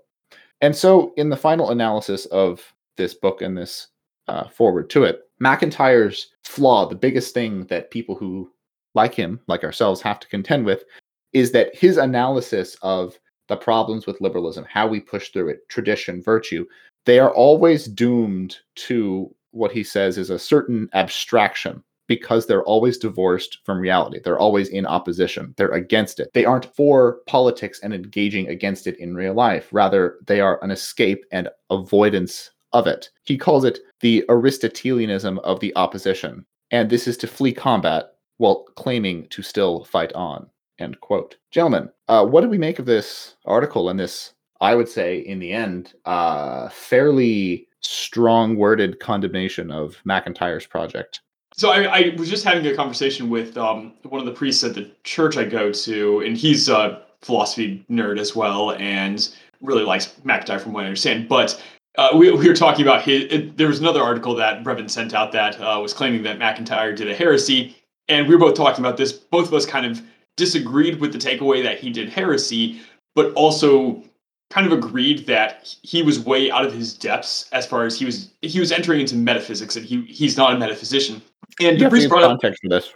And 0.60 0.74
so, 0.74 1.12
in 1.16 1.28
the 1.28 1.36
final 1.36 1.70
analysis 1.70 2.26
of 2.26 2.74
this 2.96 3.14
book 3.14 3.42
and 3.42 3.56
this 3.56 3.88
uh, 4.28 4.48
forward 4.48 4.88
to 4.90 5.04
it, 5.04 5.22
MacIntyre's 5.38 6.32
flaw, 6.44 6.86
the 6.86 6.94
biggest 6.94 7.34
thing 7.34 7.66
that 7.66 7.90
people 7.90 8.14
who 8.14 8.50
like 8.94 9.14
him, 9.14 9.40
like 9.48 9.64
ourselves, 9.64 10.00
have 10.00 10.20
to 10.20 10.28
contend 10.28 10.64
with, 10.64 10.84
is 11.32 11.52
that 11.52 11.74
his 11.76 11.96
analysis 11.96 12.76
of 12.82 13.18
the 13.48 13.56
problems 13.56 14.06
with 14.06 14.20
liberalism, 14.20 14.64
how 14.68 14.86
we 14.86 15.00
push 15.00 15.30
through 15.30 15.50
it, 15.50 15.68
tradition, 15.68 16.22
virtue, 16.22 16.64
they 17.04 17.18
are 17.18 17.34
always 17.34 17.86
doomed 17.86 18.56
to 18.76 19.34
what 19.50 19.72
he 19.72 19.84
says 19.84 20.16
is 20.16 20.30
a 20.30 20.38
certain 20.38 20.88
abstraction 20.94 21.82
because 22.06 22.46
they're 22.46 22.64
always 22.64 22.98
divorced 22.98 23.58
from 23.64 23.78
reality. 23.78 24.20
They're 24.22 24.38
always 24.38 24.68
in 24.68 24.86
opposition. 24.86 25.54
They're 25.56 25.68
against 25.72 26.20
it. 26.20 26.30
They 26.34 26.44
aren't 26.44 26.74
for 26.74 27.18
politics 27.26 27.80
and 27.82 27.94
engaging 27.94 28.48
against 28.48 28.86
it 28.86 28.98
in 28.98 29.14
real 29.14 29.34
life. 29.34 29.68
Rather, 29.72 30.18
they 30.26 30.40
are 30.40 30.62
an 30.62 30.70
escape 30.70 31.24
and 31.32 31.48
avoidance 31.70 32.50
of 32.72 32.86
it. 32.86 33.10
He 33.22 33.38
calls 33.38 33.64
it 33.64 33.78
the 34.00 34.24
Aristotelianism 34.28 35.38
of 35.40 35.60
the 35.60 35.74
opposition. 35.76 36.44
And 36.70 36.90
this 36.90 37.06
is 37.06 37.16
to 37.18 37.26
flee 37.26 37.52
combat 37.52 38.06
while 38.38 38.64
claiming 38.76 39.28
to 39.28 39.42
still 39.42 39.84
fight 39.84 40.12
on. 40.12 40.50
End 40.78 41.00
quote. 41.00 41.36
Gentlemen, 41.52 41.88
uh, 42.08 42.26
what 42.26 42.40
do 42.40 42.48
we 42.48 42.58
make 42.58 42.80
of 42.80 42.86
this 42.86 43.36
article 43.44 43.88
and 43.88 43.98
this, 43.98 44.32
I 44.60 44.74
would 44.74 44.88
say, 44.88 45.18
in 45.18 45.38
the 45.38 45.52
end, 45.52 45.94
uh, 46.04 46.68
fairly 46.68 47.68
strong 47.80 48.56
worded 48.56 48.98
condemnation 48.98 49.70
of 49.70 49.98
MacIntyre's 50.04 50.66
project? 50.66 51.20
So 51.56 51.70
I, 51.70 51.82
I, 51.84 52.14
was 52.18 52.28
just 52.28 52.44
having 52.44 52.66
a 52.66 52.74
conversation 52.74 53.30
with 53.30 53.56
um, 53.56 53.92
one 54.02 54.18
of 54.18 54.26
the 54.26 54.32
priests 54.32 54.64
at 54.64 54.74
the 54.74 54.90
church 55.04 55.36
I 55.36 55.44
go 55.44 55.70
to, 55.70 56.20
and 56.20 56.36
he's 56.36 56.68
a 56.68 57.02
philosophy 57.22 57.84
nerd 57.88 58.18
as 58.18 58.34
well, 58.34 58.72
and 58.72 59.28
really 59.60 59.84
likes 59.84 60.16
MacIntyre 60.24 60.58
from 60.58 60.72
what 60.72 60.82
I 60.82 60.86
understand. 60.86 61.28
But 61.28 61.62
uh, 61.96 62.08
we, 62.16 62.32
we 62.32 62.48
were 62.48 62.56
talking 62.56 62.82
about 62.84 63.02
his. 63.02 63.32
It, 63.32 63.56
there 63.56 63.68
was 63.68 63.78
another 63.78 64.02
article 64.02 64.34
that 64.34 64.64
Brevin 64.64 64.90
sent 64.90 65.14
out 65.14 65.30
that 65.30 65.60
uh, 65.60 65.78
was 65.80 65.94
claiming 65.94 66.24
that 66.24 66.40
MacIntyre 66.40 66.92
did 66.92 67.08
a 67.08 67.14
heresy, 67.14 67.76
and 68.08 68.26
we 68.26 68.34
were 68.34 68.40
both 68.40 68.56
talking 68.56 68.84
about 68.84 68.96
this. 68.96 69.12
Both 69.12 69.46
of 69.46 69.54
us 69.54 69.64
kind 69.64 69.86
of 69.86 70.02
disagreed 70.36 71.00
with 71.00 71.12
the 71.12 71.18
takeaway 71.18 71.62
that 71.62 71.78
he 71.78 71.90
did 71.90 72.08
heresy, 72.08 72.80
but 73.14 73.32
also 73.34 74.02
kind 74.50 74.66
of 74.66 74.72
agreed 74.72 75.26
that 75.26 75.74
he 75.82 76.02
was 76.02 76.20
way 76.20 76.50
out 76.50 76.64
of 76.64 76.72
his 76.72 76.94
depths 76.94 77.48
as 77.52 77.66
far 77.66 77.84
as 77.84 77.98
he 77.98 78.04
was 78.04 78.30
he 78.42 78.60
was 78.60 78.72
entering 78.72 79.00
into 79.00 79.16
metaphysics 79.16 79.76
and 79.76 79.84
he 79.84 80.02
he's 80.02 80.36
not 80.36 80.54
a 80.54 80.58
metaphysician. 80.58 81.22
And 81.60 81.80
you 81.80 81.88
priest 81.88 82.08
brought 82.08 82.22
context 82.22 82.62
for 82.62 82.68
this. 82.68 82.92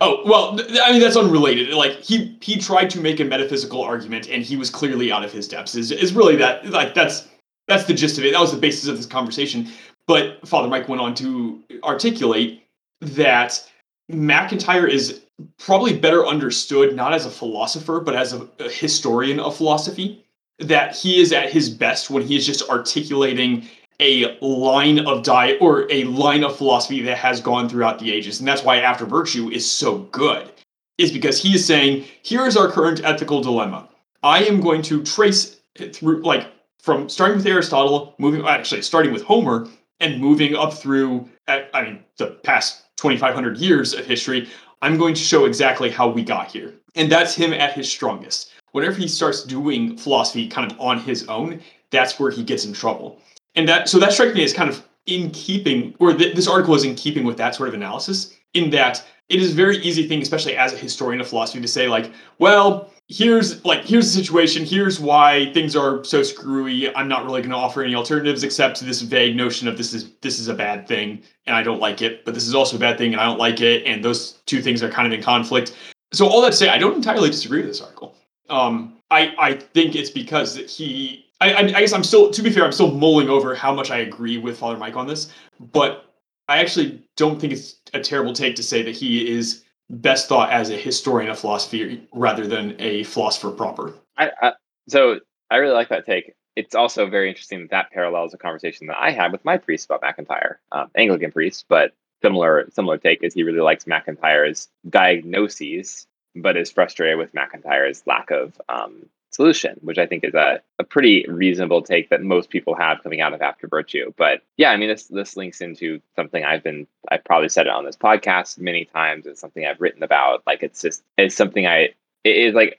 Oh 0.00 0.22
well, 0.24 0.58
I 0.82 0.92
mean 0.92 1.00
that's 1.00 1.16
unrelated. 1.16 1.72
Like 1.72 2.00
he 2.00 2.36
he 2.40 2.58
tried 2.58 2.90
to 2.90 3.00
make 3.00 3.20
a 3.20 3.24
metaphysical 3.24 3.82
argument, 3.82 4.28
and 4.28 4.42
he 4.42 4.56
was 4.56 4.70
clearly 4.70 5.12
out 5.12 5.24
of 5.24 5.32
his 5.32 5.46
depths. 5.46 5.74
Is 5.74 5.90
is 5.90 6.12
really 6.12 6.36
that 6.36 6.66
like 6.70 6.94
that's 6.94 7.28
that's 7.68 7.84
the 7.84 7.94
gist 7.94 8.18
of 8.18 8.24
it. 8.24 8.32
That 8.32 8.40
was 8.40 8.52
the 8.52 8.58
basis 8.58 8.88
of 8.88 8.96
this 8.96 9.06
conversation. 9.06 9.68
But 10.06 10.46
Father 10.46 10.68
Mike 10.68 10.88
went 10.88 11.02
on 11.02 11.14
to 11.16 11.62
articulate 11.84 12.62
that 13.00 13.62
MacIntyre 14.08 14.86
is 14.86 15.22
probably 15.58 15.96
better 15.96 16.26
understood 16.26 16.94
not 16.94 17.12
as 17.12 17.26
a 17.26 17.30
philosopher, 17.30 18.00
but 18.00 18.14
as 18.14 18.32
a, 18.32 18.48
a 18.58 18.70
historian 18.70 19.40
of 19.40 19.56
philosophy. 19.56 20.24
That 20.58 20.96
he 20.96 21.20
is 21.20 21.32
at 21.32 21.52
his 21.52 21.68
best 21.68 22.08
when 22.08 22.22
he 22.22 22.34
is 22.34 22.46
just 22.46 22.68
articulating 22.70 23.68
a 24.00 24.38
line 24.40 25.06
of 25.06 25.22
diet 25.22 25.58
or 25.60 25.90
a 25.90 26.04
line 26.04 26.44
of 26.44 26.56
philosophy 26.56 27.00
that 27.02 27.18
has 27.18 27.40
gone 27.40 27.68
throughout 27.68 27.98
the 27.98 28.12
ages. 28.12 28.38
And 28.38 28.48
that's 28.48 28.62
why 28.62 28.78
After 28.78 29.06
Virtue 29.06 29.50
is 29.50 29.70
so 29.70 29.98
good, 29.98 30.50
is 30.98 31.12
because 31.12 31.40
he 31.40 31.54
is 31.54 31.64
saying, 31.64 32.04
here 32.22 32.46
is 32.46 32.56
our 32.56 32.68
current 32.68 33.02
ethical 33.04 33.40
dilemma. 33.40 33.88
I 34.22 34.44
am 34.44 34.60
going 34.60 34.82
to 34.82 35.02
trace 35.02 35.60
it 35.76 35.94
through, 35.94 36.22
like, 36.22 36.46
from 36.78 37.08
starting 37.08 37.36
with 37.36 37.46
Aristotle, 37.46 38.14
moving, 38.18 38.46
actually, 38.46 38.82
starting 38.82 39.12
with 39.12 39.22
Homer, 39.22 39.68
and 40.00 40.20
moving 40.20 40.54
up 40.54 40.74
through, 40.74 41.28
uh, 41.48 41.60
I 41.72 41.82
mean, 41.82 42.04
the 42.18 42.26
past 42.42 42.84
2,500 42.96 43.58
years 43.58 43.94
of 43.94 44.04
history, 44.06 44.48
I'm 44.82 44.98
going 44.98 45.14
to 45.14 45.20
show 45.20 45.46
exactly 45.46 45.90
how 45.90 46.08
we 46.08 46.22
got 46.22 46.48
here. 46.48 46.74
And 46.94 47.10
that's 47.10 47.34
him 47.34 47.52
at 47.52 47.72
his 47.72 47.90
strongest. 47.90 48.52
Whenever 48.72 48.96
he 48.96 49.08
starts 49.08 49.42
doing 49.42 49.96
philosophy 49.96 50.48
kind 50.48 50.70
of 50.70 50.78
on 50.78 50.98
his 51.00 51.26
own, 51.28 51.60
that's 51.90 52.20
where 52.20 52.30
he 52.30 52.42
gets 52.42 52.64
in 52.64 52.72
trouble 52.72 53.20
and 53.56 53.68
that 53.68 53.88
so 53.88 53.98
that 53.98 54.12
strikes 54.12 54.34
me 54.34 54.44
as 54.44 54.52
kind 54.52 54.70
of 54.70 54.86
in 55.06 55.30
keeping 55.30 55.94
or 55.98 56.12
th- 56.12 56.36
this 56.36 56.46
article 56.46 56.74
is 56.74 56.84
in 56.84 56.94
keeping 56.94 57.24
with 57.24 57.36
that 57.36 57.54
sort 57.54 57.68
of 57.68 57.74
analysis 57.74 58.34
in 58.54 58.70
that 58.70 59.04
it 59.28 59.40
is 59.40 59.52
a 59.52 59.54
very 59.54 59.78
easy 59.78 60.06
thing 60.06 60.22
especially 60.22 60.56
as 60.56 60.72
a 60.72 60.76
historian 60.76 61.20
of 61.20 61.28
philosophy 61.28 61.60
to 61.60 61.68
say 61.68 61.88
like 61.88 62.12
well 62.38 62.92
here's 63.08 63.64
like 63.64 63.84
here's 63.84 64.12
the 64.12 64.20
situation 64.20 64.64
here's 64.64 64.98
why 64.98 65.50
things 65.52 65.76
are 65.76 66.02
so 66.02 66.22
screwy 66.22 66.94
i'm 66.96 67.08
not 67.08 67.24
really 67.24 67.40
going 67.40 67.50
to 67.50 67.56
offer 67.56 67.82
any 67.82 67.94
alternatives 67.94 68.42
except 68.42 68.80
this 68.80 69.00
vague 69.00 69.36
notion 69.36 69.68
of 69.68 69.76
this 69.76 69.94
is 69.94 70.12
this 70.22 70.38
is 70.38 70.48
a 70.48 70.54
bad 70.54 70.86
thing 70.88 71.22
and 71.46 71.54
i 71.54 71.62
don't 71.62 71.80
like 71.80 72.02
it 72.02 72.24
but 72.24 72.34
this 72.34 72.46
is 72.46 72.54
also 72.54 72.76
a 72.76 72.80
bad 72.80 72.98
thing 72.98 73.12
and 73.12 73.20
i 73.20 73.24
don't 73.24 73.38
like 73.38 73.60
it 73.60 73.84
and 73.86 74.04
those 74.04 74.32
two 74.46 74.60
things 74.60 74.82
are 74.82 74.90
kind 74.90 75.06
of 75.06 75.16
in 75.16 75.22
conflict. 75.24 75.76
So 76.12 76.26
all 76.26 76.40
that 76.42 76.50
to 76.50 76.56
say 76.56 76.68
i 76.68 76.78
don't 76.78 76.96
entirely 76.96 77.30
disagree 77.30 77.60
with 77.60 77.68
this 77.68 77.80
article. 77.80 78.16
Um, 78.48 78.96
I, 79.10 79.34
I 79.38 79.54
think 79.54 79.94
it's 79.94 80.10
because 80.10 80.56
he 80.56 81.25
I, 81.40 81.54
I, 81.54 81.80
guess 81.80 81.92
I'm 81.92 82.04
still, 82.04 82.30
to 82.30 82.42
be 82.42 82.50
fair, 82.50 82.64
I'm 82.64 82.72
still 82.72 82.92
mulling 82.92 83.28
over 83.28 83.54
how 83.54 83.74
much 83.74 83.90
I 83.90 83.98
agree 83.98 84.38
with 84.38 84.58
Father 84.58 84.78
Mike 84.78 84.96
on 84.96 85.06
this, 85.06 85.32
but 85.60 86.14
I 86.48 86.58
actually 86.58 87.06
don't 87.16 87.40
think 87.40 87.52
it's 87.52 87.76
a 87.92 88.00
terrible 88.00 88.32
take 88.32 88.56
to 88.56 88.62
say 88.62 88.82
that 88.82 88.94
he 88.94 89.30
is 89.30 89.64
best 89.90 90.28
thought 90.28 90.50
as 90.50 90.70
a 90.70 90.76
historian 90.76 91.30
of 91.30 91.38
philosophy 91.38 92.06
rather 92.12 92.46
than 92.46 92.74
a 92.80 93.04
philosopher 93.04 93.50
proper. 93.50 93.94
I, 94.16 94.30
I, 94.40 94.52
so 94.88 95.20
I 95.50 95.56
really 95.56 95.74
like 95.74 95.88
that 95.88 96.06
take. 96.06 96.32
It's 96.56 96.74
also 96.74 97.08
very 97.08 97.28
interesting 97.28 97.60
that 97.60 97.70
that 97.70 97.90
parallels 97.90 98.32
a 98.32 98.38
conversation 98.38 98.86
that 98.86 98.96
I 98.98 99.10
had 99.10 99.30
with 99.30 99.44
my 99.44 99.58
priest 99.58 99.84
about 99.86 100.00
MacIntyre, 100.02 100.58
um, 100.72 100.90
Anglican 100.96 101.30
priest, 101.32 101.66
but 101.68 101.92
similar 102.22 102.66
similar 102.72 102.96
take 102.96 103.22
is 103.22 103.34
he 103.34 103.42
really 103.42 103.60
likes 103.60 103.86
MacIntyre's 103.86 104.68
diagnoses, 104.88 106.06
but 106.34 106.56
is 106.56 106.70
frustrated 106.70 107.18
with 107.18 107.34
MacIntyre's 107.34 108.06
lack 108.06 108.30
of 108.30 108.58
um, 108.70 109.06
solution, 109.36 109.78
which 109.82 109.98
I 109.98 110.06
think 110.06 110.24
is 110.24 110.34
a, 110.34 110.60
a 110.78 110.84
pretty 110.84 111.26
reasonable 111.28 111.82
take 111.82 112.08
that 112.08 112.22
most 112.22 112.50
people 112.50 112.74
have 112.74 113.02
coming 113.02 113.20
out 113.20 113.34
of 113.34 113.42
After 113.42 113.68
Virtue. 113.68 114.12
But 114.16 114.42
yeah, 114.56 114.70
I 114.70 114.76
mean, 114.76 114.88
this 114.88 115.04
this 115.04 115.36
links 115.36 115.60
into 115.60 116.00
something 116.16 116.44
I've 116.44 116.64
been 116.64 116.86
I've 117.10 117.24
probably 117.24 117.50
said 117.50 117.66
it 117.66 117.72
on 117.72 117.84
this 117.84 117.96
podcast 117.96 118.58
many 118.58 118.86
times. 118.86 119.26
It's 119.26 119.40
something 119.40 119.66
I've 119.66 119.80
written 119.80 120.02
about. 120.02 120.42
Like 120.46 120.62
it's 120.62 120.80
just 120.82 121.02
it's 121.18 121.36
something 121.36 121.66
I 121.66 121.90
it 122.24 122.36
is 122.36 122.54
like 122.54 122.78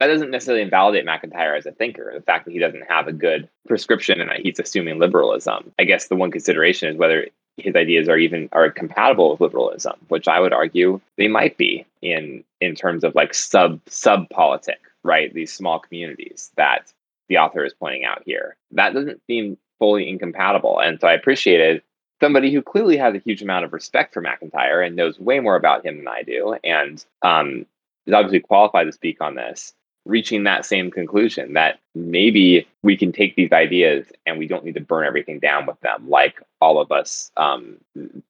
that 0.00 0.08
doesn't 0.08 0.32
necessarily 0.32 0.62
invalidate 0.62 1.04
MacIntyre 1.04 1.54
as 1.54 1.64
a 1.64 1.72
thinker. 1.72 2.12
The 2.12 2.22
fact 2.22 2.44
that 2.44 2.52
he 2.52 2.58
doesn't 2.58 2.90
have 2.90 3.06
a 3.06 3.12
good 3.12 3.48
prescription 3.68 4.20
and 4.20 4.28
that 4.28 4.40
he's 4.40 4.58
assuming 4.58 4.98
liberalism. 4.98 5.72
I 5.78 5.84
guess 5.84 6.08
the 6.08 6.16
one 6.16 6.32
consideration 6.32 6.88
is 6.88 6.96
whether 6.96 7.28
his 7.58 7.76
ideas 7.76 8.08
are 8.08 8.18
even 8.18 8.48
are 8.52 8.70
compatible 8.70 9.30
with 9.30 9.40
liberalism, 9.40 9.94
which 10.08 10.26
I 10.26 10.40
would 10.40 10.52
argue 10.52 11.00
they 11.16 11.28
might 11.28 11.56
be 11.56 11.86
in 12.00 12.42
in 12.60 12.74
terms 12.74 13.04
of 13.04 13.14
like 13.14 13.34
sub 13.34 13.80
sub 13.86 14.28
politic 14.30 14.80
right? 15.04 15.32
These 15.32 15.52
small 15.52 15.78
communities 15.78 16.50
that 16.56 16.92
the 17.28 17.38
author 17.38 17.64
is 17.64 17.74
pointing 17.74 18.04
out 18.04 18.22
here. 18.24 18.56
That 18.72 18.94
doesn't 18.94 19.20
seem 19.26 19.58
fully 19.78 20.08
incompatible. 20.08 20.78
And 20.78 21.00
so 21.00 21.08
I 21.08 21.12
appreciated 21.12 21.82
somebody 22.20 22.52
who 22.52 22.62
clearly 22.62 22.96
has 22.96 23.14
a 23.14 23.18
huge 23.18 23.42
amount 23.42 23.64
of 23.64 23.72
respect 23.72 24.14
for 24.14 24.20
MacIntyre 24.20 24.80
and 24.80 24.94
knows 24.94 25.18
way 25.18 25.40
more 25.40 25.56
about 25.56 25.84
him 25.84 25.98
than 25.98 26.08
I 26.08 26.22
do, 26.22 26.56
and 26.62 27.04
um, 27.22 27.66
is 28.06 28.14
obviously 28.14 28.40
qualified 28.40 28.86
to 28.86 28.92
speak 28.92 29.20
on 29.20 29.34
this, 29.34 29.74
reaching 30.04 30.44
that 30.44 30.64
same 30.64 30.90
conclusion 30.90 31.54
that 31.54 31.80
maybe 31.94 32.66
we 32.82 32.96
can 32.96 33.12
take 33.12 33.34
these 33.34 33.50
ideas 33.52 34.06
and 34.24 34.38
we 34.38 34.46
don't 34.46 34.64
need 34.64 34.74
to 34.74 34.80
burn 34.80 35.06
everything 35.06 35.40
down 35.40 35.66
with 35.66 35.80
them, 35.80 36.08
like 36.08 36.40
all 36.60 36.80
of 36.80 36.92
us 36.92 37.32
um, 37.36 37.76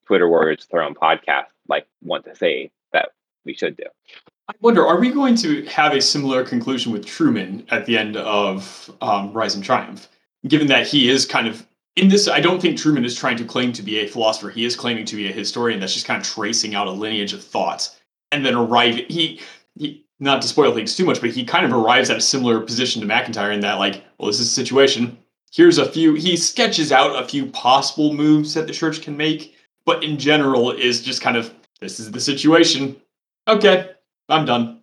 Twitter 0.07 0.29
warriors 0.29 0.67
with 0.67 0.75
our 0.75 0.83
own 0.83 0.95
podcast 0.95 1.47
like 1.69 1.87
want 2.03 2.25
to 2.25 2.35
say 2.35 2.71
that 2.93 3.11
we 3.45 3.55
should 3.55 3.77
do. 3.77 3.85
I 4.49 4.55
wonder, 4.61 4.87
are 4.87 4.99
we 4.99 5.11
going 5.11 5.37
to 5.37 5.65
have 5.67 5.95
a 5.95 6.01
similar 6.01 6.45
conclusion 6.45 6.93
with 6.93 7.07
Trueman 7.07 7.65
at 7.71 7.87
the 7.87 7.97
end 7.97 8.17
of 8.17 8.91
um, 9.01 9.33
Rise 9.33 9.55
and 9.55 9.63
Triumph? 9.63 10.09
Given 10.47 10.67
that 10.67 10.87
he 10.87 11.09
is 11.09 11.25
kind 11.25 11.47
of 11.47 11.67
in 11.95 12.09
this, 12.09 12.27
I 12.27 12.41
don't 12.41 12.61
think 12.61 12.79
Trueman 12.79 13.05
is 13.05 13.17
trying 13.17 13.37
to 13.37 13.45
claim 13.45 13.73
to 13.75 13.83
be 13.83 14.01
a 14.01 14.09
philosopher. 14.09 14.51
He 14.51 14.65
is 14.65 14.75
claiming 14.75 15.05
to 15.07 15.17
be 15.17 15.29
a 15.29 15.33
historian 15.33 15.79
that's 15.79 15.95
just 15.95 16.07
kind 16.07 16.21
of 16.21 16.27
tracing 16.27 16.75
out 16.75 16.87
a 16.87 16.91
lineage 16.91 17.33
of 17.33 17.45
thought 17.45 17.89
and 18.33 18.45
then 18.45 18.55
arriving. 18.55 19.05
He, 19.09 19.41
he, 19.79 20.05
not 20.19 20.43
to 20.43 20.49
spoil 20.49 20.75
things 20.75 20.97
too 20.97 21.05
much, 21.05 21.21
but 21.21 21.31
he 21.31 21.45
kind 21.45 21.67
of 21.67 21.73
arrives 21.73 22.11
at 22.11 22.17
a 22.17 22.21
similar 22.21 22.61
position 22.61 23.01
to 23.01 23.07
MacIntyre 23.07 23.53
in 23.53 23.61
that, 23.61 23.79
like, 23.79 24.05
well, 24.19 24.29
this 24.29 24.41
is 24.41 24.47
a 24.47 24.51
situation. 24.51 25.19
here's 25.53 25.79
a 25.79 25.91
few. 25.91 26.15
He 26.15 26.37
sketches 26.37 26.93
out 26.93 27.23
a 27.23 27.29
few 27.29 27.47
possible 27.47 28.13
moves 28.13 28.55
that 28.55 28.67
the 28.67 28.73
church 28.73 29.03
can 29.03 29.17
make, 29.17 29.55
but 29.85 30.03
in 30.03 30.19
general 30.19 30.73
is 30.73 31.03
just 31.03 31.21
kind 31.21 31.37
of 31.37 31.53
this 31.81 32.01
is 32.01 32.11
the 32.11 32.21
situation. 32.21 32.97
Okay, 33.49 33.91
I'm 34.29 34.45
done. 34.45 34.83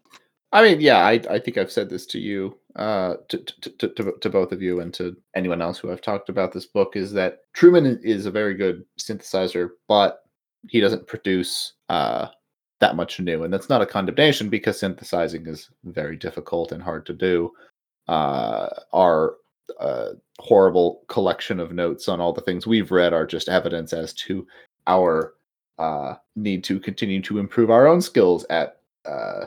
I 0.51 0.63
mean, 0.63 0.81
yeah, 0.81 0.99
I, 0.99 1.21
I 1.29 1.39
think 1.39 1.57
I've 1.57 1.71
said 1.71 1.89
this 1.89 2.05
to 2.07 2.19
you, 2.19 2.57
uh, 2.75 3.15
to, 3.27 3.37
to, 3.37 3.87
to, 3.89 4.13
to, 4.19 4.29
both 4.29 4.51
of 4.51 4.61
you 4.61 4.79
and 4.79 4.91
to 4.95 5.15
anyone 5.35 5.61
else 5.61 5.77
who 5.77 5.91
I've 5.91 6.01
talked 6.01 6.29
about 6.29 6.51
this 6.51 6.65
book 6.65 6.95
is 6.95 7.11
that 7.13 7.41
Trueman 7.55 8.03
is 8.03 8.25
a 8.25 8.31
very 8.31 8.55
good 8.55 8.83
synthesizer, 8.99 9.69
but 9.87 10.23
he 10.67 10.79
doesn't 10.79 11.05
produce 11.05 11.73
uh, 11.89 12.27
that 12.79 12.95
much 12.95 13.19
new. 13.19 13.43
And 13.43 13.53
that's 13.53 13.69
not 13.69 13.81
a 13.81 13.85
condemnation 13.85 14.49
because 14.49 14.79
synthesizing 14.79 15.45
is 15.45 15.69
very 15.83 16.15
difficult 16.15 16.71
and 16.71 16.81
hard 16.81 17.05
to 17.05 17.13
do. 17.13 17.51
Uh, 18.07 18.69
our 18.91 19.35
uh, 19.79 20.09
horrible 20.39 21.03
collection 21.09 21.59
of 21.59 21.73
notes 21.73 22.07
on 22.07 22.19
all 22.19 22.33
the 22.33 22.41
things 22.41 22.65
we've 22.65 22.91
read 22.91 23.13
are 23.13 23.27
just 23.27 23.49
evidence 23.49 23.93
as 23.93 24.13
to 24.13 24.47
our 24.87 25.35
uh, 25.77 26.15
need 26.35 26.63
to 26.63 26.79
continue 26.79 27.21
to 27.21 27.37
improve 27.37 27.69
our 27.69 27.87
own 27.87 28.01
skills 28.01 28.45
at 28.49 28.78
uh, 29.05 29.45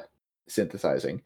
synthesizing. 0.48 1.22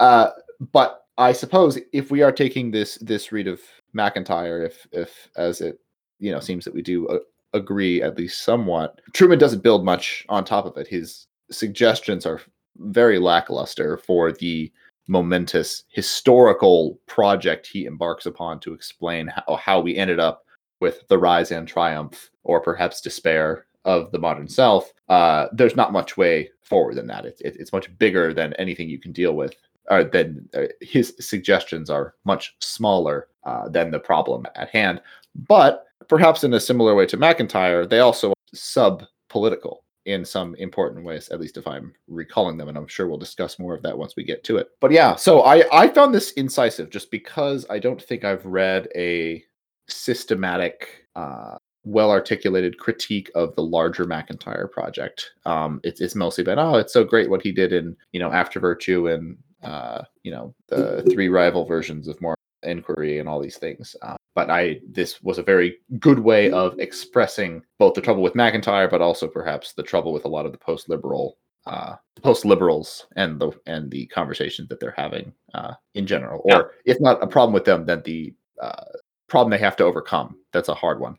Uh, 0.00 0.30
but 0.72 1.04
I 1.18 1.32
suppose 1.32 1.78
if 1.92 2.10
we 2.10 2.22
are 2.22 2.32
taking 2.32 2.70
this 2.70 2.96
this 2.96 3.32
read 3.32 3.46
of 3.46 3.60
MacIntyre, 3.92 4.62
if 4.64 4.86
if 4.92 5.28
as 5.36 5.60
it 5.60 5.80
you 6.18 6.30
know 6.30 6.40
seems 6.40 6.64
that 6.64 6.74
we 6.74 6.82
do 6.82 7.08
uh, 7.08 7.18
agree 7.52 8.02
at 8.02 8.18
least 8.18 8.42
somewhat, 8.42 9.00
Trueman 9.12 9.38
doesn't 9.38 9.62
build 9.62 9.84
much 9.84 10.24
on 10.28 10.44
top 10.44 10.66
of 10.66 10.76
it. 10.76 10.86
His 10.86 11.26
suggestions 11.50 12.26
are 12.26 12.40
very 12.78 13.18
lackluster 13.18 13.96
for 13.96 14.32
the 14.32 14.70
momentous 15.08 15.84
historical 15.88 16.98
project 17.06 17.66
he 17.66 17.86
embarks 17.86 18.26
upon 18.26 18.58
to 18.60 18.74
explain 18.74 19.28
how, 19.28 19.56
how 19.56 19.80
we 19.80 19.96
ended 19.96 20.18
up 20.18 20.44
with 20.80 21.06
the 21.08 21.16
rise 21.16 21.52
and 21.52 21.66
triumph, 21.66 22.30
or 22.42 22.60
perhaps 22.60 23.00
despair, 23.00 23.66
of 23.86 24.12
the 24.12 24.18
modern 24.18 24.48
self. 24.48 24.92
Uh, 25.08 25.46
there's 25.52 25.76
not 25.76 25.92
much 25.92 26.18
way 26.18 26.50
forward 26.62 26.96
than 26.96 27.06
that. 27.06 27.24
It's 27.24 27.40
it, 27.40 27.56
it's 27.58 27.72
much 27.72 27.96
bigger 27.98 28.34
than 28.34 28.52
anything 28.54 28.90
you 28.90 29.00
can 29.00 29.12
deal 29.12 29.34
with. 29.34 29.54
Or 29.88 30.02
than 30.02 30.48
uh, 30.52 30.64
his 30.80 31.14
suggestions 31.20 31.88
are 31.88 32.14
much 32.24 32.56
smaller 32.60 33.28
uh, 33.44 33.68
than 33.68 33.92
the 33.92 34.00
problem 34.00 34.44
at 34.56 34.68
hand. 34.68 35.00
But 35.34 35.86
perhaps 36.08 36.44
in 36.44 36.52
a 36.54 36.60
similar 36.60 36.94
way 36.94 37.06
to 37.06 37.16
MacIntyre, 37.16 37.86
they 37.86 38.00
also 38.00 38.34
sub 38.52 39.04
political 39.28 39.84
in 40.04 40.24
some 40.24 40.54
important 40.56 41.04
ways, 41.04 41.28
at 41.28 41.40
least 41.40 41.56
if 41.56 41.66
I'm 41.66 41.92
recalling 42.08 42.56
them. 42.56 42.68
And 42.68 42.76
I'm 42.76 42.86
sure 42.88 43.06
we'll 43.06 43.18
discuss 43.18 43.58
more 43.58 43.74
of 43.74 43.82
that 43.82 43.98
once 43.98 44.14
we 44.16 44.24
get 44.24 44.44
to 44.44 44.56
it. 44.56 44.70
But 44.80 44.92
yeah, 44.92 45.14
so 45.16 45.42
I, 45.42 45.64
I 45.72 45.88
found 45.88 46.14
this 46.14 46.32
incisive 46.32 46.90
just 46.90 47.10
because 47.10 47.66
I 47.70 47.78
don't 47.78 48.02
think 48.02 48.24
I've 48.24 48.46
read 48.46 48.88
a 48.96 49.44
systematic, 49.88 51.06
uh, 51.14 51.58
well 51.86 52.10
articulated 52.10 52.78
critique 52.78 53.30
of 53.34 53.54
the 53.54 53.62
larger 53.62 54.04
MacIntyre 54.04 54.68
project. 54.68 55.30
Um, 55.46 55.80
it's, 55.84 56.00
it's 56.00 56.14
mostly 56.14 56.44
been, 56.44 56.58
oh, 56.58 56.74
it's 56.74 56.92
so 56.92 57.04
great 57.04 57.30
what 57.30 57.42
he 57.42 57.52
did 57.52 57.72
in, 57.72 57.96
you 58.12 58.20
know, 58.20 58.32
After 58.32 58.60
Virtue 58.60 59.06
and, 59.06 59.38
uh, 59.62 60.02
you 60.22 60.32
know, 60.32 60.54
the 60.68 61.02
three 61.10 61.28
rival 61.28 61.64
versions 61.64 62.08
of 62.08 62.20
moral 62.20 62.36
inquiry 62.62 63.18
and 63.18 63.28
all 63.28 63.40
these 63.40 63.56
things. 63.56 63.94
Uh, 64.02 64.16
but 64.34 64.50
I 64.50 64.80
this 64.90 65.22
was 65.22 65.38
a 65.38 65.42
very 65.42 65.78
good 65.98 66.18
way 66.18 66.50
of 66.50 66.78
expressing 66.78 67.62
both 67.78 67.94
the 67.94 68.00
trouble 68.02 68.22
with 68.22 68.34
MacIntyre, 68.34 68.88
but 68.88 69.00
also 69.00 69.28
perhaps 69.28 69.72
the 69.72 69.82
trouble 69.82 70.12
with 70.12 70.24
a 70.24 70.28
lot 70.28 70.44
of 70.44 70.52
the 70.52 70.58
post 70.58 70.88
liberal 70.88 71.38
uh, 71.66 71.96
post 72.22 72.44
liberals 72.44 73.06
and 73.16 73.40
the 73.40 73.50
and 73.66 73.90
the 73.90 74.06
conversations 74.06 74.68
that 74.68 74.80
they're 74.80 74.94
having 74.96 75.32
uh, 75.54 75.74
in 75.94 76.06
general, 76.06 76.42
or 76.44 76.72
yeah. 76.84 76.92
if 76.92 77.00
not 77.00 77.22
a 77.22 77.26
problem 77.26 77.54
with 77.54 77.64
them, 77.64 77.86
then 77.86 78.02
the 78.04 78.34
uh, 78.60 78.84
problem 79.28 79.50
they 79.50 79.58
have 79.58 79.76
to 79.76 79.84
overcome. 79.84 80.36
That's 80.52 80.68
a 80.68 80.74
hard 80.74 81.00
one. 81.00 81.16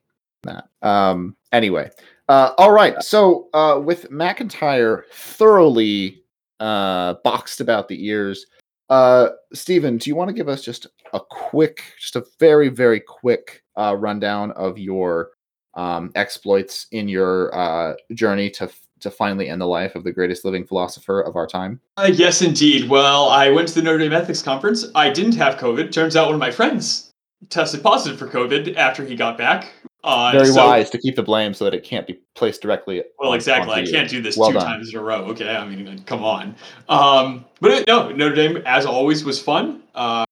That 0.47 0.87
um, 0.87 1.35
anyway. 1.51 1.89
Uh, 2.29 2.51
all 2.57 2.71
right. 2.71 3.01
So 3.01 3.49
uh, 3.53 3.79
with 3.83 4.11
MacIntyre 4.11 5.05
thoroughly 5.11 6.23
uh, 6.59 7.15
boxed 7.23 7.61
about 7.61 7.87
the 7.87 8.05
ears, 8.05 8.45
uh, 8.89 9.29
Stephen, 9.53 9.97
do 9.97 10.09
you 10.09 10.15
want 10.15 10.29
to 10.29 10.33
give 10.33 10.49
us 10.49 10.63
just 10.63 10.87
a 11.13 11.19
quick, 11.19 11.83
just 11.99 12.15
a 12.15 12.25
very, 12.39 12.69
very 12.69 12.99
quick 12.99 13.63
uh, 13.77 13.95
rundown 13.97 14.51
of 14.51 14.77
your 14.77 15.31
um, 15.75 16.11
exploits 16.15 16.87
in 16.91 17.07
your 17.07 17.55
uh, 17.55 17.93
journey 18.13 18.49
to 18.51 18.69
to 18.99 19.11
finally 19.11 19.47
end 19.47 19.61
the 19.61 19.65
life 19.67 19.93
of 19.93 20.03
the 20.03 20.11
greatest 20.11 20.43
living 20.43 20.65
philosopher 20.65 21.21
of 21.21 21.35
our 21.35 21.45
time? 21.45 21.79
Uh, 21.97 22.09
yes, 22.11 22.41
indeed. 22.41 22.89
Well, 22.89 23.29
I 23.29 23.51
went 23.51 23.67
to 23.67 23.75
the 23.75 23.83
Notre 23.83 23.99
Dame 23.99 24.11
Ethics 24.11 24.41
Conference. 24.41 24.87
I 24.95 25.11
didn't 25.11 25.35
have 25.35 25.57
COVID. 25.57 25.91
Turns 25.91 26.15
out 26.15 26.25
one 26.25 26.33
of 26.33 26.39
my 26.39 26.49
friends 26.49 27.07
tested 27.49 27.83
positive 27.83 28.17
for 28.17 28.27
COVID 28.27 28.75
after 28.75 29.05
he 29.05 29.15
got 29.15 29.37
back. 29.37 29.71
Uh, 30.03 30.31
Very 30.31 30.45
so, 30.47 30.65
wise 30.65 30.89
to 30.91 30.97
keep 30.97 31.15
the 31.15 31.23
blame 31.23 31.53
so 31.53 31.65
that 31.65 31.73
it 31.73 31.83
can't 31.83 32.07
be 32.07 32.19
placed 32.35 32.61
directly. 32.61 33.03
Well, 33.19 33.33
exactly. 33.33 33.73
I 33.73 33.85
can't 33.85 34.09
do 34.09 34.21
this 34.21 34.37
well 34.37 34.49
two 34.49 34.55
done. 34.55 34.65
times 34.65 34.93
in 34.93 34.99
a 34.99 35.03
row. 35.03 35.25
Okay, 35.25 35.49
I 35.49 35.67
mean, 35.67 36.03
come 36.03 36.23
on. 36.23 36.55
Um, 36.87 37.45
but 37.59 37.71
it, 37.71 37.87
no, 37.87 38.11
Notre 38.11 38.35
Dame, 38.35 38.57
as 38.65 38.85
always, 38.85 39.25
was 39.25 39.41
fun. 39.41 39.83
Uh, 39.95 40.25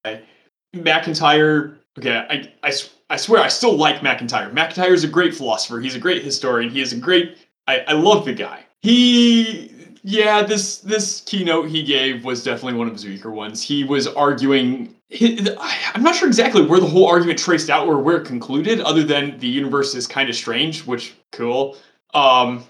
MacIntyre. 0.73 1.77
Okay, 1.97 2.15
I, 2.15 2.51
I, 2.63 2.73
I 3.09 3.17
swear 3.17 3.41
I 3.41 3.47
still 3.47 3.75
like 3.75 4.03
MacIntyre. 4.03 4.51
MacIntyre 4.53 4.93
is 4.93 5.03
a 5.03 5.07
great 5.07 5.33
philosopher. 5.33 5.79
He's 5.79 5.95
a 5.95 5.99
great 5.99 6.23
historian. 6.23 6.69
He 6.69 6.81
is 6.81 6.93
a 6.93 6.97
great. 6.97 7.37
I, 7.67 7.79
I 7.87 7.93
love 7.93 8.25
the 8.25 8.33
guy. 8.33 8.65
He 8.81 9.74
yeah, 10.07 10.43
this 10.43 10.77
this 10.77 11.21
keynote 11.21 11.67
he 11.67 11.81
gave 11.81 12.23
was 12.23 12.43
definitely 12.43 12.77
one 12.77 12.85
of 12.85 12.93
his 12.93 13.05
weaker 13.05 13.31
ones. 13.31 13.63
He 13.63 13.83
was 13.83 14.05
arguing. 14.05 14.93
I'm 15.19 16.03
not 16.03 16.13
sure 16.13 16.27
exactly 16.27 16.63
where 16.63 16.79
the 16.79 16.85
whole 16.85 17.07
argument 17.07 17.39
traced 17.39 17.71
out 17.71 17.87
or 17.87 17.99
where 17.99 18.17
it 18.17 18.25
concluded, 18.25 18.81
other 18.81 19.03
than 19.03 19.39
the 19.39 19.47
universe 19.47 19.95
is 19.95 20.05
kind 20.05 20.29
of 20.29 20.35
strange, 20.35 20.85
which 20.85 21.15
cool. 21.31 21.75
Um, 22.13 22.63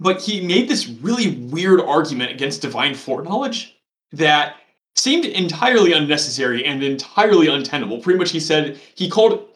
but 0.00 0.20
he 0.20 0.44
made 0.44 0.68
this 0.68 0.88
really 0.88 1.36
weird 1.36 1.80
argument 1.80 2.32
against 2.32 2.60
divine 2.60 2.96
foreknowledge 2.96 3.76
that 4.10 4.56
seemed 4.96 5.26
entirely 5.26 5.92
unnecessary 5.92 6.64
and 6.64 6.82
entirely 6.82 7.46
untenable. 7.46 8.00
Pretty 8.00 8.18
much, 8.18 8.32
he 8.32 8.40
said 8.40 8.80
he 8.96 9.08
called 9.08 9.46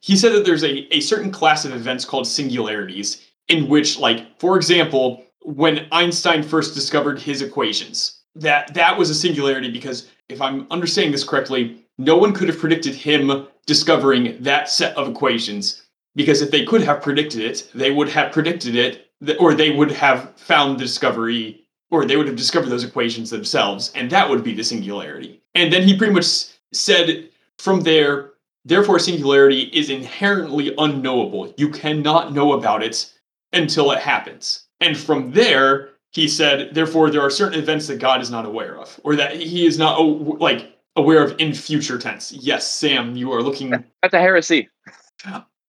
he 0.00 0.16
said 0.16 0.32
that 0.32 0.44
there's 0.44 0.62
a, 0.62 0.94
a 0.94 1.00
certain 1.00 1.32
class 1.32 1.64
of 1.64 1.74
events 1.74 2.04
called 2.04 2.28
singularities 2.28 3.26
in 3.48 3.68
which, 3.68 3.98
like, 3.98 4.38
for 4.38 4.56
example, 4.56 5.23
when 5.44 5.86
Einstein 5.92 6.42
first 6.42 6.74
discovered 6.74 7.20
his 7.20 7.42
equations. 7.42 8.20
That 8.34 8.74
that 8.74 8.98
was 8.98 9.10
a 9.10 9.14
singularity 9.14 9.70
because 9.70 10.10
if 10.28 10.40
I'm 10.40 10.66
understanding 10.70 11.12
this 11.12 11.22
correctly, 11.22 11.84
no 11.98 12.16
one 12.16 12.32
could 12.32 12.48
have 12.48 12.58
predicted 12.58 12.94
him 12.94 13.46
discovering 13.66 14.42
that 14.42 14.68
set 14.68 14.96
of 14.96 15.08
equations 15.08 15.82
because 16.16 16.42
if 16.42 16.50
they 16.50 16.64
could 16.64 16.82
have 16.82 17.02
predicted 17.02 17.42
it, 17.42 17.70
they 17.74 17.90
would 17.90 18.08
have 18.08 18.32
predicted 18.32 18.74
it 18.74 19.10
or 19.38 19.54
they 19.54 19.70
would 19.70 19.92
have 19.92 20.32
found 20.36 20.78
the 20.78 20.84
discovery 20.84 21.64
or 21.90 22.04
they 22.04 22.16
would 22.16 22.26
have 22.26 22.36
discovered 22.36 22.70
those 22.70 22.84
equations 22.84 23.30
themselves 23.30 23.92
and 23.94 24.10
that 24.10 24.28
would 24.28 24.42
be 24.42 24.54
the 24.54 24.64
singularity. 24.64 25.40
And 25.54 25.72
then 25.72 25.86
he 25.86 25.96
pretty 25.96 26.12
much 26.12 26.46
said 26.72 27.28
from 27.58 27.82
there 27.82 28.32
therefore 28.64 28.98
singularity 28.98 29.70
is 29.72 29.90
inherently 29.90 30.74
unknowable. 30.78 31.54
You 31.56 31.68
cannot 31.68 32.32
know 32.32 32.54
about 32.54 32.82
it 32.82 33.12
until 33.52 33.92
it 33.92 34.00
happens. 34.00 34.63
And 34.84 34.96
from 34.98 35.32
there, 35.32 35.90
he 36.12 36.28
said, 36.28 36.74
therefore, 36.74 37.10
there 37.10 37.22
are 37.22 37.30
certain 37.30 37.58
events 37.58 37.86
that 37.86 37.98
God 37.98 38.20
is 38.20 38.30
not 38.30 38.44
aware 38.44 38.76
of, 38.76 39.00
or 39.02 39.16
that 39.16 39.34
he 39.34 39.64
is 39.64 39.78
not 39.78 39.98
like 40.38 40.76
aware 40.94 41.24
of 41.24 41.34
in 41.40 41.54
future 41.54 41.98
tense. 41.98 42.32
Yes, 42.32 42.70
Sam, 42.70 43.16
you 43.16 43.32
are 43.32 43.42
looking. 43.42 43.70
That's 43.70 44.14
a 44.14 44.20
heresy. 44.20 44.68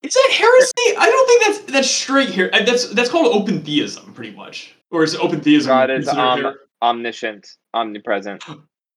Is 0.02 0.14
that 0.14 0.30
heresy? 0.30 0.96
I 0.98 1.06
don't 1.10 1.26
think 1.26 1.44
that's 1.44 1.72
that's 1.72 1.90
straight 1.90 2.28
here. 2.28 2.50
That's 2.52 2.90
that's 2.90 3.08
called 3.08 3.34
open 3.34 3.62
theism, 3.62 4.12
pretty 4.12 4.36
much, 4.36 4.76
or 4.90 5.02
is 5.02 5.16
open 5.16 5.40
theism? 5.40 5.70
God 5.70 5.90
is 5.90 6.06
um, 6.08 6.54
omniscient, 6.82 7.48
omnipresent. 7.72 8.44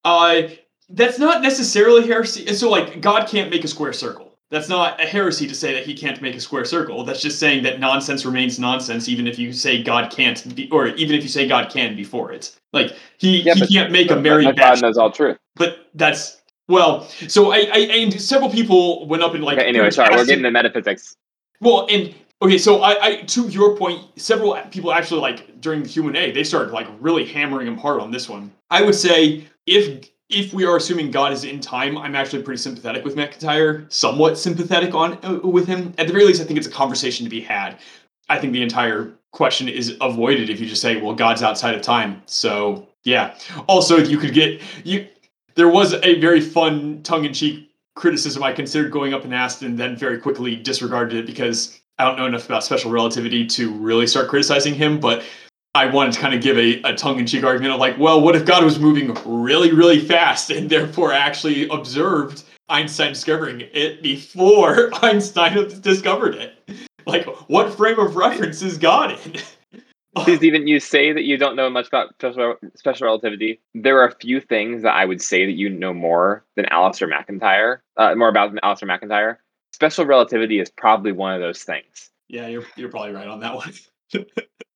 Uh, 0.03 0.43
that's 0.89 1.17
not 1.17 1.41
necessarily 1.41 2.05
heresy. 2.05 2.45
So, 2.53 2.69
like, 2.69 3.01
God 3.01 3.27
can't 3.27 3.49
make 3.49 3.63
a 3.63 3.67
square 3.67 3.93
circle. 3.93 4.28
That's 4.51 4.67
not 4.67 4.99
a 4.99 5.05
heresy 5.05 5.47
to 5.47 5.53
say 5.53 5.73
that 5.75 5.85
he 5.85 5.93
can't 5.93 6.19
make 6.21 6.35
a 6.35 6.39
square 6.39 6.65
circle. 6.65 7.03
That's 7.03 7.21
just 7.21 7.37
saying 7.39 7.63
that 7.63 7.79
nonsense 7.79 8.25
remains 8.25 8.57
nonsense, 8.57 9.07
even 9.07 9.27
if 9.27 9.37
you 9.37 9.53
say 9.53 9.83
God 9.83 10.11
can't, 10.11 10.55
be, 10.55 10.67
or 10.71 10.87
even 10.87 11.15
if 11.15 11.21
you 11.21 11.29
say 11.29 11.47
God 11.47 11.71
can 11.71 11.95
before 11.95 12.31
it. 12.31 12.55
Like 12.73 12.95
he, 13.19 13.41
yeah, 13.41 13.53
he 13.53 13.67
can't 13.67 13.91
make 13.91 14.09
a 14.09 14.15
merry. 14.15 14.51
God 14.51 14.81
knows 14.81 14.97
all 14.97 15.11
true. 15.11 15.35
But 15.55 15.87
that's 15.93 16.41
well. 16.67 17.07
So 17.27 17.51
I, 17.51 17.57
I 17.57 17.77
and 17.91 18.19
several 18.19 18.49
people 18.49 19.07
went 19.07 19.21
up 19.21 19.35
and 19.35 19.43
like. 19.43 19.59
Okay, 19.59 19.67
anyway, 19.67 19.91
sorry, 19.91 20.15
we're 20.15 20.25
getting 20.25 20.43
to 20.43 20.51
metaphysics. 20.51 21.15
Well, 21.61 21.87
and 21.91 22.15
okay, 22.41 22.57
so 22.57 22.81
I, 22.81 23.05
I 23.05 23.15
to 23.21 23.47
your 23.49 23.77
point, 23.77 24.19
several 24.19 24.55
people 24.71 24.91
actually 24.91 25.21
like 25.21 25.61
during 25.61 25.83
the 25.83 25.89
Q 25.89 26.07
and 26.07 26.17
A, 26.17 26.31
they 26.31 26.43
started 26.43 26.71
like 26.71 26.87
really 26.99 27.25
hammering 27.25 27.67
him 27.67 27.77
hard 27.77 28.01
on 28.01 28.09
this 28.09 28.27
one. 28.27 28.51
I 28.71 28.81
would 28.81 28.95
say 28.95 29.45
if 29.67 30.09
if 30.29 30.53
we 30.53 30.65
are 30.65 30.77
assuming 30.77 31.09
God 31.09 31.33
is 31.33 31.43
in 31.43 31.59
time, 31.59 31.97
I'm 31.97 32.15
actually 32.15 32.43
pretty 32.43 32.61
sympathetic 32.61 33.03
with 33.03 33.15
MacIntyre, 33.15 33.85
somewhat 33.89 34.37
sympathetic 34.37 34.93
on 34.93 35.17
uh, 35.25 35.39
with 35.47 35.67
him. 35.67 35.93
At 35.97 36.07
the 36.07 36.13
very 36.13 36.25
least, 36.25 36.41
I 36.41 36.45
think 36.45 36.57
it's 36.57 36.67
a 36.67 36.71
conversation 36.71 37.25
to 37.25 37.29
be 37.29 37.41
had. 37.41 37.77
I 38.29 38.37
think 38.37 38.53
the 38.53 38.61
entire 38.61 39.11
question 39.31 39.67
is 39.67 39.97
avoided 40.01 40.49
if 40.49 40.59
you 40.59 40.67
just 40.67 40.81
say, 40.81 41.01
"Well, 41.01 41.15
God's 41.15 41.41
outside 41.41 41.73
of 41.73 41.81
time." 41.81 42.21
So 42.27 42.87
yeah. 43.03 43.35
Also, 43.67 43.97
you 43.97 44.17
could 44.17 44.33
get 44.33 44.61
you. 44.83 45.07
There 45.55 45.69
was 45.69 45.93
a 45.93 46.19
very 46.19 46.39
fun 46.39 47.01
tongue-in-cheek 47.03 47.71
criticism 47.95 48.43
I 48.43 48.53
considered 48.53 48.91
going 48.91 49.13
up 49.13 49.23
and 49.23 49.33
asked, 49.33 49.63
and 49.63 49.77
then 49.77 49.95
very 49.95 50.19
quickly 50.19 50.55
disregarded 50.55 51.17
it 51.17 51.25
because 51.25 51.81
I 51.97 52.05
don't 52.05 52.17
know 52.17 52.27
enough 52.27 52.45
about 52.45 52.63
special 52.63 52.91
relativity 52.91 53.45
to 53.47 53.73
really 53.73 54.05
start 54.05 54.29
criticizing 54.29 54.75
him. 54.75 54.99
But 54.99 55.23
I 55.75 55.85
wanted 55.85 56.13
to 56.13 56.19
kind 56.19 56.33
of 56.33 56.41
give 56.41 56.57
a, 56.57 56.81
a 56.81 56.95
tongue 56.95 57.19
in 57.19 57.27
cheek 57.27 57.43
argument 57.43 57.73
of 57.73 57.79
like, 57.79 57.97
well, 57.97 58.21
what 58.21 58.35
if 58.35 58.45
God 58.45 58.63
was 58.63 58.79
moving 58.79 59.15
really, 59.25 59.71
really 59.71 59.99
fast 59.99 60.49
and 60.49 60.69
therefore 60.69 61.13
actually 61.13 61.69
observed 61.69 62.43
Einstein 62.69 63.13
discovering 63.13 63.61
it 63.71 64.01
before 64.01 64.89
Einstein 65.03 65.69
discovered 65.81 66.35
it? 66.35 66.53
Like, 67.05 67.25
what 67.49 67.73
frame 67.73 67.99
of 67.99 68.15
reference 68.15 68.61
is 68.61 68.77
God 68.77 69.17
in? 69.25 69.41
Stephen, 70.37 70.67
you 70.67 70.79
say 70.79 71.13
that 71.13 71.23
you 71.23 71.37
don't 71.37 71.55
know 71.55 71.69
much 71.69 71.87
about 71.87 72.13
special, 72.15 72.55
special 72.75 73.05
relativity. 73.05 73.59
There 73.75 73.99
are 73.99 74.07
a 74.07 74.15
few 74.15 74.41
things 74.41 74.81
that 74.81 74.95
I 74.95 75.05
would 75.05 75.21
say 75.21 75.45
that 75.45 75.53
you 75.53 75.69
know 75.69 75.93
more 75.93 76.43
than 76.55 76.65
Alasdair 76.65 77.07
MacIntyre, 77.07 77.83
uh, 77.95 78.15
more 78.15 78.27
about 78.27 78.49
than 78.49 78.59
Alasdair 78.63 78.87
MacIntyre. 78.87 79.39
Special 79.71 80.05
relativity 80.05 80.59
is 80.59 80.69
probably 80.71 81.11
one 81.11 81.35
of 81.35 81.41
those 81.41 81.63
things. 81.63 82.09
Yeah, 82.27 82.47
you're 82.47 82.65
you're 82.75 82.89
probably 82.89 83.13
right 83.13 83.27
on 83.27 83.39
that 83.41 83.55
one. 83.55 83.73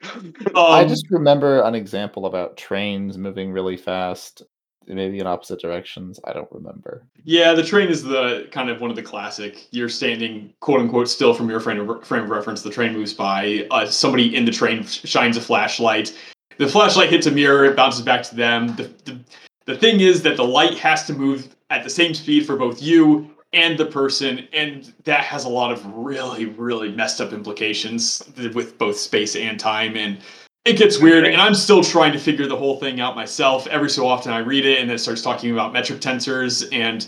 um, 0.04 0.56
I 0.56 0.86
just 0.86 1.10
remember 1.10 1.62
an 1.62 1.76
example 1.76 2.26
about 2.26 2.58
trains 2.58 3.18
moving 3.18 3.52
really 3.52 3.78
fast 3.78 4.44
maybe 4.88 5.20
in 5.20 5.28
opposite 5.28 5.60
directions. 5.60 6.20
I 6.26 6.34
don't 6.34 6.52
remember. 6.52 7.06
Yeah, 7.24 7.54
the 7.54 7.64
train 7.64 7.90
is 7.90 8.04
the 8.04 8.48
kind 8.52 8.70
of 8.70 8.82
one 8.82 8.90
of 8.90 8.96
the 8.96 9.04
classic. 9.04 9.68
You're 9.72 9.90
standing 9.90 10.54
quote 10.60 10.82
unquote 10.82 11.10
still 11.10 11.34
from 11.34 11.50
your 11.50 11.60
frame 11.60 11.90
of, 11.90 12.06
frame 12.06 12.24
of 12.24 12.30
reference. 12.30 12.62
The 12.62 12.70
train 12.70 12.94
moves 12.94 13.14
by. 13.14 13.68
Uh, 13.72 13.86
somebody 13.86 14.36
in 14.36 14.46
the 14.46 14.52
train 14.52 14.84
shines 14.86 15.38
a 15.38 15.42
flashlight. 15.42 16.18
The 16.58 16.68
flashlight 16.68 17.10
hits 17.10 17.28
a 17.28 17.32
mirror. 17.32 17.66
It 17.66 17.76
bounces 17.76 18.02
back 18.02 18.24
to 18.24 18.36
them. 18.36 18.76
The, 18.76 18.84
the, 19.06 19.20
the 19.66 19.78
thing 19.78 20.02
is 20.02 20.22
that 20.24 20.38
the 20.38 20.46
light 20.46 20.78
has 20.78 21.08
to 21.08 21.14
move 21.14 21.56
at 21.70 21.84
the 21.84 21.90
same 21.90 22.14
speed 22.14 22.46
for 22.46 22.56
both 22.56 22.82
you 22.82 23.33
and 23.54 23.78
the 23.78 23.86
person, 23.86 24.48
and 24.52 24.94
that 25.04 25.24
has 25.24 25.46
a 25.46 25.50
lot 25.50 25.72
of 25.72 25.86
really, 25.94 26.46
really 26.46 26.92
messed 26.92 27.22
up 27.22 27.32
implications 27.32 28.24
with 28.54 28.78
both 28.78 28.98
space 28.98 29.36
and 29.36 29.60
time. 29.60 29.96
And 29.96 30.20
it 30.66 30.78
gets 30.78 31.00
weird 31.00 31.26
and 31.26 31.42
i'm 31.42 31.56
still 31.56 31.84
trying 31.84 32.14
to 32.14 32.20
figure 32.20 32.48
the 32.48 32.56
whole 32.56 32.80
thing 32.80 33.00
out 33.00 33.16
myself. 33.16 33.68
Every 33.68 33.90
so 33.90 34.08
often 34.08 34.32
i 34.32 34.40
read 34.40 34.66
it 34.66 34.80
and 34.80 34.90
it 34.90 35.00
starts 35.00 35.22
talking 35.22 35.52
about 35.52 35.74
metric 35.74 36.00
tensors 36.00 36.68
and 36.72 37.08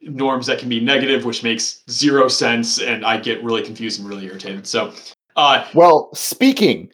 norms 0.00 0.46
that 0.46 0.58
can 0.58 0.68
be 0.68 0.80
negative 0.80 1.24
which 1.24 1.42
makes 1.42 1.82
zero 1.90 2.28
sense 2.28 2.80
and 2.80 3.04
i 3.04 3.16
get 3.16 3.42
really 3.42 3.62
confused 3.62 4.00
and 4.00 4.08
really 4.08 4.26
irritated. 4.26 4.66
So 4.66 4.92
uh, 5.36 5.66
well 5.74 6.14
speaking 6.14 6.90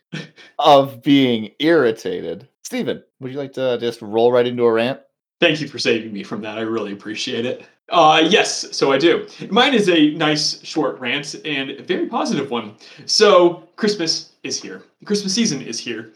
of 0.59 1.03
being 1.03 1.51
irritated 1.59 2.49
stephen 2.65 3.03
would 3.21 3.33
you 3.33 3.39
like 3.39 3.53
to 3.53 3.79
just 3.79 4.03
roll 4.03 4.33
right 4.33 4.47
into 4.47 4.65
a 4.65 4.73
rant? 4.73 5.01
Thank 5.41 5.61
you 5.61 5.69
for 5.69 5.79
saving 5.79 6.13
me 6.13 6.23
from 6.23 6.43
that. 6.43 6.59
I 6.59 6.63
really 6.63 6.93
appreciate 6.93 7.47
it 7.47 7.65
uh, 7.91 8.27
yes, 8.29 8.77
so 8.77 8.93
I 8.93 8.99
do. 8.99 9.27
Mine 9.51 9.75
is 9.75 9.89
a 9.89 10.11
nice 10.13 10.65
short 10.65 10.99
rant 11.01 11.35
and 11.45 11.71
a 11.71 11.83
very 11.83 12.07
positive 12.07 12.51
one. 12.51 12.77
So, 13.07 13.69
Christmas 13.77 14.33
is 14.43 14.61
here. 14.61 14.83
Christmas 15.05 15.35
season 15.35 15.61
is 15.61 15.79
here. 15.79 16.13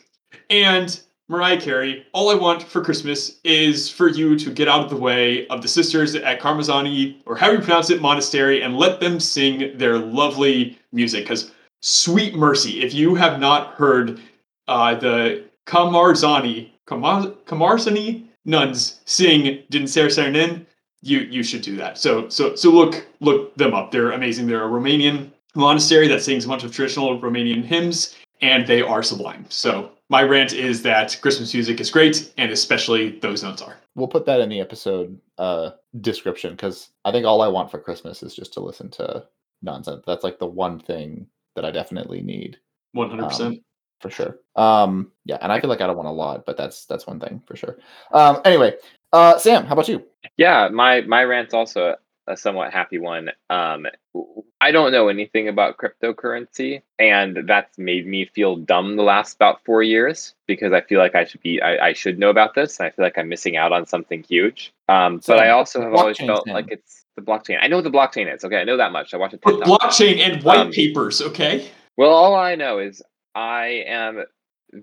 And 0.50 1.00
Mariah 1.28 1.60
Carey, 1.60 2.06
all 2.12 2.30
I 2.30 2.34
want 2.34 2.62
for 2.62 2.84
Christmas 2.84 3.40
is 3.44 3.88
for 3.88 4.08
you 4.08 4.38
to 4.38 4.50
get 4.50 4.68
out 4.68 4.84
of 4.84 4.90
the 4.90 4.96
way 4.96 5.46
of 5.48 5.62
the 5.62 5.68
sisters 5.68 6.14
at 6.14 6.40
Carmazani, 6.40 7.22
or 7.26 7.34
how 7.34 7.50
you 7.50 7.58
pronounce 7.58 7.90
it, 7.90 8.02
monastery, 8.02 8.62
and 8.62 8.76
let 8.76 9.00
them 9.00 9.18
sing 9.18 9.76
their 9.76 9.98
lovely 9.98 10.78
music. 10.92 11.24
Because, 11.24 11.52
sweet 11.80 12.34
mercy, 12.34 12.82
if 12.82 12.92
you 12.92 13.14
have 13.14 13.40
not 13.40 13.74
heard 13.74 14.20
uh, 14.68 14.94
the 14.94 15.44
Kamarzani, 15.66 16.70
Kamar, 16.86 17.78
nuns 18.44 19.00
sing 19.06 19.62
Din 19.70 19.86
Ser 19.86 20.10
Sernin, 20.10 20.66
you 21.04 21.20
you 21.20 21.42
should 21.42 21.62
do 21.62 21.76
that. 21.76 21.98
So 21.98 22.28
so 22.28 22.54
so 22.54 22.70
look 22.70 23.06
look 23.20 23.54
them 23.56 23.74
up. 23.74 23.90
They're 23.90 24.12
amazing. 24.12 24.46
They're 24.46 24.64
a 24.64 24.70
Romanian 24.70 25.30
monastery 25.54 26.08
that 26.08 26.22
sings 26.22 26.44
a 26.44 26.48
bunch 26.48 26.64
of 26.64 26.72
traditional 26.72 27.20
Romanian 27.20 27.62
hymns, 27.64 28.16
and 28.40 28.66
they 28.66 28.82
are 28.82 29.02
sublime. 29.02 29.44
So 29.48 29.92
my 30.08 30.22
rant 30.22 30.52
is 30.52 30.82
that 30.82 31.18
Christmas 31.20 31.52
music 31.52 31.80
is 31.80 31.90
great, 31.90 32.32
and 32.38 32.50
especially 32.50 33.18
those 33.20 33.42
notes 33.42 33.62
are. 33.62 33.76
We'll 33.94 34.08
put 34.08 34.26
that 34.26 34.40
in 34.40 34.48
the 34.48 34.60
episode 34.60 35.18
uh, 35.38 35.70
description 36.00 36.52
because 36.52 36.88
I 37.04 37.12
think 37.12 37.26
all 37.26 37.42
I 37.42 37.48
want 37.48 37.70
for 37.70 37.78
Christmas 37.78 38.22
is 38.22 38.34
just 38.34 38.52
to 38.54 38.60
listen 38.60 38.90
to 38.92 39.26
nonsense. 39.62 40.02
That's 40.06 40.24
like 40.24 40.38
the 40.38 40.46
one 40.46 40.80
thing 40.80 41.26
that 41.54 41.64
I 41.64 41.70
definitely 41.70 42.22
need. 42.22 42.58
One 42.92 43.10
hundred 43.10 43.28
percent 43.28 43.54
um, 43.56 43.64
for 44.00 44.10
sure. 44.10 44.38
Um, 44.56 45.12
yeah, 45.24 45.38
and 45.40 45.52
I 45.52 45.60
feel 45.60 45.70
like 45.70 45.80
I 45.80 45.86
don't 45.86 45.96
want 45.96 46.08
a 46.08 46.12
lot, 46.12 46.44
but 46.46 46.56
that's 46.56 46.86
that's 46.86 47.06
one 47.06 47.20
thing 47.20 47.42
for 47.46 47.56
sure. 47.56 47.78
Um, 48.12 48.40
anyway, 48.44 48.74
uh, 49.14 49.38
Sam, 49.38 49.64
how 49.64 49.74
about 49.74 49.88
you? 49.88 50.02
Yeah, 50.36 50.68
my 50.68 51.02
my 51.02 51.22
rant's 51.22 51.54
also 51.54 51.94
a 52.26 52.36
somewhat 52.36 52.72
happy 52.72 52.98
one. 52.98 53.30
Um, 53.48 53.86
I 54.60 54.72
don't 54.72 54.90
know 54.90 55.08
anything 55.08 55.46
about 55.46 55.76
cryptocurrency, 55.76 56.82
and 56.98 57.46
that's 57.46 57.78
made 57.78 58.08
me 58.08 58.24
feel 58.24 58.56
dumb 58.56 58.96
the 58.96 59.04
last 59.04 59.36
about 59.36 59.64
four 59.64 59.84
years 59.84 60.34
because 60.48 60.72
I 60.72 60.80
feel 60.80 60.98
like 60.98 61.14
I 61.14 61.24
should 61.24 61.42
be 61.42 61.62
I, 61.62 61.88
I 61.88 61.92
should 61.92 62.18
know 62.18 62.28
about 62.28 62.54
this, 62.56 62.80
and 62.80 62.88
I 62.88 62.90
feel 62.90 63.04
like 63.04 63.16
I'm 63.16 63.28
missing 63.28 63.56
out 63.56 63.70
on 63.72 63.86
something 63.86 64.24
huge. 64.24 64.72
Um, 64.88 65.20
so 65.20 65.34
but 65.34 65.44
I 65.44 65.50
also 65.50 65.80
have 65.80 65.94
always 65.94 66.18
felt 66.18 66.48
like 66.48 66.66
it's 66.72 67.04
the 67.14 67.22
blockchain. 67.22 67.58
I 67.60 67.68
know 67.68 67.76
what 67.76 67.84
the 67.84 67.90
blockchain 67.90 68.34
is. 68.34 68.44
Okay, 68.44 68.60
I 68.60 68.64
know 68.64 68.76
that 68.76 68.90
much. 68.90 69.14
I 69.14 69.16
watch 69.16 69.32
it. 69.32 69.40
Blockchain 69.42 70.18
and 70.18 70.42
white 70.42 70.58
um, 70.58 70.72
papers. 70.72 71.22
Okay. 71.22 71.70
Well, 71.96 72.10
all 72.10 72.34
I 72.34 72.56
know 72.56 72.80
is 72.80 73.00
I 73.36 73.84
am 73.86 74.24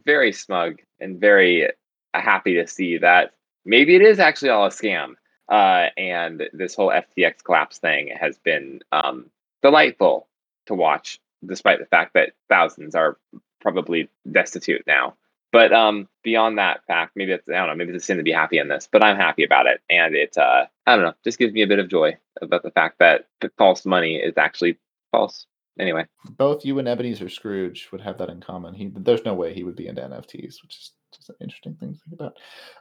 very 0.05 0.31
smug 0.31 0.79
and 1.01 1.19
very 1.19 1.69
happy 2.13 2.53
to 2.55 2.67
see 2.67 2.97
that 2.99 3.33
maybe 3.65 3.95
it 3.95 4.01
is 4.01 4.19
actually 4.19 4.49
all 4.49 4.65
a 4.65 4.69
scam. 4.69 5.15
Uh, 5.49 5.89
and 5.97 6.43
this 6.53 6.75
whole 6.75 6.89
FTX 6.89 7.43
collapse 7.43 7.77
thing 7.77 8.09
has 8.17 8.37
been 8.37 8.79
um, 8.93 9.29
delightful 9.61 10.27
to 10.67 10.73
watch, 10.73 11.19
despite 11.45 11.79
the 11.79 11.85
fact 11.85 12.13
that 12.13 12.33
thousands 12.47 12.95
are 12.95 13.17
probably 13.59 14.09
destitute 14.31 14.83
now. 14.87 15.15
But 15.51 15.73
um, 15.73 16.07
beyond 16.23 16.57
that 16.57 16.85
fact, 16.85 17.13
maybe 17.15 17.33
it's 17.33 17.47
I 17.49 17.53
don't 17.53 17.67
know, 17.67 17.75
maybe 17.75 17.93
it's 17.93 18.03
a 18.03 18.05
sin 18.05 18.17
to 18.17 18.23
be 18.23 18.31
happy 18.31 18.57
in 18.57 18.69
this, 18.69 18.87
but 18.89 19.03
I'm 19.03 19.17
happy 19.17 19.43
about 19.43 19.67
it, 19.67 19.81
and 19.89 20.15
it 20.15 20.37
uh, 20.37 20.65
I 20.87 20.95
don't 20.95 21.03
know, 21.03 21.13
just 21.23 21.37
gives 21.37 21.53
me 21.53 21.61
a 21.61 21.67
bit 21.67 21.79
of 21.79 21.89
joy 21.89 22.17
about 22.41 22.63
the 22.63 22.71
fact 22.71 22.99
that 22.99 23.27
false 23.57 23.85
money 23.85 24.15
is 24.15 24.37
actually 24.37 24.77
false. 25.11 25.45
Anyway, 25.79 26.05
both 26.37 26.65
you 26.65 26.79
and 26.79 26.87
Ebenezer 26.87 27.29
Scrooge 27.29 27.89
would 27.91 28.01
have 28.01 28.17
that 28.17 28.29
in 28.29 28.41
common. 28.41 28.73
He 28.73 28.91
there's 28.93 29.25
no 29.25 29.33
way 29.33 29.53
he 29.53 29.63
would 29.63 29.75
be 29.75 29.87
into 29.87 30.01
NFTs, 30.01 30.61
which 30.61 30.77
is 30.77 30.91
just 31.15 31.29
an 31.29 31.35
interesting 31.41 31.75
thing 31.75 31.93
to 31.93 31.99
think 31.99 32.13
about. 32.13 32.37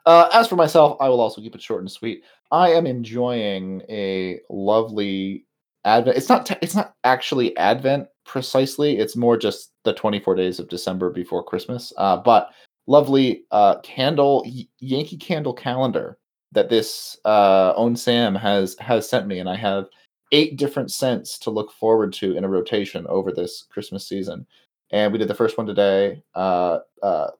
Uh, 0.06 0.28
as 0.32 0.48
for 0.48 0.56
myself, 0.56 0.96
I 1.00 1.08
will 1.08 1.20
also 1.20 1.40
keep 1.40 1.54
it 1.54 1.62
short 1.62 1.80
and 1.80 1.90
sweet. 1.90 2.24
I 2.50 2.70
am 2.72 2.86
enjoying 2.86 3.82
a 3.88 4.40
lovely 4.50 5.46
Advent. 5.84 6.16
It's 6.16 6.28
not. 6.28 6.46
Te- 6.46 6.58
it's 6.60 6.74
not 6.74 6.94
actually 7.04 7.56
Advent 7.56 8.08
precisely. 8.24 8.98
It's 8.98 9.16
more 9.16 9.36
just 9.36 9.72
the 9.84 9.94
24 9.94 10.34
days 10.34 10.58
of 10.58 10.68
December 10.68 11.10
before 11.10 11.42
Christmas. 11.42 11.92
Uh, 11.96 12.16
but 12.18 12.50
lovely 12.86 13.44
uh, 13.50 13.78
candle 13.80 14.42
y- 14.44 14.68
Yankee 14.80 15.16
Candle 15.16 15.54
calendar 15.54 16.18
that 16.52 16.68
this 16.68 17.16
uh, 17.24 17.72
own 17.76 17.96
Sam 17.96 18.34
has 18.34 18.76
has 18.78 19.08
sent 19.08 19.26
me, 19.26 19.38
and 19.38 19.48
I 19.48 19.56
have 19.56 19.86
eight 20.32 20.56
different 20.56 20.90
scents 20.90 21.38
to 21.40 21.50
look 21.50 21.72
forward 21.72 22.12
to 22.14 22.36
in 22.36 22.44
a 22.44 22.48
rotation 22.48 23.06
over 23.08 23.32
this 23.32 23.64
Christmas 23.70 24.06
season. 24.06 24.46
And 24.92 25.12
we 25.12 25.18
did 25.18 25.28
the 25.28 25.34
first 25.34 25.56
one 25.56 25.66
today. 25.66 26.22
Uh, 26.34 26.80
uh, 27.02 27.30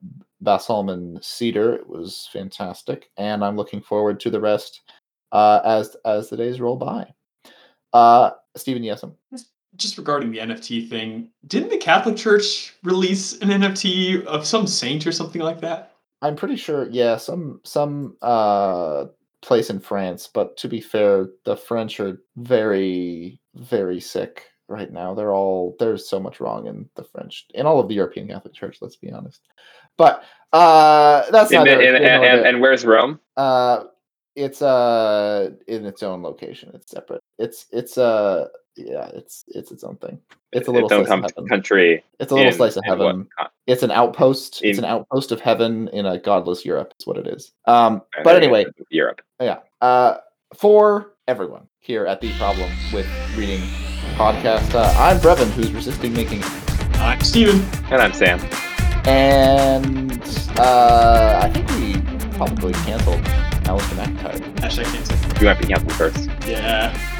Balsam 0.41 1.19
Cedar. 1.21 1.73
It 1.73 1.87
was 1.87 2.29
fantastic, 2.31 3.09
and 3.17 3.43
I'm 3.43 3.55
looking 3.55 3.81
forward 3.81 4.19
to 4.21 4.29
the 4.29 4.39
rest 4.39 4.81
uh, 5.31 5.61
as 5.63 5.95
as 6.05 6.29
the 6.29 6.37
days 6.37 6.59
roll 6.59 6.75
by. 6.75 7.07
Uh, 7.93 8.31
Stephen 8.55 8.83
Yesum. 8.83 9.13
Just 9.77 9.97
regarding 9.97 10.31
the 10.31 10.39
NFT 10.39 10.89
thing, 10.89 11.29
didn't 11.47 11.69
the 11.69 11.77
Catholic 11.77 12.17
Church 12.17 12.75
release 12.83 13.39
an 13.39 13.49
NFT 13.49 14.25
of 14.25 14.45
some 14.45 14.67
saint 14.67 15.07
or 15.07 15.13
something 15.13 15.41
like 15.41 15.61
that? 15.61 15.93
I'm 16.21 16.35
pretty 16.35 16.57
sure. 16.57 16.89
Yeah, 16.89 17.17
some 17.17 17.61
some 17.63 18.17
uh, 18.21 19.05
place 19.41 19.69
in 19.69 19.79
France. 19.79 20.29
But 20.31 20.57
to 20.57 20.67
be 20.67 20.81
fair, 20.81 21.27
the 21.45 21.55
French 21.55 21.99
are 21.99 22.21
very 22.37 23.39
very 23.55 23.99
sick 23.99 24.45
right 24.67 24.91
now. 24.91 25.13
They're 25.13 25.33
all 25.33 25.75
there's 25.79 26.09
so 26.09 26.19
much 26.19 26.39
wrong 26.39 26.67
in 26.67 26.89
the 26.95 27.03
French 27.03 27.45
in 27.53 27.65
all 27.65 27.79
of 27.79 27.87
the 27.87 27.95
European 27.95 28.27
Catholic 28.27 28.53
Church. 28.53 28.77
Let's 28.81 28.95
be 28.95 29.11
honest. 29.11 29.41
But 29.97 30.23
uh, 30.53 31.29
that's 31.31 31.51
not. 31.51 31.67
And, 31.67 31.81
and, 31.81 32.03
and, 32.03 32.45
and, 32.45 32.61
where's 32.61 32.85
Rome? 32.85 33.19
Uh, 33.37 33.83
it's 34.35 34.61
uh 34.61 35.51
in 35.67 35.85
its 35.85 36.03
own 36.03 36.23
location. 36.23 36.71
It's 36.73 36.91
separate. 36.91 37.21
It's 37.37 37.65
it's 37.71 37.97
uh 37.97 38.47
yeah, 38.75 39.09
it's 39.13 39.43
it's 39.47 39.71
its 39.71 39.83
own 39.83 39.97
thing. 39.97 40.19
It's 40.51 40.67
a 40.67 40.71
little 40.71 40.87
its 40.87 41.07
slice 41.07 41.21
of 41.21 41.25
heaven. 41.35 41.47
country. 41.47 42.03
It's 42.19 42.31
a 42.31 42.35
little 42.35 42.49
in, 42.49 42.55
slice 42.55 42.77
of 42.77 42.83
heaven. 42.85 43.27
It's 43.67 43.83
an 43.83 43.91
outpost. 43.91 44.61
In, 44.61 44.69
it's 44.69 44.79
an 44.79 44.85
outpost 44.85 45.31
of 45.31 45.41
heaven 45.41 45.87
in 45.89 46.05
a 46.05 46.17
godless 46.17 46.65
Europe. 46.65 46.93
Is 46.99 47.05
what 47.05 47.17
it 47.17 47.27
is. 47.27 47.51
Um, 47.65 48.01
but 48.23 48.35
anyway, 48.35 48.65
Europe. 48.89 49.21
Yeah. 49.39 49.59
Uh, 49.81 50.17
for 50.55 51.13
everyone 51.27 51.67
here 51.79 52.05
at 52.05 52.21
the 52.21 52.31
problem 52.33 52.71
with 52.93 53.07
reading 53.37 53.61
podcast, 54.15 54.73
uh, 54.73 54.93
I'm 54.97 55.17
Brevin, 55.17 55.49
who's 55.51 55.71
resisting 55.71 56.13
making 56.13 56.39
it. 56.39 56.95
I'm 56.95 57.21
Stephen. 57.21 57.61
And 57.91 58.01
I'm 58.01 58.13
Sam. 58.13 58.39
And 59.05 60.21
uh, 60.59 61.39
I 61.43 61.49
think 61.49 61.69
we 61.71 62.37
probably 62.37 62.73
canceled 62.73 63.21
Alasdair 63.65 63.97
MacIntyre. 63.97 64.39
Hashtag 64.57 64.85
cancel. 64.85 65.39
You 65.41 65.45
might 65.45 65.59
be 65.59 65.67
canceled 65.67 65.93
first. 65.93 66.29
Yeah. 66.47 67.10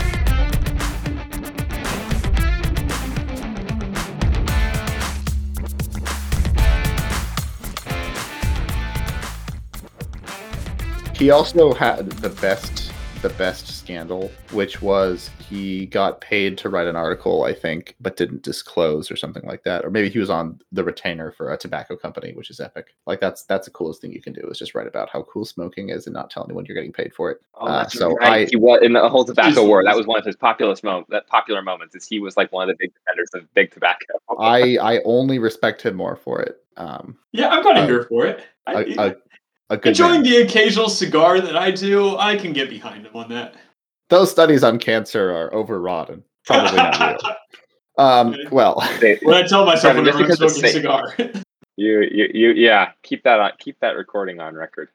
He 11.22 11.30
also 11.30 11.72
had 11.72 12.10
the 12.14 12.30
best 12.30 12.92
the 13.22 13.30
best 13.30 13.68
scandal, 13.68 14.32
which 14.52 14.82
was 14.82 15.30
he 15.48 15.86
got 15.86 16.20
paid 16.20 16.58
to 16.58 16.70
write 16.70 16.88
an 16.88 16.96
article, 16.96 17.44
I 17.44 17.54
think, 17.54 17.96
but 18.02 18.18
didn't 18.18 18.42
disclose 18.42 19.12
or 19.12 19.16
something 19.16 19.44
like 19.46 19.64
that. 19.64 19.86
Or 19.86 19.92
maybe 19.92 20.10
he 20.10 20.18
was 20.18 20.32
on 20.32 20.60
the 20.72 20.84
retainer 20.84 21.32
for 21.32 21.54
a 21.54 21.58
tobacco 21.60 21.96
company, 21.96 22.34
which 22.34 22.50
is 22.50 22.60
epic. 22.60 22.96
Like 23.06 23.20
that's 23.20 23.44
that's 23.44 23.68
the 23.68 23.72
coolest 23.72 24.02
thing 24.02 24.12
you 24.12 24.20
can 24.24 24.34
do 24.34 24.42
is 24.50 24.58
just 24.58 24.74
write 24.74 24.88
about 24.88 25.12
how 25.12 25.22
cool 25.32 25.46
smoking 25.46 25.90
is 25.90 26.08
and 26.08 26.16
not 26.16 26.32
tell 26.32 26.44
anyone 26.44 26.66
you're 26.66 26.74
getting 26.74 26.92
paid 26.92 27.14
for 27.14 27.30
it. 27.30 27.40
Oh, 27.54 27.68
Uh, 27.68 27.88
so 27.88 28.14
right. 28.14 28.48
I- 28.48 28.50
he 28.50 28.56
was 28.56 28.80
in 28.82 28.94
the 28.94 29.08
whole 29.08 29.24
tobacco 29.24 29.62
Jeez 29.62 29.68
war. 29.68 29.84
That 29.84 29.96
was 29.96 30.08
one 30.08 30.18
of 30.18 30.26
his 30.26 30.36
populist 30.36 30.84
mo- 30.84 31.06
that 31.10 31.28
popular 31.28 31.62
moments. 31.62 31.94
Is 31.94 32.08
he 32.08 32.20
was 32.20 32.36
like 32.36 32.52
one 32.52 32.68
of 32.68 32.76
the 32.76 32.84
big 32.84 32.96
defenders 32.96 33.30
of 33.36 33.54
big 33.54 33.72
tobacco. 33.72 34.16
I 34.40 34.78
I 34.82 35.02
only 35.06 35.38
respect 35.38 35.84
him 35.84 35.96
more 35.96 36.16
for 36.16 36.42
it. 36.42 36.58
Um, 36.78 37.20
Yeah, 37.32 37.50
I'm 37.50 37.62
kind 37.62 37.78
of 37.78 37.84
Uh, 37.84 37.88
here 37.88 38.04
for 38.10 38.26
it. 38.26 38.44
I, 38.66 38.74
a, 38.74 38.78
a, 38.78 38.82
a 38.82 39.10
good 39.10 39.22
enjoying 39.84 40.22
man. 40.22 40.24
the 40.24 40.38
occasional 40.38 40.90
cigar 40.90 41.40
that 41.42 41.56
I 41.58 41.72
do, 41.72 42.18
I 42.18 42.36
can 42.38 42.54
get 42.54 42.70
behind 42.70 43.06
him 43.06 43.16
on 43.16 43.30
that. 43.30 43.56
Those 44.10 44.30
studies 44.32 44.64
on 44.64 44.78
cancer 44.80 45.32
are 45.32 45.54
overwrought 45.54 46.10
and 46.10 46.24
probably 46.46 46.78
not 46.78 47.22
real. 47.24 47.36
Um, 47.98 48.36
well, 48.52 48.76
When 49.22 49.36
I 49.36 49.44
tell 49.46 49.66
myself 49.66 49.96
Kevin, 49.96 50.06
just 50.06 50.18
whenever 50.18 50.44
I'm 50.44 50.50
smoking 50.50 50.66
a 50.66 50.70
cigar. 50.70 51.14
you, 51.76 52.02
you, 52.02 52.30
you, 52.34 52.52
yeah. 52.54 52.92
Keep 53.04 53.24
that 53.24 53.40
on. 53.40 53.52
Keep 53.60 53.80
that 53.82 53.92
recording 53.98 54.40
on 54.40 54.56
record. 54.56 54.90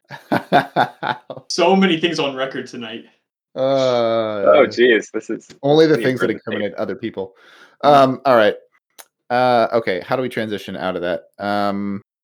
so 1.49 1.77
many 1.77 2.01
things 2.01 2.19
on 2.19 2.35
record 2.35 2.67
tonight. 2.67 3.05
uh, 3.55 3.59
Oh, 3.61 4.67
geez, 4.67 5.11
this 5.13 5.31
is 5.31 5.49
only 5.63 5.87
the 5.87 5.97
things 5.99 6.21
that 6.21 6.31
impressive. 6.31 6.31
incriminate 6.55 6.75
other 6.75 6.97
people. 6.97 7.35
Um, 7.83 8.21
all 8.25 8.35
right. 8.35 8.57
Uh, 9.31 9.69
okay, 9.75 10.01
how 10.01 10.17
do 10.17 10.23
we 10.23 10.29
transition 10.29 10.75
out 10.77 10.97
of 10.97 11.03
that? 11.03 11.25
Um, 11.39 12.01